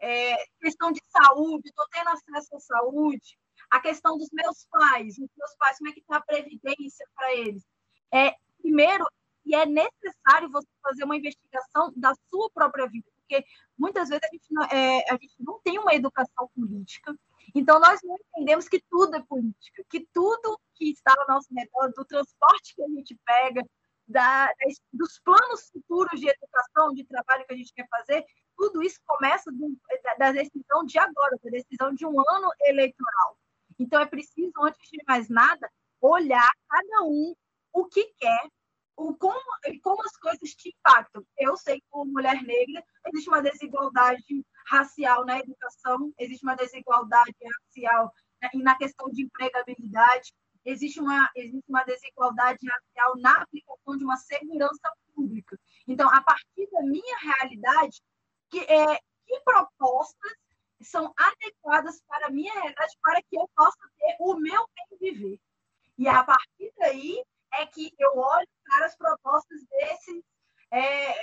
é, 0.00 0.36
questão 0.60 0.92
de 0.92 1.00
saúde, 1.06 1.68
estou 1.68 1.86
tendo 1.90 2.08
acesso 2.10 2.56
à 2.56 2.60
saúde, 2.60 3.38
a 3.70 3.80
questão 3.80 4.16
dos 4.16 4.28
meus 4.32 4.66
pais, 4.70 5.18
os 5.18 5.30
meus 5.36 5.56
pais, 5.58 5.78
como 5.78 5.90
é 5.90 5.92
que 5.92 6.00
está 6.00 6.16
a 6.16 6.22
previdência 6.22 7.06
para 7.14 7.34
eles? 7.34 7.64
É, 8.12 8.34
primeiro, 8.60 9.06
e 9.44 9.54
é 9.54 9.66
necessário 9.66 10.50
você 10.50 10.68
fazer 10.82 11.04
uma 11.04 11.16
investigação 11.16 11.92
da 11.96 12.14
sua 12.30 12.50
própria 12.50 12.88
vida, 12.88 13.06
porque 13.16 13.44
muitas 13.76 14.08
vezes 14.08 14.22
a 14.24 14.34
gente 14.34 14.46
não, 14.50 14.62
é, 14.64 15.10
a 15.10 15.12
gente 15.12 15.34
não 15.38 15.60
tem 15.62 15.78
uma 15.78 15.94
educação 15.94 16.48
política, 16.54 17.14
então 17.54 17.78
nós 17.78 18.00
não 18.02 18.16
entendemos 18.16 18.68
que 18.68 18.82
tudo 18.90 19.16
é 19.16 19.22
política, 19.22 19.84
que 19.90 20.06
tudo 20.12 20.58
que 20.74 20.90
está 20.90 21.14
ao 21.18 21.34
nosso 21.34 21.48
redor, 21.54 21.92
do 21.94 22.04
transporte 22.04 22.74
que 22.74 22.82
a 22.82 22.88
gente 22.88 23.18
pega, 23.24 23.62
da, 24.06 24.50
dos 24.92 25.18
planos 25.20 25.70
futuros 25.70 26.20
de 26.20 26.28
educação, 26.28 26.92
de 26.94 27.04
trabalho 27.04 27.44
que 27.46 27.54
a 27.54 27.56
gente 27.56 27.72
quer 27.72 27.88
fazer, 27.88 28.24
tudo 28.56 28.82
isso 28.82 29.00
começa 29.06 29.50
do, 29.52 29.76
da 30.18 30.32
decisão 30.32 30.84
de 30.84 30.98
agora, 30.98 31.38
da 31.42 31.50
decisão 31.50 31.94
de 31.94 32.06
um 32.06 32.20
ano 32.20 32.50
eleitoral. 32.62 33.38
Então, 33.78 34.00
é 34.00 34.06
preciso, 34.06 34.52
antes 34.62 34.88
de 34.90 35.02
mais 35.06 35.28
nada, 35.28 35.70
olhar 36.00 36.50
cada 36.68 37.02
um 37.04 37.34
o 37.72 37.86
que 37.86 38.04
quer, 38.18 38.48
o 38.96 39.14
como, 39.16 39.40
como 39.82 40.02
as 40.02 40.16
coisas 40.16 40.54
te 40.54 40.68
impactam. 40.68 41.24
Eu 41.36 41.56
sei 41.56 41.80
que, 41.80 41.86
como 41.90 42.12
mulher 42.12 42.40
negra, 42.42 42.84
existe 43.06 43.28
uma 43.28 43.42
desigualdade 43.42 44.46
racial 44.66 45.24
na 45.24 45.38
educação, 45.40 46.12
existe 46.18 46.44
uma 46.44 46.54
desigualdade 46.54 47.34
racial 47.42 48.12
na 48.54 48.76
questão 48.76 49.10
de 49.10 49.22
empregabilidade, 49.22 50.32
existe 50.64 51.00
uma, 51.00 51.30
existe 51.34 51.68
uma 51.68 51.84
desigualdade 51.84 52.66
racial 52.66 53.16
na 53.18 53.42
aplicação 53.42 53.96
de 53.96 54.04
uma 54.04 54.16
segurança 54.16 54.92
pública. 55.14 55.58
Então, 55.86 56.08
a 56.08 56.22
partir 56.22 56.68
da 56.70 56.82
minha 56.82 57.18
realidade, 57.18 58.02
que, 58.54 58.60
é, 58.72 58.98
que 59.26 59.40
propostas 59.40 60.32
são 60.82 61.12
adequadas 61.16 62.00
para 62.06 62.28
a 62.28 62.30
minha 62.30 62.52
realidade 62.52 62.96
para 63.02 63.20
que 63.22 63.36
eu 63.36 63.50
possa 63.56 63.80
ter 63.98 64.16
o 64.20 64.36
meu 64.36 64.68
bem 64.76 64.98
viver. 65.00 65.40
E 65.98 66.06
a 66.06 66.22
partir 66.22 66.72
daí 66.78 67.20
é 67.54 67.66
que 67.66 67.92
eu 67.98 68.16
olho 68.16 68.48
para 68.64 68.86
as 68.86 68.96
propostas 68.96 69.60
é, 70.70 71.14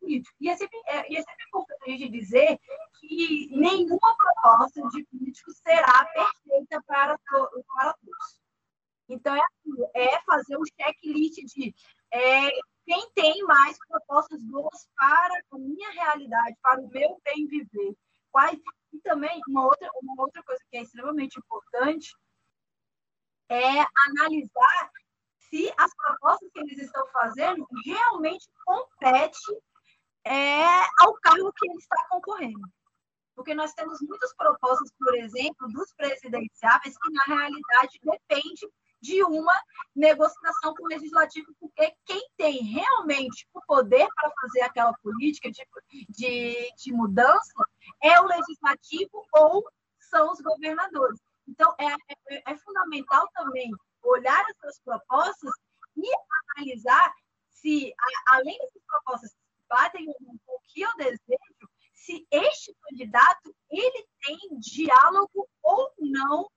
políticos. 0.00 0.36
E 0.40 0.50
é, 0.50 0.56
sempre, 0.56 0.78
é, 0.86 1.12
e 1.12 1.16
é 1.16 1.22
sempre 1.22 1.44
importante 1.48 2.04
a 2.04 2.10
dizer 2.10 2.58
que 3.00 3.48
nenhuma 3.52 4.16
proposta 4.16 4.82
de 4.88 5.04
político 5.04 5.52
será 5.52 6.04
perfeita 6.06 6.82
para, 6.86 7.18
para 7.18 7.94
todos. 7.94 8.40
Então, 9.08 9.34
é, 9.34 9.44
é 9.94 10.20
fazer 10.22 10.58
um 10.58 10.64
checklist 10.64 11.36
de 11.54 11.74
é, 12.10 12.50
quem 12.86 13.10
tem 13.10 13.42
mais 13.42 13.76
propostas 13.88 14.42
boas 14.44 14.88
para 14.96 15.42
a 15.52 15.58
minha 15.58 15.90
realidade, 15.90 16.56
para 16.62 16.80
o 16.80 16.88
meu 16.88 17.20
bem 17.24 17.46
viver. 17.48 17.96
Quais, 18.30 18.58
e 18.92 19.00
também, 19.00 19.40
uma 19.48 19.66
outra, 19.66 19.90
uma 20.00 20.22
outra 20.22 20.42
coisa 20.44 20.62
que 20.70 20.76
é 20.76 20.82
extremamente 20.82 21.38
importante 21.38 22.14
é 23.48 23.84
analisar 24.08 24.90
se 25.38 25.72
as 25.76 25.92
propostas 25.94 26.48
que 26.52 26.60
eles 26.60 26.78
estão 26.78 27.06
fazendo 27.08 27.66
realmente 27.84 28.48
competem 28.64 29.60
é, 30.24 30.64
ao 31.00 31.14
cargo 31.20 31.52
que 31.52 31.68
ele 31.68 31.78
está 31.78 31.96
concorrendo. 32.08 32.68
Porque 33.34 33.54
nós 33.54 33.72
temos 33.74 34.00
muitas 34.00 34.34
propostas, 34.34 34.90
por 34.98 35.14
exemplo, 35.16 35.68
dos 35.68 35.92
presidenciáveis, 35.94 36.96
que 36.98 37.12
na 37.12 37.24
realidade 37.24 37.98
depende 38.02 38.66
de 39.06 39.22
uma 39.22 39.54
negociação 39.94 40.74
com 40.74 40.84
o 40.84 40.88
legislativo, 40.88 41.54
porque 41.60 41.94
quem 42.04 42.28
tem 42.36 42.62
realmente 42.64 43.46
o 43.54 43.60
poder 43.62 44.08
para 44.16 44.32
fazer 44.42 44.62
aquela 44.62 44.92
política 44.94 45.48
de, 45.50 45.64
de, 46.08 46.72
de 46.76 46.92
mudança 46.92 47.54
é 48.02 48.20
o 48.20 48.26
legislativo 48.26 49.24
ou 49.32 49.64
são 50.00 50.32
os 50.32 50.40
governadores. 50.40 51.20
Então, 51.46 51.72
é, 51.78 51.86
é, 52.34 52.52
é 52.52 52.56
fundamental 52.58 53.28
também 53.32 53.70
olhar 54.02 54.44
essas 54.50 54.80
propostas 54.80 55.52
e 55.96 56.08
analisar 56.56 57.14
se, 57.50 57.94
além 58.28 58.58
dessas 58.58 58.82
propostas 58.86 59.36
batem 59.68 60.06
com 60.06 60.36
o 60.48 60.60
que 60.66 60.80
eu 60.80 60.90
desejo, 60.96 61.70
se 61.94 62.26
este 62.30 62.74
candidato 62.82 63.54
ele 63.70 64.06
tem 64.24 64.38
diálogo 64.58 65.48
ou 65.62 65.92
não 65.98 66.48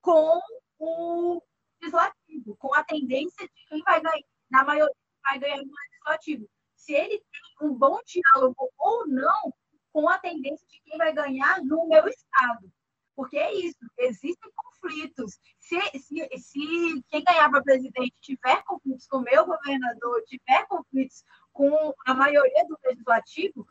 com 0.00 0.40
o 0.78 1.42
legislativo, 1.80 2.56
com 2.56 2.74
a 2.74 2.84
tendência 2.84 3.46
de 3.46 3.66
quem 3.68 3.82
vai 3.82 4.00
ganhar, 4.00 4.24
na 4.50 4.64
maioria, 4.64 4.94
vai 5.22 5.38
ganhar 5.38 5.58
no 5.58 5.72
legislativo. 5.72 6.48
Se 6.76 6.92
ele 6.92 7.18
tem 7.18 7.68
um 7.68 7.74
bom 7.74 8.00
diálogo 8.04 8.70
ou 8.78 9.06
não 9.06 9.52
com 9.92 10.08
a 10.08 10.18
tendência 10.18 10.66
de 10.68 10.80
quem 10.82 10.96
vai 10.96 11.12
ganhar 11.12 11.62
no 11.62 11.86
meu 11.88 12.06
estado. 12.08 12.72
Porque 13.14 13.36
é 13.36 13.52
isso, 13.52 13.78
existem 13.98 14.50
conflitos. 14.54 15.38
Se, 15.58 15.78
se, 15.98 16.38
se 16.38 17.04
quem 17.08 17.22
ganhar 17.24 17.50
para 17.50 17.62
presidente 17.62 18.14
tiver 18.20 18.62
conflitos 18.64 19.06
com 19.06 19.18
o 19.18 19.22
meu 19.22 19.44
governador, 19.44 20.22
tiver 20.22 20.66
conflitos 20.66 21.24
com 21.52 21.92
a 22.06 22.14
maioria 22.14 22.64
do 22.66 22.78
legislativo, 22.84 23.66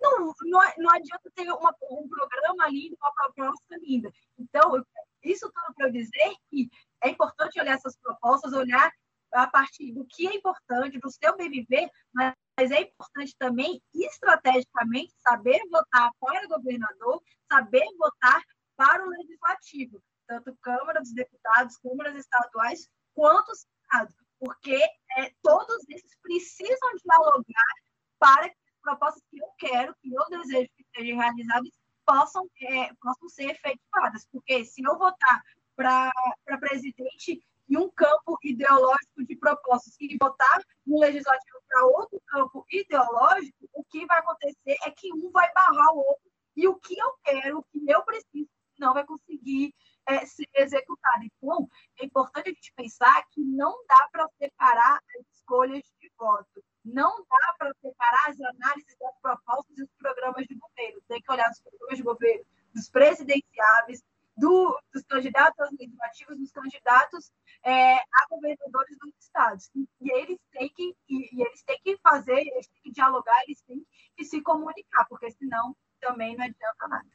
não, 0.00 0.34
não, 0.44 0.60
não 0.78 0.90
adianta 0.90 1.30
ter 1.34 1.50
uma, 1.50 1.74
um 1.90 2.08
programa 2.08 2.68
lindo, 2.68 2.96
uma 3.00 3.12
proposta 3.12 3.76
linda. 3.78 4.10
Então, 4.38 4.84
isso 5.22 5.50
tudo 5.52 5.74
para 5.74 5.88
dizer 5.88 6.34
que 6.48 6.70
é 7.04 7.10
importante 7.10 7.60
olhar 7.60 7.74
essas 7.74 7.96
propostas, 7.98 8.52
olhar 8.52 8.90
a 9.32 9.46
partir 9.46 9.92
do 9.92 10.06
que 10.06 10.26
é 10.26 10.34
importante, 10.34 10.98
do 10.98 11.10
seu 11.10 11.36
bem 11.36 11.50
viver, 11.50 11.88
mas 12.12 12.70
é 12.70 12.82
importante 12.82 13.34
também, 13.38 13.82
estrategicamente, 13.92 15.12
saber 15.18 15.60
votar 15.70 16.10
para 16.20 16.46
governador, 16.48 17.20
saber 17.50 17.84
votar 17.98 18.40
para 18.76 19.04
o 19.04 19.10
legislativo, 19.10 20.02
tanto 20.26 20.56
Câmara 20.62 21.00
dos 21.00 21.12
Deputados, 21.12 21.76
câmaras 21.78 22.16
estaduais, 22.16 22.88
quanto 23.12 23.50
o 23.50 23.54
Senado, 23.54 24.14
porque 24.38 24.76
é, 25.18 25.32
todos 25.42 25.84
esses 25.88 26.16
precisam 26.22 26.90
dialogar 27.04 27.74
para 28.18 28.48
que 28.48 28.56
as 28.56 28.80
propostas 28.82 29.22
que 29.30 29.38
eu 29.38 29.48
quero, 29.58 29.94
que 30.00 30.12
eu 30.12 30.24
desejo 30.30 30.68
que 30.76 30.84
sejam 30.96 31.18
realizadas, 31.18 31.70
possam, 32.06 32.48
é, 32.60 32.92
possam 33.00 33.28
ser 33.28 33.50
efetivadas. 33.50 34.26
Porque 34.30 34.64
se 34.64 34.82
eu 34.82 34.96
votar 34.98 35.42
para 35.76 36.12
presidente 36.60 37.42
em 37.68 37.76
um 37.78 37.90
campo 37.90 38.38
ideológico 38.42 39.24
de 39.26 39.36
propostas 39.36 39.96
e 40.00 40.16
votar 40.20 40.60
no 40.86 41.00
legislativo 41.00 41.58
para 41.66 41.86
outro 41.86 42.20
campo 42.26 42.64
ideológico, 42.70 43.68
o 43.72 43.84
que 43.84 44.04
vai 44.06 44.18
acontecer 44.18 44.76
é 44.84 44.90
que 44.90 45.12
um 45.12 45.30
vai 45.30 45.50
barrar 45.52 45.92
o 45.92 45.98
outro 45.98 46.30
e 46.56 46.68
o 46.68 46.76
que 46.76 46.98
eu 46.98 47.14
quero, 47.24 47.58
o 47.58 47.62
que 47.64 47.90
eu 47.90 48.02
preciso, 48.04 48.48
não 48.78 48.92
vai 48.92 49.04
conseguir 49.04 49.74
é, 50.06 50.26
ser 50.26 50.48
executado. 50.54 51.24
Então, 51.24 51.68
é 51.98 52.04
importante 52.04 52.50
a 52.50 52.52
gente 52.52 52.72
pensar 52.76 53.24
que 53.30 53.40
não 53.40 53.84
dá 53.88 54.08
para 54.12 54.28
separar 54.38 55.00
as 55.18 55.26
escolhas 55.36 55.82
de 56.00 56.12
voto. 56.18 56.62
Não 56.84 57.24
dá 57.28 57.54
para 57.58 57.72
separar 57.80 58.30
as 58.30 58.40
análises 58.40 58.96
das 59.00 59.18
propostas 59.20 59.78
e 59.78 59.82
os 59.82 59.90
programas 59.98 60.46
de 60.46 60.54
governo. 60.54 61.00
Tem 61.08 61.20
que 61.20 61.32
olhar 61.32 61.50
os 61.50 61.60
programas 61.60 61.96
de 61.96 62.02
governo 62.02 62.44
dos 62.74 62.90
presidenciáveis, 62.90 64.02
do, 64.36 64.78
dos 64.92 65.04
candidatos 65.04 65.58
aos 65.60 65.70
legislativos, 65.78 66.38
dos 66.38 66.50
candidatos 66.50 67.32
é, 67.64 67.94
a 67.94 68.26
governadores 68.28 68.96
dos 68.98 69.14
estados. 69.18 69.70
E, 69.74 69.88
e 70.00 70.12
eles 70.12 70.38
têm 70.52 70.68
que 70.68 70.94
e, 71.08 71.36
e, 71.36 71.42
eles 71.42 71.62
têm 71.62 71.80
que 71.82 71.96
fazer, 71.98 72.38
eles 72.38 72.66
têm 72.66 72.82
que 72.82 72.92
dialogar, 72.92 73.42
eles 73.46 73.60
têm 73.62 73.84
que 74.16 74.24
se 74.24 74.40
comunicar, 74.42 75.06
porque 75.08 75.30
senão 75.30 75.76
também 76.00 76.36
não 76.36 76.44
adianta 76.44 76.88
nada. 76.88 77.08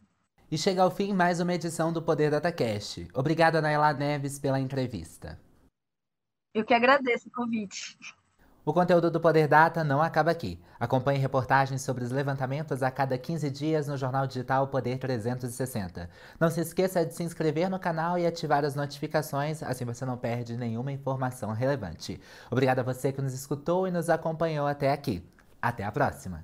E 0.51 0.57
chega 0.57 0.81
ao 0.81 0.89
fim 0.89 1.13
mais 1.13 1.39
uma 1.39 1.53
edição 1.53 1.93
do 1.93 2.01
Poder 2.01 2.31
DataCast. 2.31 3.07
Obrigada, 3.13 3.61
Naila 3.61 3.93
Neves, 3.93 4.39
pela 4.39 4.59
entrevista. 4.59 5.39
Eu 6.53 6.65
que 6.65 6.73
agradeço 6.73 7.27
o 7.27 7.31
convite. 7.31 7.97
O 8.65 8.73
conteúdo 8.73 9.09
do 9.09 9.19
Poder 9.19 9.47
Data 9.47 9.83
não 9.83 10.01
acaba 10.01 10.31
aqui. 10.31 10.59
Acompanhe 10.79 11.19
reportagens 11.19 11.81
sobre 11.81 12.03
os 12.03 12.11
levantamentos 12.11 12.83
a 12.83 12.91
cada 12.91 13.17
15 13.17 13.49
dias 13.49 13.87
no 13.87 13.97
jornal 13.97 14.27
digital 14.27 14.67
Poder 14.67 14.97
360. 14.97 16.09
Não 16.39 16.49
se 16.49 16.61
esqueça 16.61 17.05
de 17.05 17.13
se 17.13 17.23
inscrever 17.23 17.69
no 17.69 17.79
canal 17.79 18.17
e 18.17 18.25
ativar 18.25 18.65
as 18.65 18.75
notificações, 18.75 19.63
assim 19.63 19.85
você 19.85 20.05
não 20.05 20.17
perde 20.17 20.57
nenhuma 20.57 20.91
informação 20.91 21.51
relevante. 21.51 22.19
Obrigado 22.51 22.79
a 22.79 22.83
você 22.83 23.11
que 23.11 23.21
nos 23.21 23.33
escutou 23.33 23.87
e 23.87 23.91
nos 23.91 24.09
acompanhou 24.09 24.67
até 24.67 24.91
aqui. 24.91 25.23
Até 25.61 25.83
a 25.83 25.91
próxima! 25.91 26.43